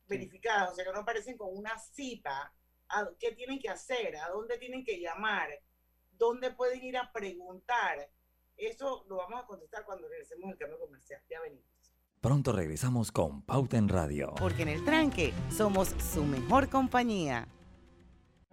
verificadas, 0.07 0.73
o 0.73 0.75
sea, 0.75 0.85
que 0.85 0.93
no 0.93 1.01
aparecen 1.01 1.37
con 1.37 1.57
una 1.57 1.79
cita? 1.79 2.53
¿A- 2.89 3.09
¿Qué 3.19 3.33
tienen 3.33 3.59
que 3.59 3.69
hacer? 3.69 4.17
¿A 4.17 4.29
dónde 4.31 4.59
tienen 4.59 4.85
que 4.85 5.01
llamar? 5.01 5.49
¿Dónde 6.13 6.51
pueden 6.53 6.83
ir 6.85 6.97
a 6.97 7.13
preguntar? 7.13 8.09
Eso 8.57 9.05
lo 9.09 9.17
vamos 9.17 9.43
a 9.43 9.47
contestar 9.47 9.85
cuando 9.85 10.09
regresemos 10.09 10.51
al 10.53 10.59
cambio 10.59 10.79
comercial. 10.79 11.21
Ya 11.29 11.41
venimos. 11.41 11.65
Pronto 12.21 12.53
regresamos 12.53 13.11
con 13.13 13.43
Pauta 13.43 13.77
en 13.77 13.89
Radio. 13.89 14.35
Porque 14.39 14.63
en 14.63 14.69
el 14.69 14.85
tranque 14.85 15.35
somos 15.51 15.89
su 16.13 16.25
mejor 16.25 16.71
compañía. 16.71 17.49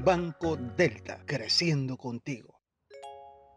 Banco 0.00 0.56
Delta, 0.56 1.22
creciendo 1.26 1.96
contigo. 1.96 2.60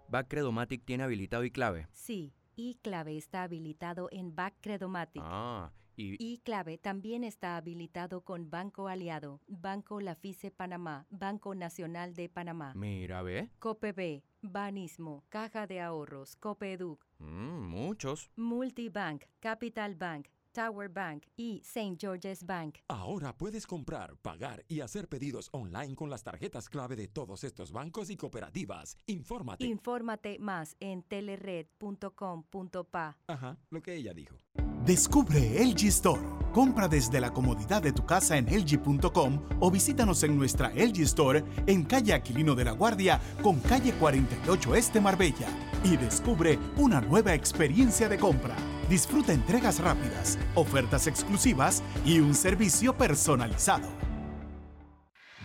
Back 0.09 0.27
Credomatic 0.27 0.85
tiene 0.85 1.03
habilitado 1.03 1.43
y 1.43 1.49
clave. 1.51 1.87
Sí, 1.91 2.33
iClave 2.55 3.17
está 3.17 3.43
habilitado 3.43 4.09
en 4.11 4.35
Back 4.35 4.55
Credomatic. 4.61 5.23
Ah, 5.25 5.71
y 5.97 6.17
iClave 6.33 6.77
también 6.77 7.23
está 7.23 7.55
habilitado 7.57 8.21
con 8.21 8.49
Banco 8.49 8.87
Aliado, 8.89 9.41
Banco 9.47 10.01
Lafice 10.01 10.51
Panamá, 10.51 11.07
Banco 11.09 11.55
Nacional 11.55 12.13
de 12.13 12.27
Panamá, 12.29 12.73
mira, 12.75 13.21
ve. 13.21 13.49
COPB, 13.59 14.21
Banismo, 14.41 15.23
Caja 15.29 15.65
de 15.67 15.79
Ahorros, 15.81 16.35
Copeduc, 16.35 17.03
Mm, 17.17 17.69
muchos. 17.69 18.29
Multibank, 18.35 19.23
Capital 19.39 19.95
Bank, 19.95 20.27
Tower 20.55 20.89
Bank 20.89 21.25
y 21.35 21.61
St. 21.65 21.97
George's 21.99 22.45
Bank. 22.45 22.77
Ahora 22.87 23.37
puedes 23.37 23.67
comprar, 23.67 24.15
pagar 24.21 24.63
y 24.69 24.79
hacer 24.79 25.09
pedidos 25.09 25.49
online 25.51 25.95
con 25.95 26.09
las 26.09 26.23
tarjetas 26.23 26.69
clave 26.69 26.95
de 26.95 27.09
todos 27.09 27.43
estos 27.43 27.73
bancos 27.73 28.09
y 28.09 28.15
cooperativas. 28.15 28.97
Infórmate. 29.05 29.65
Infórmate 29.65 30.39
más 30.39 30.77
en 30.79 31.03
telered.com.pa. 31.03 33.17
Ajá, 33.27 33.57
lo 33.69 33.81
que 33.81 33.95
ella 33.95 34.13
dijo. 34.13 34.39
Descubre 34.85 35.65
LG 35.65 35.87
Store. 35.87 36.21
Compra 36.53 36.87
desde 36.87 37.19
la 37.19 37.33
comodidad 37.33 37.81
de 37.81 37.91
tu 37.91 38.05
casa 38.05 38.37
en 38.37 38.45
LG.com 38.45 39.41
o 39.59 39.71
visítanos 39.71 40.23
en 40.23 40.37
nuestra 40.37 40.69
LG 40.69 41.01
Store 41.01 41.43
en 41.67 41.83
calle 41.83 42.13
Aquilino 42.13 42.55
de 42.55 42.63
la 42.63 42.71
Guardia 42.71 43.19
con 43.41 43.59
calle 43.59 43.91
48 43.93 44.75
Este 44.75 45.01
Marbella 45.01 45.49
y 45.83 45.97
descubre 45.97 46.57
una 46.77 47.01
nueva 47.01 47.33
experiencia 47.33 48.07
de 48.07 48.17
compra. 48.17 48.55
Disfruta 48.89 49.33
entregas 49.33 49.79
rápidas, 49.79 50.37
ofertas 50.53 51.07
exclusivas 51.07 51.81
y 52.05 52.19
un 52.19 52.35
servicio 52.35 52.95
personalizado. 52.95 53.87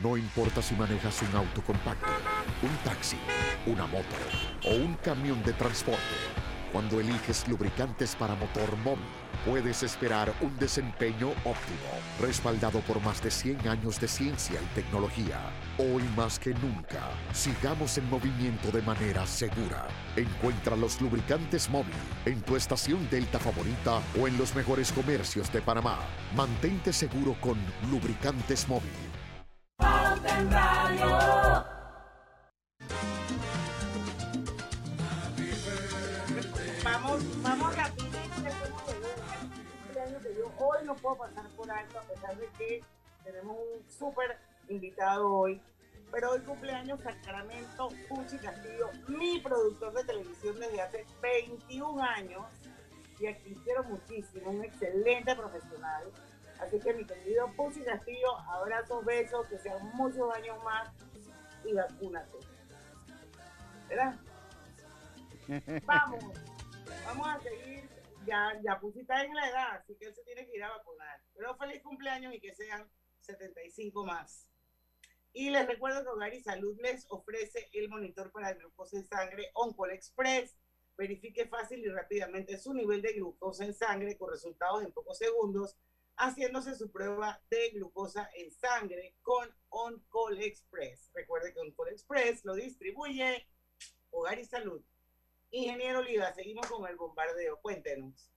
No 0.02 0.18
importa 0.18 0.60
si 0.60 0.74
manejas 0.74 1.22
un 1.22 1.34
auto 1.36 1.62
compacto, 1.62 2.10
un 2.62 2.76
taxi, 2.84 3.16
una 3.66 3.86
moto 3.86 4.16
o 4.66 4.74
un 4.74 4.94
camión 4.96 5.42
de 5.42 5.54
transporte. 5.54 6.00
Cuando 6.70 7.00
eliges 7.00 7.48
lubricantes 7.48 8.14
para 8.14 8.34
motor 8.34 8.76
móvil, 8.84 9.04
puedes 9.46 9.82
esperar 9.82 10.34
un 10.42 10.54
desempeño 10.58 11.30
óptimo, 11.30 11.90
respaldado 12.20 12.80
por 12.80 13.00
más 13.02 13.22
de 13.22 13.30
100 13.30 13.68
años 13.68 13.98
de 13.98 14.08
ciencia 14.08 14.60
y 14.60 14.74
tecnología. 14.74 15.40
Hoy 15.82 16.02
más 16.14 16.38
que 16.38 16.52
nunca, 16.52 17.08
sigamos 17.32 17.96
en 17.96 18.04
movimiento 18.10 18.70
de 18.70 18.82
manera 18.82 19.26
segura. 19.26 19.88
Encuentra 20.14 20.76
los 20.76 21.00
lubricantes 21.00 21.70
móvil 21.70 21.94
en 22.26 22.42
tu 22.42 22.54
estación 22.54 23.08
Delta 23.08 23.38
favorita 23.38 24.02
o 24.20 24.28
en 24.28 24.36
los 24.36 24.54
mejores 24.54 24.92
comercios 24.92 25.50
de 25.50 25.62
Panamá. 25.62 26.00
Mantente 26.36 26.92
seguro 26.92 27.34
con 27.40 27.56
lubricantes 27.90 28.68
móvil. 28.68 28.90
Vamos, 36.84 37.42
vamos 37.42 37.74
yo 40.36 40.52
hoy 40.58 40.78
no 40.84 40.94
puedo 40.96 41.16
pasar 41.16 41.48
por 41.56 41.70
alto, 41.70 41.98
a 41.98 42.02
pesar 42.02 42.36
de 42.36 42.46
que 42.58 42.84
tenemos 43.24 43.56
un 43.56 43.90
súper 43.90 44.49
invitado 44.70 45.32
hoy. 45.32 45.60
Pero 46.10 46.32
hoy 46.32 46.40
cumpleaños 46.40 47.00
Sacramento 47.02 47.88
Puchi 48.08 48.36
Castillo, 48.38 48.90
mi 49.06 49.40
productor 49.40 49.92
de 49.94 50.04
televisión 50.04 50.58
desde 50.58 50.80
hace 50.80 51.06
21 51.22 52.02
años, 52.02 52.46
y 53.20 53.26
a 53.26 53.36
quien 53.36 53.54
quiero 53.62 53.84
muchísimo, 53.84 54.50
un 54.50 54.64
excelente 54.64 55.36
profesional, 55.36 56.10
Así 56.60 56.78
que 56.78 56.92
mi 56.92 57.04
querido 57.04 57.50
Pussy 57.56 57.82
Castillo, 57.82 58.36
abrazos, 58.48 59.04
besos, 59.04 59.46
que 59.48 59.58
sean 59.58 59.90
muchos 59.94 60.32
años 60.34 60.62
más 60.62 60.90
y 61.64 61.72
vacúnate. 61.72 62.38
¿Verdad? 63.88 64.20
Vamos, 65.84 66.24
vamos 67.04 67.26
a 67.26 67.40
seguir. 67.40 67.88
Ya, 68.24 68.52
ya 68.62 68.78
Pussy 68.78 69.00
está 69.00 69.24
en 69.24 69.34
la 69.34 69.48
edad, 69.48 69.76
así 69.76 69.96
que 69.96 70.06
él 70.06 70.14
se 70.14 70.22
tiene 70.22 70.46
que 70.46 70.56
ir 70.56 70.62
a 70.62 70.68
vacunar. 70.68 71.20
Pero 71.34 71.56
feliz 71.56 71.82
cumpleaños 71.82 72.34
y 72.34 72.40
que 72.40 72.54
sean 72.54 72.88
75 73.20 74.04
más. 74.04 74.49
Y 75.32 75.50
les 75.50 75.66
recuerdo 75.66 76.02
que 76.02 76.08
Hogar 76.08 76.34
y 76.34 76.42
Salud 76.42 76.76
les 76.82 77.06
ofrece 77.08 77.68
el 77.72 77.88
monitor 77.88 78.32
para 78.32 78.52
glucosa 78.54 78.96
en 78.96 79.04
sangre 79.06 79.50
Oncol 79.54 79.92
Express. 79.92 80.56
Verifique 80.96 81.46
fácil 81.46 81.80
y 81.80 81.88
rápidamente 81.88 82.58
su 82.58 82.74
nivel 82.74 83.00
de 83.00 83.12
glucosa 83.14 83.64
en 83.64 83.72
sangre 83.74 84.18
con 84.18 84.30
resultados 84.30 84.82
en 84.82 84.92
pocos 84.92 85.16
segundos, 85.18 85.76
haciéndose 86.16 86.74
su 86.74 86.90
prueba 86.90 87.40
de 87.48 87.70
glucosa 87.70 88.28
en 88.34 88.50
sangre 88.50 89.14
con 89.22 89.48
Oncol 89.70 90.42
Express. 90.42 91.10
Recuerde 91.14 91.54
que 91.54 91.60
Oncol 91.60 91.88
Express 91.88 92.44
lo 92.44 92.54
distribuye 92.54 93.46
Hogar 94.10 94.38
y 94.38 94.44
Salud. 94.44 94.82
Ingeniero 95.52 96.00
Oliva, 96.00 96.32
seguimos 96.34 96.66
con 96.66 96.86
el 96.88 96.96
bombardeo. 96.96 97.60
Cuéntenos. 97.62 98.30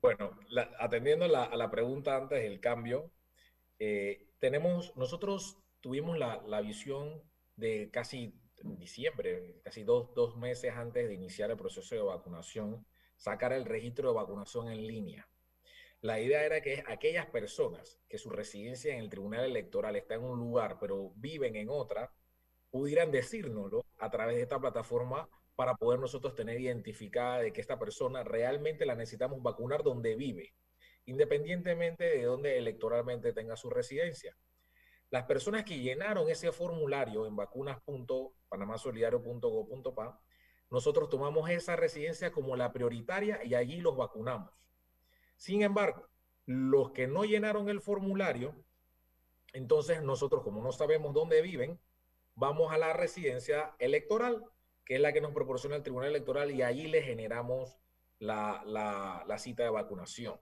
Bueno, 0.00 0.38
la- 0.48 0.70
atendiendo 0.80 1.26
a 1.26 1.56
la 1.56 1.70
pregunta 1.70 2.16
antes 2.16 2.42
del 2.42 2.58
cambio, 2.58 3.10
eh, 3.78 4.28
tenemos, 4.38 4.96
nosotros 4.96 5.58
tuvimos 5.80 6.18
la, 6.18 6.42
la 6.46 6.60
visión 6.60 7.22
de 7.56 7.90
casi 7.90 8.34
diciembre, 8.62 9.60
casi 9.64 9.84
dos, 9.84 10.14
dos 10.14 10.36
meses 10.36 10.72
antes 10.74 11.06
de 11.08 11.14
iniciar 11.14 11.50
el 11.50 11.56
proceso 11.56 11.94
de 11.94 12.02
vacunación, 12.02 12.86
sacar 13.16 13.52
el 13.52 13.64
registro 13.64 14.08
de 14.08 14.16
vacunación 14.16 14.68
en 14.68 14.86
línea. 14.86 15.28
La 16.00 16.20
idea 16.20 16.44
era 16.44 16.60
que 16.60 16.84
aquellas 16.86 17.26
personas 17.26 17.98
que 18.08 18.18
su 18.18 18.30
residencia 18.30 18.94
en 18.94 19.00
el 19.00 19.10
tribunal 19.10 19.44
electoral 19.44 19.96
está 19.96 20.14
en 20.14 20.22
un 20.22 20.38
lugar, 20.38 20.78
pero 20.80 21.10
viven 21.16 21.56
en 21.56 21.68
otra, 21.68 22.12
pudieran 22.70 23.10
decírnoslo 23.10 23.84
a 23.98 24.10
través 24.10 24.36
de 24.36 24.42
esta 24.42 24.60
plataforma 24.60 25.28
para 25.56 25.74
poder 25.74 25.98
nosotros 25.98 26.36
tener 26.36 26.60
identificada 26.60 27.40
de 27.40 27.52
que 27.52 27.60
esta 27.60 27.80
persona 27.80 28.22
realmente 28.22 28.86
la 28.86 28.94
necesitamos 28.94 29.42
vacunar 29.42 29.82
donde 29.82 30.14
vive, 30.14 30.54
independientemente 31.08 32.04
de 32.04 32.22
dónde 32.24 32.58
electoralmente 32.58 33.32
tenga 33.32 33.56
su 33.56 33.70
residencia. 33.70 34.36
Las 35.08 35.24
personas 35.24 35.64
que 35.64 35.78
llenaron 35.78 36.28
ese 36.28 36.52
formulario 36.52 37.26
en 37.26 37.34
vacunas.panamasolidario.gov.pa, 37.34 40.20
nosotros 40.70 41.08
tomamos 41.08 41.48
esa 41.48 41.76
residencia 41.76 42.30
como 42.30 42.56
la 42.56 42.74
prioritaria 42.74 43.42
y 43.42 43.54
allí 43.54 43.80
los 43.80 43.96
vacunamos. 43.96 44.52
Sin 45.38 45.62
embargo, 45.62 46.06
los 46.44 46.90
que 46.90 47.06
no 47.06 47.24
llenaron 47.24 47.70
el 47.70 47.80
formulario, 47.80 48.54
entonces 49.54 50.02
nosotros, 50.02 50.42
como 50.42 50.62
no 50.62 50.72
sabemos 50.72 51.14
dónde 51.14 51.40
viven, 51.40 51.80
vamos 52.34 52.70
a 52.70 52.76
la 52.76 52.92
residencia 52.92 53.74
electoral, 53.78 54.44
que 54.84 54.96
es 54.96 55.00
la 55.00 55.14
que 55.14 55.22
nos 55.22 55.32
proporciona 55.32 55.76
el 55.76 55.82
Tribunal 55.82 56.10
Electoral, 56.10 56.50
y 56.50 56.60
allí 56.60 56.86
le 56.86 57.00
generamos 57.00 57.78
la, 58.18 59.24
cita 59.38 59.62
de 59.62 59.70
vacunación. 59.70 60.38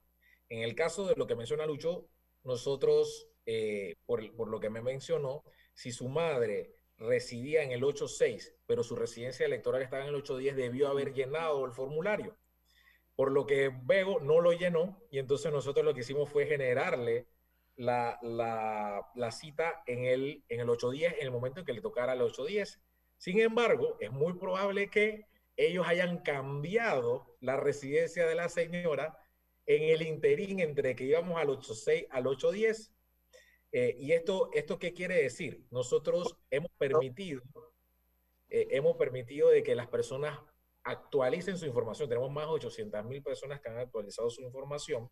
En 0.49 0.61
el 0.61 0.75
caso 0.75 1.07
de 1.07 1.15
lo 1.15 1.27
que 1.27 1.35
menciona 1.35 1.65
Lucho, 1.65 2.07
nosotros, 2.43 3.27
eh, 3.45 3.95
por, 4.05 4.21
lo 4.47 4.59
que 4.59 4.69
me 4.69 4.81
mencionó, 4.81 5.43
si 5.73 5.91
su 5.91 6.07
madre 6.09 6.73
residía 6.97 7.63
en 7.63 7.71
el 7.71 7.83
86, 7.83 8.55
pero 8.65 8.83
su 8.83 8.95
residencia 8.95 9.45
electoral 9.45 9.81
estaba 9.81 10.03
en 10.03 10.09
el 10.09 10.15
810, 10.15 10.55
debió 10.55 10.87
haber 10.87 11.13
llenado 11.13 11.65
el 11.65 11.71
formulario. 11.71 12.35
Por 13.15 13.31
lo 13.31 13.45
que 13.47 13.71
Bego 13.83 14.19
no 14.19 14.41
lo 14.41 14.53
llenó 14.53 15.01
y 15.09 15.19
entonces 15.19 15.51
nosotros 15.51 15.83
lo 15.85 15.93
que 15.93 16.01
hicimos 16.01 16.29
fue 16.29 16.45
generarle 16.45 17.27
la, 17.75 18.17
la- 18.21 19.05
la 19.15 19.31
cita 19.31 19.83
en 19.87 20.05
el, 20.05 20.43
en 20.49 20.59
el 20.61 20.69
810 20.69 21.13
en 21.19 21.23
el 21.25 21.31
momento 21.31 21.59
en 21.59 21.65
que 21.65 21.73
le 21.73 21.81
tocara 21.81 22.13
el 22.13 22.21
810. 22.21 22.79
Sin 23.17 23.39
embargo, 23.39 23.97
es 23.99 24.11
muy 24.11 24.33
probable 24.33 24.89
que 24.89 25.25
ellos 25.55 25.87
hayan 25.87 26.19
cambiado 26.19 27.35
la 27.39 27.57
residencia 27.57 28.27
de 28.27 28.35
la 28.35 28.49
señora 28.49 29.17
en 29.67 29.83
el 29.83 30.01
interín 30.01 30.61
entre 30.61 30.95
que 30.95 31.03
íbamos 31.03 31.37
al 31.37 31.49
86 31.49 32.07
al 32.09 32.25
810. 32.25 32.93
Eh, 33.73 33.95
¿Y 33.99 34.13
esto, 34.13 34.49
esto 34.53 34.79
qué 34.79 34.93
quiere 34.93 35.21
decir? 35.21 35.65
Nosotros 35.69 36.37
hemos 36.49 36.71
permitido, 36.77 37.43
eh, 38.49 38.67
hemos 38.71 38.95
permitido 38.95 39.49
de 39.49 39.61
que 39.61 39.75
las 39.75 39.87
personas 39.87 40.39
actualicen 40.83 41.57
su 41.57 41.65
información. 41.65 42.07
Tenemos 42.07 42.31
más 42.31 42.45
de 42.45 42.53
800 42.53 43.05
mil 43.05 43.21
personas 43.21 43.59
que 43.59 43.69
han 43.69 43.77
actualizado 43.77 44.29
su 44.29 44.41
información 44.41 45.09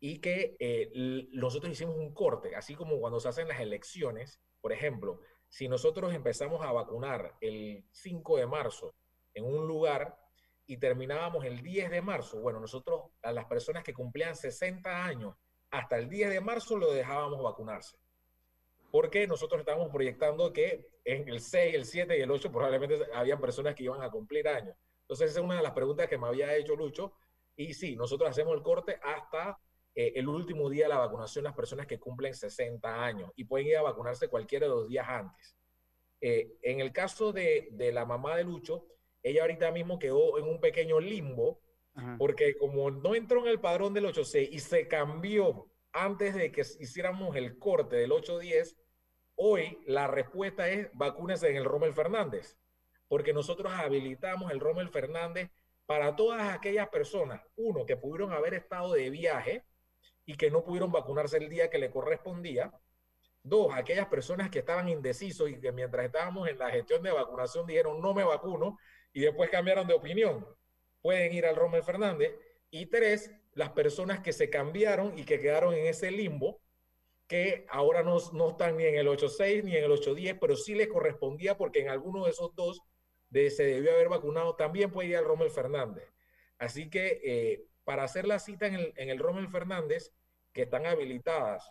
y 0.00 0.20
que 0.20 0.56
eh, 0.58 0.90
nosotros 1.32 1.70
hicimos 1.70 1.96
un 1.96 2.14
corte, 2.14 2.56
así 2.56 2.74
como 2.74 2.98
cuando 2.98 3.20
se 3.20 3.28
hacen 3.28 3.48
las 3.48 3.60
elecciones, 3.60 4.40
por 4.62 4.72
ejemplo, 4.72 5.20
si 5.48 5.68
nosotros 5.68 6.14
empezamos 6.14 6.62
a 6.62 6.72
vacunar 6.72 7.36
el 7.40 7.84
5 7.92 8.38
de 8.38 8.46
marzo 8.46 8.94
en 9.34 9.44
un 9.44 9.66
lugar 9.66 10.18
y 10.66 10.78
terminábamos 10.78 11.44
el 11.44 11.62
10 11.62 11.90
de 11.90 12.02
marzo, 12.02 12.40
bueno, 12.40 12.60
nosotros 12.60 13.10
a 13.22 13.32
las 13.32 13.44
personas 13.44 13.84
que 13.84 13.94
cumplían 13.94 14.34
60 14.34 15.04
años 15.04 15.34
hasta 15.70 15.98
el 15.98 16.08
10 16.08 16.30
de 16.30 16.40
marzo 16.40 16.76
lo 16.76 16.92
dejábamos 16.92 17.42
vacunarse. 17.42 17.98
Porque 18.90 19.26
nosotros 19.26 19.60
estábamos 19.60 19.90
proyectando 19.90 20.52
que 20.52 20.86
en 21.04 21.28
el 21.28 21.40
6, 21.40 21.74
el 21.74 21.84
7 21.84 22.18
y 22.18 22.22
el 22.22 22.30
8 22.30 22.50
probablemente 22.50 23.06
habían 23.12 23.40
personas 23.40 23.74
que 23.74 23.84
iban 23.84 24.02
a 24.02 24.10
cumplir 24.10 24.48
años. 24.48 24.76
Entonces, 25.02 25.30
esa 25.30 25.40
es 25.40 25.44
una 25.44 25.56
de 25.56 25.62
las 25.62 25.72
preguntas 25.72 26.08
que 26.08 26.18
me 26.18 26.26
había 26.26 26.56
hecho 26.56 26.74
Lucho. 26.74 27.14
Y 27.56 27.74
sí, 27.74 27.94
nosotros 27.94 28.30
hacemos 28.30 28.54
el 28.54 28.62
corte 28.62 28.98
hasta 29.02 29.58
eh, 29.94 30.12
el 30.16 30.28
último 30.28 30.68
día 30.70 30.84
de 30.84 30.90
la 30.90 30.98
vacunación, 30.98 31.44
las 31.44 31.54
personas 31.54 31.86
que 31.86 31.98
cumplen 31.98 32.34
60 32.34 33.04
años 33.04 33.30
y 33.36 33.44
pueden 33.44 33.66
ir 33.66 33.76
a 33.76 33.82
vacunarse 33.82 34.28
cualquiera 34.28 34.66
de 34.66 34.70
los 34.70 34.88
días 34.88 35.06
antes. 35.08 35.56
Eh, 36.20 36.56
en 36.62 36.80
el 36.80 36.92
caso 36.92 37.32
de, 37.32 37.68
de 37.72 37.92
la 37.92 38.04
mamá 38.04 38.36
de 38.36 38.44
Lucho, 38.44 38.86
ella 39.26 39.42
ahorita 39.42 39.72
mismo 39.72 39.98
quedó 39.98 40.38
en 40.38 40.44
un 40.44 40.60
pequeño 40.60 41.00
limbo 41.00 41.60
porque 42.18 42.56
como 42.58 42.90
no 42.90 43.14
entró 43.14 43.40
en 43.40 43.48
el 43.48 43.58
padrón 43.58 43.94
del 43.94 44.04
8.6 44.04 44.48
y 44.52 44.58
se 44.60 44.86
cambió 44.86 45.66
antes 45.92 46.34
de 46.34 46.52
que 46.52 46.60
hiciéramos 46.60 47.34
el 47.36 47.58
corte 47.58 47.96
del 47.96 48.10
8.10, 48.10 48.76
hoy 49.34 49.78
la 49.86 50.06
respuesta 50.06 50.68
es 50.68 50.90
vacúnese 50.92 51.48
en 51.48 51.56
el 51.56 51.64
Rommel 51.64 51.94
Fernández, 51.94 52.58
porque 53.08 53.32
nosotros 53.32 53.72
habilitamos 53.72 54.52
el 54.52 54.60
Rommel 54.60 54.90
Fernández 54.90 55.50
para 55.86 56.14
todas 56.14 56.54
aquellas 56.54 56.88
personas, 56.90 57.40
uno, 57.56 57.86
que 57.86 57.96
pudieron 57.96 58.32
haber 58.32 58.54
estado 58.54 58.92
de 58.92 59.08
viaje 59.08 59.64
y 60.26 60.36
que 60.36 60.50
no 60.50 60.62
pudieron 60.62 60.92
vacunarse 60.92 61.38
el 61.38 61.48
día 61.48 61.70
que 61.70 61.78
le 61.78 61.90
correspondía, 61.90 62.72
Dos, 63.48 63.72
aquellas 63.72 64.08
personas 64.08 64.50
que 64.50 64.58
estaban 64.58 64.88
indecisos 64.88 65.48
y 65.48 65.60
que 65.60 65.70
mientras 65.70 66.04
estábamos 66.04 66.48
en 66.48 66.58
la 66.58 66.68
gestión 66.68 67.00
de 67.04 67.12
vacunación 67.12 67.64
dijeron 67.64 68.00
no 68.00 68.12
me 68.12 68.24
vacuno 68.24 68.76
y 69.16 69.20
después 69.20 69.48
cambiaron 69.48 69.86
de 69.86 69.94
opinión, 69.94 70.46
pueden 71.00 71.32
ir 71.32 71.46
al 71.46 71.56
Rommel 71.56 71.82
Fernández. 71.82 72.36
Y 72.70 72.84
tres, 72.84 73.30
las 73.54 73.70
personas 73.70 74.20
que 74.20 74.34
se 74.34 74.50
cambiaron 74.50 75.18
y 75.18 75.24
que 75.24 75.40
quedaron 75.40 75.72
en 75.72 75.86
ese 75.86 76.10
limbo, 76.10 76.60
que 77.26 77.64
ahora 77.70 78.02
no, 78.02 78.18
no 78.34 78.50
están 78.50 78.76
ni 78.76 78.84
en 78.84 78.96
el 78.96 79.08
8.6 79.08 79.64
ni 79.64 79.74
en 79.74 79.84
el 79.84 79.90
8.10, 79.90 80.36
pero 80.38 80.54
sí 80.54 80.74
les 80.74 80.88
correspondía 80.88 81.56
porque 81.56 81.80
en 81.80 81.88
alguno 81.88 82.26
de 82.26 82.32
esos 82.32 82.54
dos 82.54 82.82
de, 83.30 83.48
se 83.48 83.64
debió 83.64 83.92
haber 83.92 84.10
vacunado, 84.10 84.54
también 84.54 84.90
puede 84.90 85.08
ir 85.08 85.16
al 85.16 85.24
Rommel 85.24 85.50
Fernández. 85.50 86.12
Así 86.58 86.90
que 86.90 87.22
eh, 87.24 87.64
para 87.84 88.04
hacer 88.04 88.26
la 88.26 88.38
cita 88.38 88.66
en 88.66 88.74
el, 88.74 88.92
en 88.96 89.08
el 89.08 89.18
Rommel 89.18 89.48
Fernández, 89.48 90.12
que 90.52 90.64
están 90.64 90.84
habilitadas 90.84 91.66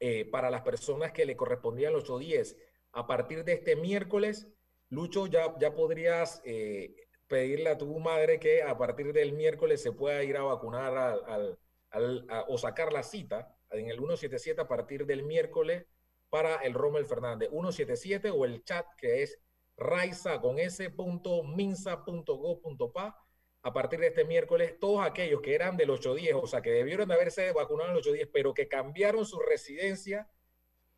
eh, 0.00 0.26
para 0.26 0.50
las 0.50 0.60
personas 0.60 1.12
que 1.12 1.24
le 1.24 1.34
correspondían 1.34 1.92
el 1.94 2.00
810. 2.00 2.58
A 2.92 3.06
partir 3.06 3.42
de 3.42 3.54
este 3.54 3.74
miércoles, 3.74 4.48
Lucho, 4.92 5.26
ya, 5.26 5.54
ya 5.58 5.74
podrías 5.74 6.42
eh, 6.44 6.94
pedirle 7.26 7.70
a 7.70 7.78
tu 7.78 7.98
madre 7.98 8.38
que 8.38 8.62
a 8.62 8.76
partir 8.76 9.14
del 9.14 9.32
miércoles 9.32 9.80
se 9.82 9.92
pueda 9.92 10.22
ir 10.22 10.36
a 10.36 10.42
vacunar 10.42 10.94
al, 11.26 11.58
al- 11.90 12.26
o 12.48 12.58
sacar 12.58 12.92
la 12.92 13.02
cita 13.02 13.56
en 13.70 13.88
el 13.88 13.96
177 13.96 14.60
a 14.60 14.68
partir 14.68 15.06
del 15.06 15.22
miércoles 15.22 15.86
para 16.28 16.56
el 16.56 16.74
Rommel 16.74 17.06
Fernández. 17.06 17.48
177 17.48 18.28
o 18.30 18.44
el 18.44 18.62
chat 18.64 18.84
que 18.98 19.22
es 19.22 19.38
raiza 19.78 20.38
con 20.42 20.58
s.minsa.gov.pa 20.58 23.18
a 23.64 23.72
partir 23.72 24.00
de 24.00 24.08
este 24.08 24.24
miércoles, 24.26 24.74
todos 24.78 25.06
aquellos 25.06 25.40
que 25.40 25.54
eran 25.54 25.76
del 25.76 25.88
810, 25.90 26.34
o 26.34 26.46
sea, 26.46 26.60
que 26.60 26.70
debieron 26.70 27.08
de 27.08 27.14
haberse 27.14 27.50
vacunado 27.52 27.88
en 27.90 27.94
el 27.96 28.00
810, 28.00 28.28
pero 28.32 28.52
que 28.52 28.68
cambiaron 28.68 29.24
su 29.24 29.38
residencia, 29.38 30.28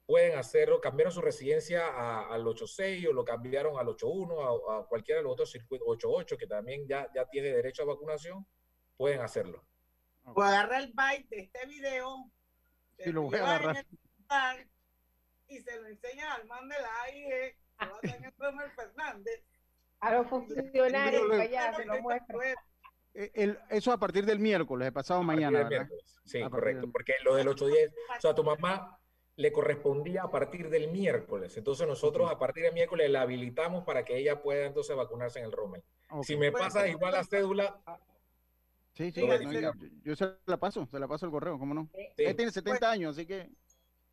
pueden 0.06 0.38
hacerlo, 0.38 0.80
cambiaron 0.80 1.12
su 1.12 1.20
residencia 1.20 1.86
a- 1.86 2.32
al 2.34 2.46
86 2.46 3.06
o 3.08 3.12
lo 3.12 3.24
cambiaron 3.24 3.78
al 3.78 3.88
81, 3.88 4.68
a, 4.70 4.80
a 4.80 4.86
cualquiera 4.86 5.18
de 5.20 5.24
los 5.24 5.32
otros 5.32 5.50
circuitos, 5.50 5.86
88, 5.88 6.36
que 6.36 6.46
también 6.46 6.86
ya, 6.86 7.08
ya 7.14 7.26
tiene 7.26 7.48
derecho 7.48 7.82
a 7.82 7.86
vacunación, 7.86 8.46
pueden 8.96 9.20
hacerlo. 9.20 9.64
O 10.24 10.42
agarra 10.42 10.78
el 10.78 10.92
byte 10.92 11.28
de 11.28 11.42
este 11.42 11.66
video. 11.66 12.30
Sí, 12.98 13.12
lo 13.12 13.22
voy 13.22 13.38
a 13.38 13.44
agarrar. 13.56 13.76
el 13.78 14.70
Y 15.48 15.60
se 15.60 15.80
lo 15.80 15.86
enseña 15.88 16.34
al 16.34 16.46
man 16.46 16.68
de 16.68 16.76
la 16.80 17.02
a 17.78 18.00
tener 18.00 18.32
Rommel 18.38 18.70
Fernández. 18.72 19.42
A 20.00 20.14
los 20.14 20.26
funcionarios 20.28 21.22
lo 21.22 21.36
se 21.76 21.84
lo 21.84 22.02
muestra. 22.02 22.36
Eh, 23.14 23.30
el- 23.34 23.58
eso 23.70 23.92
a 23.92 23.98
partir 23.98 24.24
del 24.26 24.38
miércoles, 24.38 24.86
de 24.86 24.92
pasado 24.92 25.22
mañana, 25.22 25.60
del 25.60 25.68
¿verdad? 25.68 25.88
Sí, 26.24 26.42
A 26.42 26.50
correcto. 26.50 26.82
del- 26.82 26.92
Porque 26.92 27.12
lo 27.22 27.34
del 27.36 27.48
8-10, 27.48 27.92
o 28.16 28.20
sea, 28.20 28.30
a 28.30 28.34
tu 28.34 28.42
mamá 28.44 28.98
le 29.36 29.52
correspondía 29.52 30.22
a 30.22 30.30
partir 30.30 30.70
del 30.70 30.90
miércoles. 30.90 31.56
Entonces 31.56 31.86
nosotros 31.86 32.30
a 32.30 32.38
partir 32.38 32.64
del 32.64 32.72
miércoles 32.74 33.10
la 33.10 33.22
habilitamos 33.22 33.84
para 33.84 34.04
que 34.04 34.16
ella 34.16 34.40
pueda 34.42 34.66
entonces 34.66 34.94
vacunarse 34.96 35.40
en 35.40 35.46
el 35.46 35.52
Rommel. 35.52 35.82
Si 36.22 36.36
me 36.36 36.52
pasa 36.52 36.86
igual 36.88 37.12
la 37.12 37.24
cédula, 37.24 37.80
Sí, 38.92 39.10
sí, 39.10 39.22
Lo 39.26 39.36
no, 39.40 39.50
yo, 39.50 39.72
yo 40.04 40.14
se 40.14 40.36
la 40.46 40.56
paso, 40.56 40.86
se 40.88 41.00
la 41.00 41.08
paso 41.08 41.26
el 41.26 41.32
correo, 41.32 41.58
¿cómo 41.58 41.74
no? 41.74 41.88
Sí. 41.92 42.06
Ella 42.16 42.36
tiene 42.36 42.52
70 42.52 42.88
años, 42.92 43.16
así 43.16 43.26
que 43.26 43.50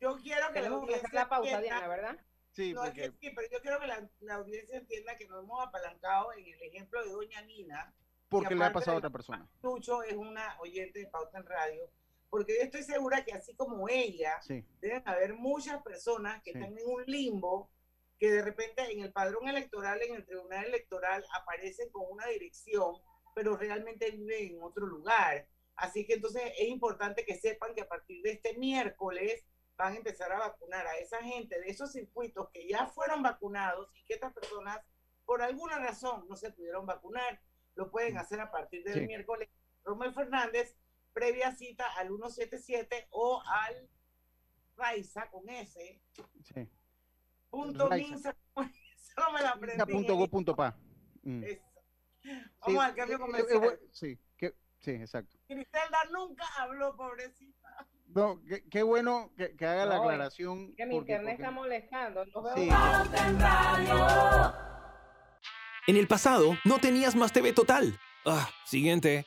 Yo 0.00 0.18
quiero 0.20 0.52
que 0.52 0.60
la 0.60 0.68
audiencia 0.70 1.08
la 1.12 1.28
pausa, 1.28 1.50
entienda- 1.52 1.76
Diana, 1.78 1.86
¿verdad? 1.88 2.16
Sí, 2.50 2.72
no, 2.72 2.82
es 2.82 2.90
porque- 2.90 3.02
que 3.12 3.16
sí, 3.20 3.32
pero 3.36 3.48
yo 3.52 3.60
quiero 3.60 3.78
que 3.78 3.86
la, 3.86 4.10
la 4.22 4.34
audiencia 4.34 4.76
entienda 4.76 5.14
que 5.16 5.28
nos 5.28 5.44
hemos 5.44 5.64
apalancado 5.64 6.32
en 6.32 6.44
el 6.48 6.60
ejemplo 6.64 7.00
de 7.00 7.10
Doña 7.12 7.42
Nina. 7.42 7.94
porque 8.28 8.56
le 8.56 8.64
ha 8.64 8.72
pasado 8.72 8.96
a 8.96 8.98
otra 8.98 9.10
persona. 9.10 9.46
Lucho 9.62 10.02
es 10.02 10.14
una 10.14 10.56
oyente 10.58 10.98
de 10.98 11.06
Pauta 11.06 11.38
en 11.38 11.46
Radio, 11.46 11.88
porque 12.32 12.56
yo 12.56 12.62
estoy 12.62 12.82
segura 12.82 13.22
que 13.26 13.34
así 13.34 13.54
como 13.54 13.90
ella, 13.90 14.40
Sí. 14.40 14.64
deben 14.80 15.02
haber 15.06 15.34
muchas 15.34 15.82
personas 15.82 16.42
que 16.42 16.52
Sí. 16.52 16.58
están 16.58 16.78
en 16.78 16.86
un 16.88 17.04
limbo, 17.04 17.70
que 18.18 18.30
de 18.30 18.40
repente 18.40 18.90
en 18.90 19.00
el 19.00 19.12
padrón 19.12 19.48
electoral, 19.50 20.00
en 20.00 20.14
el 20.14 20.24
tribunal 20.24 20.64
electoral, 20.64 21.22
aparecen 21.38 21.90
con 21.90 22.04
una 22.10 22.26
dirección, 22.28 22.94
pero 23.34 23.58
realmente 23.58 24.10
viven 24.12 24.54
en 24.54 24.62
otro 24.62 24.86
lugar. 24.86 25.46
Así 25.76 26.06
que 26.06 26.14
entonces 26.14 26.42
es 26.58 26.68
importante 26.68 27.26
que 27.26 27.36
sepan 27.36 27.74
que 27.74 27.82
a 27.82 27.88
partir 27.88 28.22
de 28.22 28.30
este 28.32 28.56
miércoles 28.56 29.44
van 29.76 29.92
a 29.92 29.96
empezar 29.96 30.32
a 30.32 30.38
vacunar 30.38 30.86
a 30.86 30.96
esa 31.00 31.22
gente 31.22 31.60
de 31.60 31.68
esos 31.68 31.92
circuitos 31.92 32.48
que 32.50 32.66
ya 32.66 32.86
fueron 32.86 33.22
vacunados 33.22 33.90
y 33.94 34.06
que 34.06 34.14
estas 34.14 34.32
personas 34.32 34.80
por 35.26 35.42
alguna 35.42 35.78
razón 35.78 36.26
no 36.30 36.36
se 36.36 36.50
pudieron 36.50 36.86
vacunar. 36.86 37.42
Lo 37.74 37.90
pueden 37.90 38.16
hacer 38.16 38.40
a 38.40 38.50
partir 38.50 38.84
del 38.84 39.00
Sí. 39.00 39.06
miércoles. 39.06 39.50
Romel 39.84 40.14
Fernández, 40.14 40.78
previa 41.12 41.52
cita 41.54 41.86
al 41.96 42.08
177 42.08 43.08
o 43.10 43.42
al 43.46 43.88
Raiza 44.76 45.28
con 45.30 45.48
S. 45.48 46.00
Sí. 46.42 46.68
Punto 47.50 47.88
Raiza. 47.88 48.08
Minsa. 48.08 48.36
Solo 49.14 49.32
me 49.32 49.42
la 49.42 49.50
aprendí. 49.50 49.92
Punto 49.92 50.16
go 50.16 50.28
punto 50.28 50.56
pa. 50.56 50.76
Mm. 51.22 51.44
Eso. 51.44 51.62
Sí, 52.22 52.30
Vamos 52.60 52.84
al 52.84 52.94
cambio 52.94 53.16
eh, 53.16 53.18
eh, 53.18 53.20
comercial. 53.20 53.64
eh, 53.64 53.88
Sí, 53.92 54.18
que- 54.36 54.54
sí, 54.78 54.90
exacto. 54.92 55.36
Griselda 55.48 55.98
nunca 56.12 56.44
habló, 56.58 56.96
pobrecita. 56.96 57.88
No, 58.06 58.40
qué, 58.70 58.82
bueno 58.82 59.32
que, 59.36 59.56
que 59.56 59.66
haga 59.66 59.86
la 59.86 59.96
No, 59.96 60.02
aclaración. 60.02 60.74
Que 60.76 60.86
mi 60.86 60.94
porque- 60.96 61.12
internet 61.12 61.34
porque- 61.36 61.42
está 61.42 61.50
molestando. 61.50 62.24
Nos 62.26 62.44
vemos 62.44 62.60
Sí. 62.60 62.68
En 65.88 65.96
el 65.96 66.06
pasado, 66.06 66.56
no 66.64 66.78
tenías 66.78 67.14
Más 67.16 67.32
TV 67.32 67.52
Total. 67.52 67.98
Ah, 68.24 68.48
siguiente. 68.66 69.26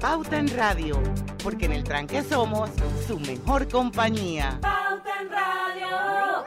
Pauta 0.00 0.38
en 0.38 0.48
Radio, 0.56 1.02
porque 1.42 1.66
en 1.66 1.72
el 1.72 1.84
tranque 1.84 2.22
somos 2.22 2.70
su 3.06 3.18
mejor 3.18 3.68
compañía. 3.68 4.58
Pauta 4.60 5.20
en 5.20 5.30
Radio. 5.30 6.44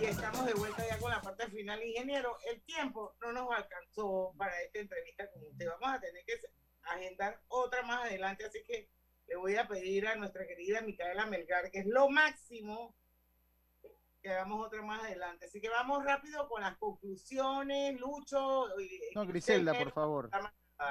Y 0.00 0.04
estamos 0.04 0.46
de 0.46 0.54
vuelta 0.54 0.84
ya 0.88 0.98
con 0.98 1.10
la 1.10 1.20
parte 1.20 1.48
final. 1.48 1.82
Ingeniero, 1.82 2.36
el 2.50 2.60
tiempo 2.62 3.14
no 3.20 3.32
nos 3.32 3.50
alcanzó 3.52 4.34
para 4.38 4.52
esta 4.62 4.78
entrevista 4.78 5.28
con 5.30 5.42
usted. 5.42 5.66
Vamos 5.80 5.96
a 5.96 6.00
tener 6.00 6.24
que 6.24 6.34
agendar 6.84 7.40
otra 7.48 7.82
más 7.82 8.04
adelante, 8.06 8.44
así 8.44 8.62
que 8.64 8.88
le 9.26 9.36
voy 9.36 9.56
a 9.56 9.68
pedir 9.68 10.06
a 10.06 10.16
nuestra 10.16 10.46
querida 10.46 10.80
Micaela 10.80 11.26
Melgar, 11.26 11.70
que 11.70 11.80
es 11.80 11.86
lo 11.86 12.08
máximo, 12.08 12.94
que 14.28 14.34
hagamos 14.34 14.66
otra 14.66 14.82
más 14.82 15.02
adelante. 15.02 15.46
Así 15.46 15.58
que 15.60 15.70
vamos 15.70 16.04
rápido 16.04 16.46
con 16.48 16.60
las 16.60 16.76
conclusiones, 16.76 17.98
Lucho. 17.98 18.78
y- 18.78 19.14
No, 19.14 19.26
Griselda, 19.26 19.72
por 19.72 19.90
favor. 19.92 20.30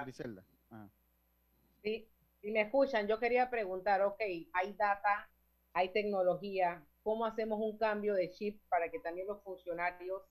Griselda. 0.01 0.43
Ajá. 0.71 0.89
Sí, 1.83 2.09
si 2.41 2.51
me 2.51 2.61
escuchan, 2.61 3.07
yo 3.07 3.19
quería 3.19 3.49
preguntar, 3.49 4.01
ok, 4.01 4.19
hay 4.53 4.73
data, 4.73 5.29
hay 5.73 5.89
tecnología, 5.89 6.83
¿cómo 7.03 7.25
hacemos 7.25 7.59
un 7.61 7.77
cambio 7.77 8.15
de 8.15 8.31
chip 8.31 8.59
para 8.69 8.89
que 8.89 8.99
también 8.99 9.27
los 9.27 9.41
funcionarios, 9.43 10.23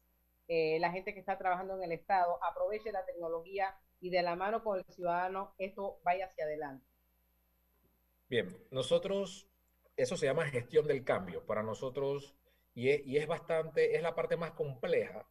eh, 0.48 0.78
la 0.80 0.90
gente 0.90 1.14
que 1.14 1.20
está 1.20 1.38
trabajando 1.38 1.76
en 1.76 1.84
el 1.84 1.92
Estado, 1.92 2.42
aproveche 2.42 2.90
la 2.90 3.04
tecnología 3.06 3.78
y 4.00 4.10
de 4.10 4.22
la 4.22 4.34
mano 4.34 4.64
con 4.64 4.78
el 4.78 4.84
ciudadano 4.86 5.54
esto 5.58 6.00
vaya 6.02 6.26
hacia 6.26 6.44
adelante? 6.44 6.84
Bien, 8.28 8.48
nosotros, 8.72 9.48
eso 9.96 10.16
se 10.16 10.26
llama 10.26 10.44
gestión 10.46 10.86
del 10.88 11.04
cambio 11.04 11.46
para 11.46 11.62
nosotros 11.62 12.36
y 12.76 13.16
es, 13.16 13.26
bastante, 13.26 13.96
es 13.96 14.02
la 14.02 14.14
parte 14.14 14.36
más 14.36 14.52
compleja. 14.52 15.26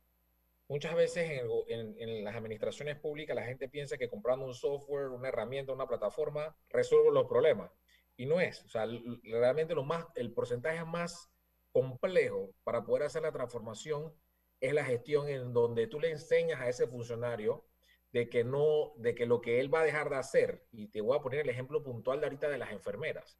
Muchas 0.67 0.95
veces 0.95 1.43
en, 1.67 2.23
las 2.23 2.35
administraciones 2.35 2.97
públicas 2.97 3.35
la 3.35 3.45
gente 3.45 3.69
piensa 3.69 3.99
que 3.99 4.09
comprando 4.09 4.47
un 4.47 4.55
software, 4.55 5.09
una 5.09 5.27
herramienta, 5.27 5.71
una 5.71 5.85
plataforma, 5.85 6.57
resuelve 6.69 7.11
los 7.11 7.27
problemas. 7.27 7.71
Y 8.17 8.25
no 8.25 8.41
es. 8.41 8.65
O 8.65 8.67
sea, 8.67 8.87
realmente 9.23 9.75
lo 9.75 9.83
más, 9.83 10.07
el 10.15 10.33
porcentaje 10.33 10.83
más 10.85 11.29
complejo 11.71 12.49
para 12.63 12.83
poder 12.83 13.03
hacer 13.03 13.21
la 13.21 13.31
transformación 13.31 14.11
es 14.59 14.73
la 14.73 14.83
gestión 14.83 15.29
en 15.29 15.53
donde 15.53 15.85
tú 15.85 15.99
le 15.99 16.09
enseñas 16.09 16.59
a 16.61 16.67
ese 16.67 16.87
funcionario 16.87 17.63
de 18.11 18.27
que 18.27 18.43
no, 18.43 18.93
de 18.95 19.13
que 19.13 19.27
lo 19.27 19.39
que 19.39 19.59
él 19.59 19.71
va 19.71 19.81
a 19.81 19.85
dejar 19.85 20.09
de 20.09 20.15
hacer, 20.15 20.65
y 20.71 20.87
te 20.87 21.01
voy 21.01 21.15
a 21.15 21.21
poner 21.21 21.41
el 21.41 21.49
ejemplo 21.49 21.83
puntual 21.83 22.21
de 22.21 22.25
ahorita 22.25 22.49
de 22.49 22.57
las 22.57 22.71
enfermeras. 22.71 23.37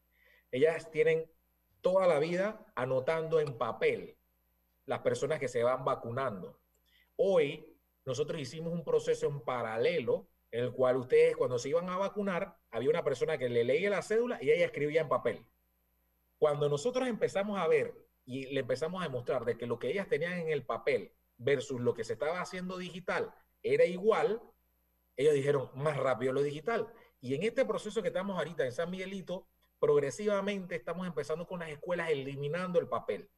Ellas 0.52 0.92
tienen 0.92 1.26
toda 1.86 2.08
la 2.08 2.18
vida 2.18 2.66
anotando 2.74 3.40
en 3.40 3.60
papel 3.60 4.18
las 4.88 5.02
personas 5.02 5.38
que 5.38 5.48
se 5.48 5.62
van 5.62 5.86
vacunando. 5.86 6.60
Hoy 7.16 7.78
nosotros 8.06 8.42
hicimos 8.42 8.74
un 8.74 8.84
proceso 8.84 9.28
en 9.28 9.40
paralelo 9.42 10.28
en 10.50 10.64
el 10.64 10.72
cual 10.74 10.98
ustedes 10.98 11.38
cuando 11.38 11.60
se 11.60 11.70
iban 11.70 11.88
a 11.88 11.98
vacunar, 11.98 12.58
había 12.72 12.90
una 12.90 13.04
persona 13.04 13.38
que 13.38 13.50
le 13.50 13.64
leía 13.64 13.92
la 13.92 14.02
cédula 14.02 14.40
y 14.42 14.50
ella 14.50 14.66
escribía 14.66 15.02
en 15.02 15.10
papel. 15.10 15.46
Cuando 16.40 16.70
nosotros 16.70 17.08
empezamos 17.08 17.60
a 17.60 17.68
ver 17.68 17.94
y 18.26 18.48
le 18.48 18.62
empezamos 18.62 19.00
a 19.00 19.06
demostrar 19.06 19.46
de 19.46 19.56
que 19.56 19.68
lo 19.68 19.78
que 19.78 19.92
ellas 19.92 20.08
tenían 20.08 20.40
en 20.40 20.50
el 20.50 20.66
papel 20.66 21.14
versus 21.38 21.80
lo 21.80 21.94
que 21.94 22.04
se 22.04 22.14
estaba 22.14 22.42
haciendo 22.42 22.80
digital 22.80 23.32
era 23.62 23.86
igual, 23.86 24.42
ellos 25.18 25.36
dijeron 25.36 25.70
más 25.76 25.98
rápido 25.98 26.34
lo 26.34 26.42
digital. 26.42 26.92
Y 27.22 27.36
en 27.36 27.44
este 27.44 27.64
proceso 27.64 28.02
que 28.02 28.08
estamos 28.08 28.40
ahorita 28.40 28.66
en 28.66 28.72
San 28.72 28.90
Miguelito, 28.90 29.48
progresivamente 29.80 30.76
estamos 30.76 31.08
empezando 31.08 31.46
con 31.46 31.60
las 31.60 31.70
escuelas 31.70 32.10
eliminando 32.10 32.80
el 32.80 32.88
papel. 32.88 33.30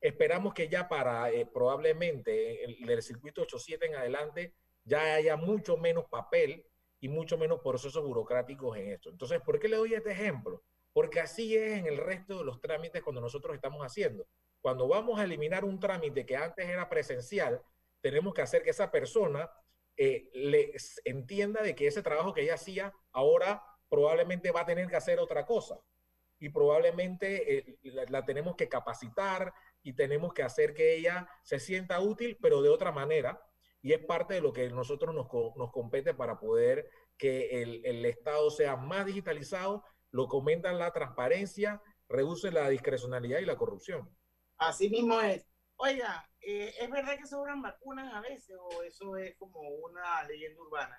Esperamos 0.00 0.54
que 0.54 0.68
ya 0.68 0.88
para 0.88 1.30
eh, 1.30 1.46
probablemente 1.46 2.64
el, 2.64 2.86
del 2.86 3.02
circuito 3.02 3.42
87 3.42 3.86
en 3.86 3.96
adelante 3.96 4.54
ya 4.84 5.14
haya 5.14 5.36
mucho 5.36 5.76
menos 5.76 6.06
papel 6.08 6.64
y 7.00 7.08
mucho 7.08 7.36
menos 7.36 7.60
procesos 7.60 8.04
burocráticos 8.04 8.76
en 8.76 8.92
esto. 8.92 9.10
Entonces, 9.10 9.40
¿por 9.40 9.58
qué 9.58 9.68
le 9.68 9.76
doy 9.76 9.94
este 9.94 10.12
ejemplo? 10.12 10.62
Porque 10.92 11.20
así 11.20 11.56
es 11.56 11.78
en 11.78 11.86
el 11.86 11.96
resto 11.96 12.38
de 12.38 12.44
los 12.44 12.60
trámites 12.60 13.02
cuando 13.02 13.20
nosotros 13.20 13.54
estamos 13.54 13.84
haciendo. 13.84 14.26
Cuando 14.60 14.88
vamos 14.88 15.18
a 15.20 15.24
eliminar 15.24 15.64
un 15.64 15.78
trámite 15.78 16.26
que 16.26 16.36
antes 16.36 16.68
era 16.68 16.88
presencial, 16.88 17.62
tenemos 18.00 18.34
que 18.34 18.42
hacer 18.42 18.62
que 18.62 18.70
esa 18.70 18.90
persona 18.90 19.50
eh, 19.96 20.30
le 20.32 20.72
entienda 21.04 21.62
de 21.62 21.74
que 21.74 21.86
ese 21.86 22.02
trabajo 22.02 22.32
que 22.32 22.42
ella 22.42 22.54
hacía 22.54 22.92
ahora 23.12 23.62
probablemente 23.88 24.50
va 24.50 24.62
a 24.62 24.66
tener 24.66 24.88
que 24.88 24.96
hacer 24.96 25.18
otra 25.18 25.46
cosa 25.46 25.80
y 26.38 26.50
probablemente 26.50 27.58
eh, 27.58 27.78
la, 27.82 28.04
la, 28.08 28.24
tenemos 28.24 28.56
que 28.56 28.68
capacitar 28.68 29.52
y 29.82 29.94
tenemos 29.94 30.32
que 30.32 30.42
hacer 30.42 30.74
que 30.74 30.96
ella 30.96 31.28
se 31.42 31.58
sienta 31.58 32.00
útil, 32.00 32.38
pero 32.40 32.62
de 32.62 32.68
otra 32.68 32.92
manera. 32.92 33.42
Y 33.82 33.92
es 33.92 34.04
parte 34.04 34.34
de 34.34 34.40
lo 34.40 34.52
que 34.52 34.68
nosotros 34.70 35.14
nos, 35.14 35.28
nos 35.56 35.72
compete 35.72 36.14
para 36.14 36.38
poder 36.38 36.90
que 37.16 37.62
el, 37.62 37.84
el 37.84 38.04
Estado 38.04 38.50
sea 38.50 38.76
más 38.76 39.06
digitalizado, 39.06 39.84
lo 40.10 40.26
comentan 40.28 40.78
la 40.78 40.92
transparencia, 40.92 41.82
reduce 42.08 42.50
la 42.50 42.68
discrecionalidad 42.68 43.40
y 43.40 43.44
la 43.44 43.56
corrupción. 43.56 44.08
Así 44.56 44.88
mismo 44.88 45.20
es. 45.20 45.46
Oiga, 45.76 46.28
eh, 46.40 46.74
¿es 46.80 46.90
verdad 46.90 47.16
que 47.16 47.26
sobran 47.26 47.62
vacunas 47.62 48.12
a 48.12 48.20
veces 48.20 48.56
o 48.60 48.82
eso 48.82 49.16
es 49.16 49.36
como 49.36 49.60
una 49.60 50.24
leyenda 50.24 50.60
urbana? 50.60 50.98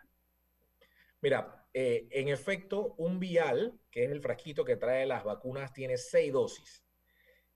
Mira, 1.21 1.67
eh, 1.73 2.07
en 2.11 2.29
efecto, 2.29 2.95
un 2.97 3.19
vial, 3.19 3.79
que 3.91 4.05
es 4.05 4.11
el 4.11 4.21
frasquito 4.21 4.63
que 4.63 4.77
trae 4.77 5.05
las 5.05 5.23
vacunas, 5.23 5.73
tiene 5.73 5.97
seis 5.97 6.31
dosis. 6.31 6.85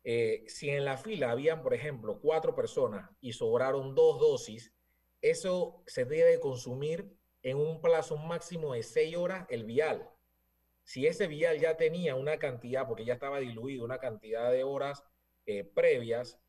Eh, 0.04 0.44
si 0.48 0.70
en 0.70 0.84
la 0.84 0.98
fila 0.98 1.32
habían, 1.32 1.64
por 1.64 1.74
ejemplo, 1.74 2.20
cuatro 2.22 2.56
personas 2.56 3.10
y 3.22 3.34
sobraron 3.34 3.96
dos 3.96 4.20
dosis, 4.20 4.74
eso 5.22 5.82
se 5.88 6.04
debe 6.04 6.40
consumir 6.42 7.16
en 7.42 7.58
un 7.58 7.82
plazo 7.82 8.18
máximo 8.18 8.74
de 8.74 8.84
seis 8.84 9.16
horas 9.16 9.46
el 9.50 9.64
vial. 9.64 10.10
Si 10.84 11.08
ese 11.08 11.28
vial 11.28 11.60
ya 11.60 11.78
tenía 11.78 12.16
una 12.16 12.38
cantidad, 12.38 12.86
porque 12.86 13.06
ya 13.06 13.14
estaba 13.14 13.40
diluido, 13.40 13.86
una 13.86 14.00
cantidad 14.00 14.52
de 14.52 14.64
horas 14.64 15.04
eh, 15.46 15.64
previas, 15.64 16.40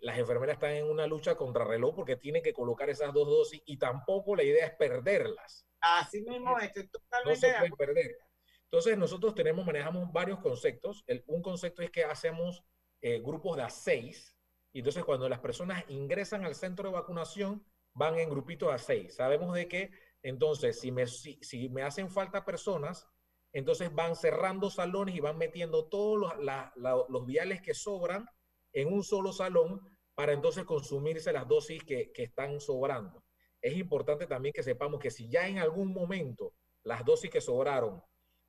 las 0.00 0.18
enfermeras 0.18 0.54
están 0.54 0.72
en 0.72 0.86
una 0.86 1.06
lucha 1.06 1.34
contra 1.34 1.62
reloj 1.62 1.94
porque 1.94 2.16
tienen 2.16 2.42
que 2.42 2.54
colocar 2.54 2.88
esas 2.88 3.12
dos 3.12 3.28
dosis 3.28 3.60
y 3.66 3.76
tampoco 3.76 4.34
la 4.34 4.42
idea 4.42 4.64
es 4.64 4.72
perderlas. 4.72 5.67
Así 5.80 6.22
mismo, 6.22 6.58
estoy 6.58 6.88
totalmente 6.88 7.46
no 7.46 7.52
se 7.52 7.58
pueden 7.58 7.76
perder. 7.76 8.18
Entonces 8.64 8.98
nosotros 8.98 9.34
tenemos, 9.34 9.64
manejamos 9.64 10.12
varios 10.12 10.40
conceptos. 10.40 11.02
El, 11.06 11.24
un 11.26 11.42
concepto 11.42 11.82
es 11.82 11.90
que 11.90 12.04
hacemos 12.04 12.64
eh, 13.00 13.20
grupos 13.20 13.56
de 13.56 13.62
a 13.62 13.70
seis. 13.70 14.36
Y 14.72 14.80
entonces 14.80 15.04
cuando 15.04 15.28
las 15.28 15.40
personas 15.40 15.84
ingresan 15.88 16.44
al 16.44 16.54
centro 16.54 16.88
de 16.88 16.94
vacunación, 16.94 17.64
van 17.94 18.18
en 18.18 18.28
grupitos 18.28 18.72
a 18.72 18.78
seis. 18.78 19.14
Sabemos 19.14 19.54
de 19.54 19.68
que 19.68 19.90
entonces 20.22 20.78
si 20.80 20.92
me, 20.92 21.06
si, 21.06 21.38
si 21.42 21.68
me 21.68 21.82
hacen 21.82 22.10
falta 22.10 22.44
personas, 22.44 23.08
entonces 23.52 23.94
van 23.94 24.14
cerrando 24.14 24.70
salones 24.70 25.14
y 25.14 25.20
van 25.20 25.38
metiendo 25.38 25.88
todos 25.88 26.18
los, 26.18 26.44
la, 26.44 26.72
la, 26.76 26.96
los 27.08 27.24
viales 27.24 27.62
que 27.62 27.72
sobran 27.72 28.28
en 28.72 28.92
un 28.92 29.02
solo 29.02 29.32
salón 29.32 29.80
para 30.14 30.32
entonces 30.32 30.64
consumirse 30.64 31.32
las 31.32 31.48
dosis 31.48 31.82
que, 31.84 32.12
que 32.12 32.24
están 32.24 32.60
sobrando. 32.60 33.22
Es 33.60 33.76
importante 33.76 34.26
también 34.26 34.52
que 34.52 34.62
sepamos 34.62 35.00
que 35.00 35.10
si 35.10 35.28
ya 35.28 35.48
en 35.48 35.58
algún 35.58 35.92
momento 35.92 36.52
las 36.84 37.04
dosis 37.04 37.30
que 37.30 37.40
sobraron 37.40 38.02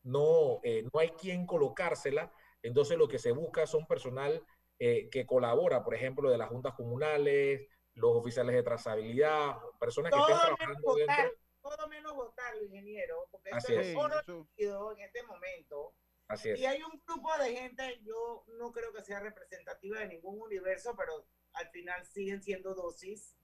no, 0.04 0.60
eh, 0.64 0.88
no 0.94 1.00
hay 1.00 1.10
quien 1.10 1.46
colocársela, 1.46 2.32
entonces 2.62 2.98
lo 2.98 3.08
que 3.08 3.20
se 3.20 3.32
busca 3.32 3.66
son 3.66 3.86
personal 3.86 4.44
eh, 4.78 5.10
que 5.10 5.26
colabora, 5.26 5.84
por 5.84 5.94
ejemplo, 5.94 6.30
de 6.30 6.38
las 6.38 6.50
juntas 6.50 6.74
comunales, 6.74 7.68
los 7.96 8.16
oficiales 8.16 8.56
de 8.56 8.64
trazabilidad, 8.64 9.58
personas 9.80 10.12
todo 10.12 10.26
que 10.26 10.34
estén 10.34 10.46
trabajando 10.46 10.82
votar, 10.82 11.18
dentro. 11.18 11.40
Todo 11.62 11.88
menos 11.90 12.16
votar, 12.16 12.56
ingeniero, 12.62 13.28
porque 13.30 13.50
Así 13.52 13.74
esto 13.74 13.82
es. 13.82 13.88
es 13.88 13.96
conocido 13.96 14.92
en 14.94 15.00
este 15.02 15.24
momento. 15.24 15.94
Así 16.30 16.50
es. 16.50 16.60
Y 16.60 16.66
hay 16.66 16.82
un 16.82 17.02
grupo 17.06 17.30
de 17.40 17.56
gente, 17.56 18.00
yo 18.04 18.46
no 18.58 18.72
creo 18.72 18.94
que 18.94 19.04
sea 19.04 19.20
representativa 19.20 20.00
de 20.00 20.08
ningún 20.08 20.40
universo, 20.40 20.96
pero 20.96 21.26
al 21.54 21.68
final 21.72 22.06
siguen 22.06 22.42
siendo 22.42 22.74
dosis, 22.74 23.36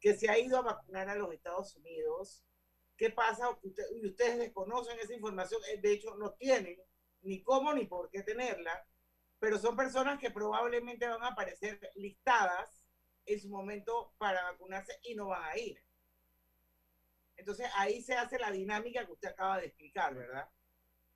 que 0.00 0.14
se 0.14 0.30
ha 0.30 0.38
ido 0.38 0.58
a 0.58 0.62
vacunar 0.62 1.08
a 1.08 1.14
los 1.14 1.32
Estados 1.32 1.76
Unidos. 1.76 2.42
¿Qué 2.96 3.10
pasa? 3.10 3.50
Usted, 3.62 3.84
ustedes 4.04 4.38
desconocen 4.38 4.98
esa 4.98 5.14
información, 5.14 5.60
eh, 5.70 5.78
de 5.80 5.92
hecho 5.92 6.14
no 6.16 6.32
tienen 6.32 6.78
ni 7.22 7.42
cómo 7.42 7.72
ni 7.72 7.86
por 7.86 8.10
qué 8.10 8.22
tenerla, 8.22 8.86
pero 9.38 9.58
son 9.58 9.76
personas 9.76 10.18
que 10.18 10.30
probablemente 10.30 11.06
van 11.06 11.22
a 11.22 11.28
aparecer 11.28 11.78
listadas 11.94 12.84
en 13.26 13.40
su 13.40 13.48
momento 13.48 14.12
para 14.18 14.42
vacunarse 14.52 14.92
y 15.02 15.14
no 15.14 15.28
van 15.28 15.44
a 15.44 15.56
ir. 15.58 15.78
Entonces 17.36 17.68
ahí 17.76 18.02
se 18.02 18.14
hace 18.14 18.38
la 18.38 18.50
dinámica 18.50 19.06
que 19.06 19.12
usted 19.12 19.28
acaba 19.28 19.58
de 19.60 19.66
explicar, 19.66 20.14
¿verdad? 20.14 20.48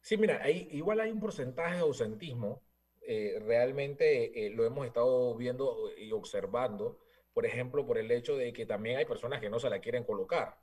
Sí, 0.00 0.16
mira, 0.16 0.42
ahí, 0.42 0.68
igual 0.72 1.00
hay 1.00 1.10
un 1.10 1.20
porcentaje 1.20 1.76
de 1.76 1.80
ausentismo. 1.80 2.62
eh, 3.06 3.38
realmente 3.44 4.46
eh, 4.46 4.50
lo 4.50 4.64
hemos 4.64 4.86
estado 4.86 5.34
viendo 5.34 5.90
y 5.98 6.10
observando, 6.12 6.98
por 7.34 7.44
ejemplo, 7.44 7.86
por 7.86 7.98
el 7.98 8.10
hecho 8.10 8.36
de 8.36 8.52
que 8.52 8.64
también 8.64 8.96
hay 8.96 9.04
personas 9.04 9.40
que 9.40 9.50
no 9.50 9.58
se 9.58 9.68
la 9.68 9.80
quieren 9.80 10.04
colocar. 10.04 10.58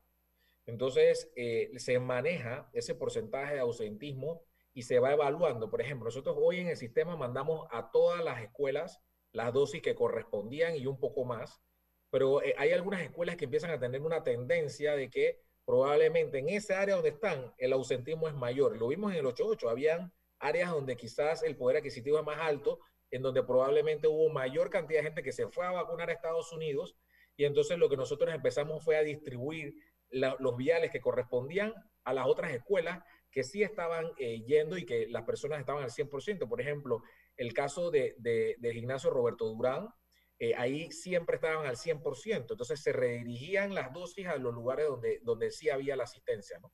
Entonces, 0.65 1.31
eh, 1.35 1.71
se 1.77 1.99
maneja 1.99 2.69
ese 2.73 2.95
porcentaje 2.95 3.55
de 3.55 3.59
ausentismo 3.59 4.43
y 4.73 4.83
se 4.83 4.99
va 4.99 5.11
evaluando. 5.11 5.69
Por 5.69 5.81
ejemplo, 5.81 6.05
nosotros 6.05 6.35
hoy 6.39 6.59
en 6.59 6.67
el 6.67 6.77
sistema 6.77 7.15
mandamos 7.17 7.67
a 7.71 7.91
todas 7.91 8.23
las 8.23 8.41
escuelas 8.41 9.01
las 9.33 9.53
dosis 9.53 9.81
que 9.81 9.95
correspondían 9.95 10.75
y 10.75 10.85
un 10.87 10.99
poco 10.99 11.23
más, 11.23 11.61
pero 12.09 12.43
eh, 12.43 12.53
hay 12.57 12.71
algunas 12.71 13.01
escuelas 13.01 13.37
que 13.37 13.45
empiezan 13.45 13.71
a 13.71 13.79
tener 13.79 14.01
una 14.01 14.23
tendencia 14.23 14.95
de 14.95 15.09
que 15.09 15.41
probablemente 15.65 16.39
en 16.39 16.49
esa 16.49 16.81
área 16.81 16.95
donde 16.95 17.11
están 17.11 17.53
el 17.57 17.73
ausentismo 17.73 18.27
es 18.27 18.33
mayor. 18.33 18.77
Lo 18.77 18.89
vimos 18.89 19.11
en 19.13 19.19
el 19.19 19.25
88, 19.25 19.69
habían 19.69 20.13
áreas 20.39 20.71
donde 20.71 20.97
quizás 20.97 21.43
el 21.43 21.55
poder 21.55 21.77
adquisitivo 21.77 22.19
es 22.19 22.25
más 22.25 22.39
alto, 22.39 22.79
en 23.11 23.21
donde 23.21 23.43
probablemente 23.43 24.07
hubo 24.07 24.29
mayor 24.29 24.69
cantidad 24.69 24.99
de 24.99 25.05
gente 25.05 25.23
que 25.23 25.31
se 25.31 25.47
fue 25.47 25.65
a 25.65 25.71
vacunar 25.71 26.09
a 26.09 26.13
Estados 26.13 26.51
Unidos 26.51 26.95
y 27.35 27.45
entonces 27.45 27.77
lo 27.77 27.89
que 27.89 27.97
nosotros 27.97 28.33
empezamos 28.33 28.83
fue 28.83 28.97
a 28.97 29.03
distribuir 29.03 29.73
la, 30.09 30.35
los 30.39 30.57
viales 30.57 30.91
que 30.91 31.01
correspondían 31.01 31.73
a 32.03 32.13
las 32.13 32.27
otras 32.27 32.53
escuelas 32.53 33.03
que 33.31 33.43
sí 33.43 33.63
estaban 33.63 34.11
eh, 34.17 34.43
yendo 34.45 34.77
y 34.77 34.85
que 34.85 35.07
las 35.07 35.23
personas 35.23 35.59
estaban 35.59 35.83
al 35.83 35.89
100%. 35.89 36.49
Por 36.49 36.59
ejemplo, 36.59 37.01
el 37.37 37.53
caso 37.53 37.89
de, 37.89 38.15
de, 38.17 38.55
del 38.59 38.73
gimnasio 38.73 39.09
Roberto 39.09 39.45
Durán, 39.45 39.89
eh, 40.37 40.53
ahí 40.57 40.91
siempre 40.91 41.35
estaban 41.35 41.65
al 41.65 41.77
100%. 41.77 42.51
Entonces 42.51 42.81
se 42.81 42.91
redirigían 42.91 43.73
las 43.73 43.93
dosis 43.93 44.27
a 44.27 44.35
los 44.35 44.53
lugares 44.53 44.87
donde, 44.87 45.19
donde 45.23 45.51
sí 45.51 45.69
había 45.69 45.95
la 45.95 46.03
asistencia, 46.03 46.59
¿no? 46.59 46.71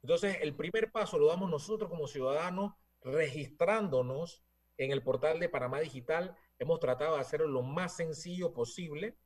Entonces, 0.00 0.38
el 0.40 0.56
primer 0.56 0.90
paso 0.90 1.18
lo 1.18 1.26
damos 1.26 1.50
nosotros 1.50 1.90
como 1.90 2.06
ciudadanos 2.06 2.72
registrándonos 3.02 4.42
en 4.78 4.90
el 4.90 5.02
portal 5.02 5.40
de 5.40 5.48
Panamá 5.48 5.80
Digital. 5.80 6.36
Hemos 6.58 6.80
tratado 6.80 7.14
de 7.14 7.20
hacerlo 7.20 7.48
lo 7.48 7.62
más 7.62 7.96
sencillo 7.96 8.52
posible. 8.52 9.16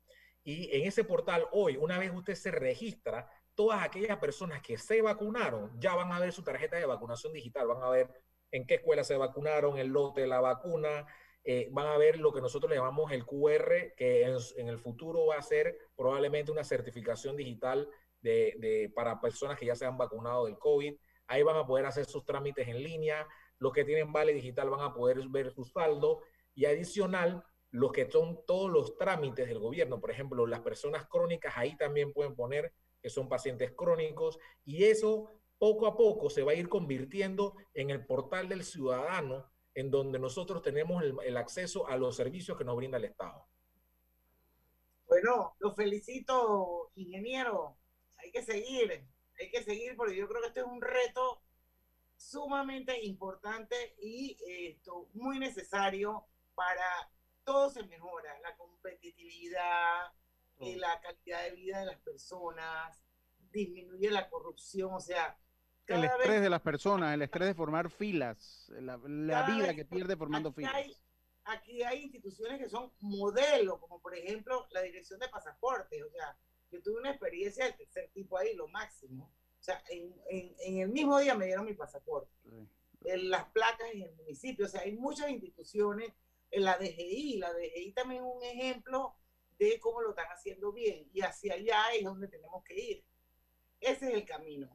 Y 0.43 0.75
en 0.77 0.87
ese 0.87 1.05
portal 1.05 1.47
hoy, 1.53 1.77
una 1.77 1.99
vez 1.99 2.13
usted 2.15 2.35
se 2.35 2.51
registra, 2.51 3.31
todas 3.55 3.83
aquellas 3.83 4.19
personas 4.19 4.63
que 4.63 4.79
se 4.79 5.03
vacunaron 5.03 5.79
ya 5.79 5.95
van 5.95 6.13
a 6.13 6.19
ver 6.19 6.33
su 6.33 6.43
tarjeta 6.43 6.77
de 6.77 6.87
vacunación 6.87 7.33
digital, 7.33 7.67
van 7.67 7.83
a 7.83 7.91
ver 7.91 8.11
en 8.51 8.67
qué 8.67 8.77
escuela 8.77 9.05
se 9.05 9.17
vacunaron, 9.17 9.79
el 9.79 9.89
lote 9.89 10.23
de 10.23 10.27
la 10.27 10.41
vacuna, 10.41 11.07
eh, 11.45 11.69
van 11.73 11.87
a 11.87 11.97
ver 11.97 12.19
lo 12.19 12.33
que 12.33 12.41
nosotros 12.41 12.71
le 12.71 12.77
llamamos 12.77 13.13
el 13.13 13.25
QR, 13.25 13.95
que 13.97 14.23
en, 14.25 14.69
el 14.69 14.79
futuro 14.79 15.27
va 15.27 15.37
a 15.37 15.43
ser 15.43 15.77
probablemente 15.97 16.53
una 16.53 16.65
certificación 16.65 17.37
digital 17.37 17.89
de, 18.21 18.93
para 18.95 19.21
personas 19.21 19.59
que 19.59 19.67
ya 19.67 19.75
se 19.75 19.87
han 19.87 19.97
vacunado 19.97 20.47
del 20.47 20.59
COVID. 20.59 20.95
Ahí 21.29 21.43
van 21.43 21.57
a 21.57 21.67
poder 21.67 21.87
hacer 21.87 22.05
sus 22.05 22.25
trámites 22.25 22.69
en 22.69 22.83
línea. 22.83 23.27
Los 23.61 23.73
que 23.73 23.85
tienen 23.85 24.13
Vale 24.13 24.33
Digital 24.33 24.71
van 24.71 24.81
a 24.81 24.93
poder 24.93 25.21
ver 25.29 25.53
su 25.53 25.65
saldo. 25.65 26.23
Y 26.55 26.65
adicional, 26.65 27.45
los 27.71 27.93
que 27.93 28.11
son 28.11 28.45
todos 28.47 28.71
los 28.71 28.97
trámites 28.97 29.47
del 29.47 29.61
gobierno, 29.61 30.01
por 30.01 30.11
ejemplo, 30.11 30.47
las 30.47 30.61
personas 30.61 31.07
crónicas, 31.07 31.55
ahí 31.57 31.77
también 31.77 32.13
pueden 32.13 32.35
poner 32.35 32.73
que 33.03 33.11
son 33.11 33.29
pacientes 33.29 33.73
crónicos. 33.73 34.39
Y 34.65 34.85
eso 34.85 35.31
poco 35.59 35.87
a 35.87 35.97
poco 35.97 36.31
se 36.31 36.43
va 36.43 36.53
a 36.53 36.55
ir 36.55 36.71
convirtiendo 36.71 37.55
en 37.75 37.91
el 37.91 38.05
portal 38.05 38.49
del 38.49 38.65
ciudadano, 38.65 39.53
en 39.75 39.91
donde 39.91 40.19
nosotros 40.19 40.63
tenemos 40.63 41.03
el, 41.03 41.37
acceso 41.37 41.87
a 41.87 41.97
los 41.97 42.17
servicios 42.17 42.57
que 42.57 42.65
nos 42.65 42.77
brinda 42.77 42.97
el 42.97 43.05
Estado. 43.05 43.47
Bueno, 45.07 45.55
lo 45.59 45.75
felicito, 45.75 46.91
ingeniero. 46.95 47.77
Hay 48.17 48.31
que 48.31 48.43
seguir, 48.43 49.07
hay 49.39 49.51
que 49.51 49.63
seguir 49.63 49.97
porque 49.97 50.17
yo 50.17 50.27
creo 50.29 50.41
que 50.41 50.49
este 50.49 50.61
es 50.61 50.67
un 50.67 50.81
reto 50.81 51.43
sumamente 52.21 53.03
importante 53.03 53.97
y 53.99 54.37
esto 54.69 55.09
muy 55.15 55.39
necesario 55.39 56.27
para 56.55 57.11
todo 57.45 57.71
se 57.71 57.83
mejora, 57.85 58.39
la 58.41 58.55
competitividad, 58.57 60.13
eh, 60.59 60.77
la 60.77 61.01
calidad 61.01 61.45
de 61.45 61.53
vida 61.53 61.81
de 61.81 61.87
las 61.87 61.99
personas, 62.01 63.03
disminuye 63.51 64.11
la 64.11 64.29
corrupción, 64.29 64.93
o 64.93 65.01
sea, 65.01 65.39
el 65.87 66.05
estrés 66.05 66.29
vez, 66.29 66.43
de 66.43 66.51
las 66.51 66.61
personas, 66.61 67.15
el 67.15 67.23
estrés 67.23 67.49
de 67.49 67.55
formar 67.55 67.91
filas, 67.91 68.71
la, 68.81 69.01
la 69.03 69.47
vida 69.47 69.75
que 69.75 69.87
pierde 69.87 70.15
formando 70.15 70.51
aquí 70.51 70.57
filas. 70.57 70.75
Hay, 70.75 70.97
aquí 71.45 71.83
hay 71.83 72.03
instituciones 72.03 72.61
que 72.61 72.69
son 72.69 72.93
modelo, 73.01 73.81
como 73.81 73.99
por 73.99 74.15
ejemplo 74.15 74.69
la 74.73 74.83
dirección 74.83 75.19
de 75.19 75.29
pasaportes, 75.29 76.03
o 76.03 76.11
sea, 76.11 76.37
yo 76.71 76.83
tuve 76.83 77.01
una 77.01 77.11
experiencia 77.11 77.65
del 77.65 77.77
tercer 77.77 78.11
tipo 78.13 78.37
ahí, 78.37 78.55
lo 78.55 78.69
máximo. 78.69 79.33
O 79.61 79.63
sea, 79.63 79.83
en, 79.91 80.15
en, 80.31 80.57
en 80.59 80.79
el 80.79 80.89
mismo 80.89 81.19
día 81.19 81.35
me 81.35 81.47
dieron 81.47 81.67
mi 81.67 81.75
pasaporte. 81.75 82.33
En 83.05 83.31
las 83.31 83.45
placas 83.51 83.89
en 83.93 84.03
el 84.03 84.13
municipio, 84.15 84.67
o 84.67 84.69
sea, 84.69 84.81
hay 84.83 84.93
muchas 84.93 85.31
instituciones, 85.31 86.13
en 86.51 86.65
la 86.65 86.77
DGI, 86.79 87.39
la 87.39 87.53
DGI 87.53 87.93
también 87.93 88.25
es 88.25 88.31
un 88.35 88.43
ejemplo 88.43 89.15
de 89.59 89.79
cómo 89.79 90.01
lo 90.01 90.11
están 90.11 90.27
haciendo 90.29 90.73
bien 90.73 91.09
y 91.13 91.21
hacia 91.21 91.55
allá 91.55 91.93
es 91.95 92.03
donde 92.05 92.29
tenemos 92.29 92.65
que 92.65 92.75
ir. 92.75 93.05
Ese 93.81 94.09
es 94.09 94.15
el 94.15 94.25
camino. 94.25 94.69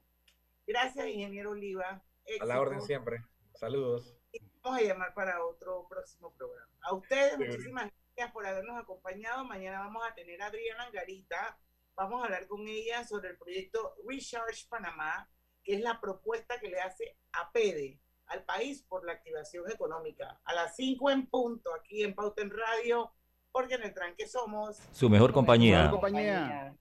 Gracias, 0.66 1.08
ingeniero 1.08 1.52
Oliva. 1.52 2.04
Éxito. 2.24 2.44
A 2.44 2.48
la 2.48 2.62
orden 2.62 2.82
siempre. 2.82 3.24
Saludos. 3.54 4.16
Y 4.32 4.40
vamos 4.62 4.80
a 4.80 4.84
llamar 4.84 5.14
para 5.14 5.44
otro 5.44 5.88
próximo 5.88 6.34
programa. 6.34 6.72
A 6.82 6.94
ustedes, 6.94 7.34
sí. 7.34 7.44
muchísimas 7.44 7.92
gracias 8.16 8.34
por 8.34 8.46
habernos 8.46 8.78
acompañado. 8.80 9.44
Mañana 9.46 9.80
vamos 9.80 10.04
a 10.10 10.14
tener 10.14 10.42
a 10.42 10.48
Adriana 10.48 10.86
Angarita. 10.86 11.60
Vamos 11.96 12.22
a 12.22 12.26
hablar 12.26 12.48
con 12.48 12.68
ella 12.68 13.06
sobre 13.06 13.30
el 13.30 13.38
proyecto 13.38 13.96
Recharge 14.06 14.68
Panamá, 14.68 15.30
que 15.64 15.76
es 15.76 15.82
la 15.82 16.02
propuesta 16.02 16.60
que 16.60 16.70
le 16.70 16.82
hace 16.82 17.18
a 17.32 17.52
PEDE 17.52 18.00
al 18.28 18.44
país 18.44 18.84
por 18.84 19.06
la 19.06 19.14
activación 19.14 19.70
económica. 19.72 20.40
A 20.44 20.54
las 20.54 20.76
5 20.76 21.10
en 21.12 21.28
punto, 21.28 21.74
aquí 21.74 22.04
en 22.04 22.14
Pauten 22.14 22.52
Radio, 22.52 23.14
porque 23.52 23.76
en 23.76 23.84
el 23.84 23.94
tranque 23.94 24.28
somos 24.28 24.78
su 24.92 25.10
mejor 25.10 25.32
compañía. 25.32 25.84
Mejor 25.84 26.02
compañía. 26.02 26.76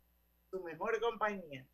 Su 0.51 0.61
mejor 0.63 1.01
compañía. 1.01 1.67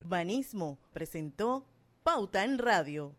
Urbanismo 0.00 0.78
presentó 0.92 1.64
Pauta 2.02 2.44
en 2.44 2.58
Radio. 2.58 3.14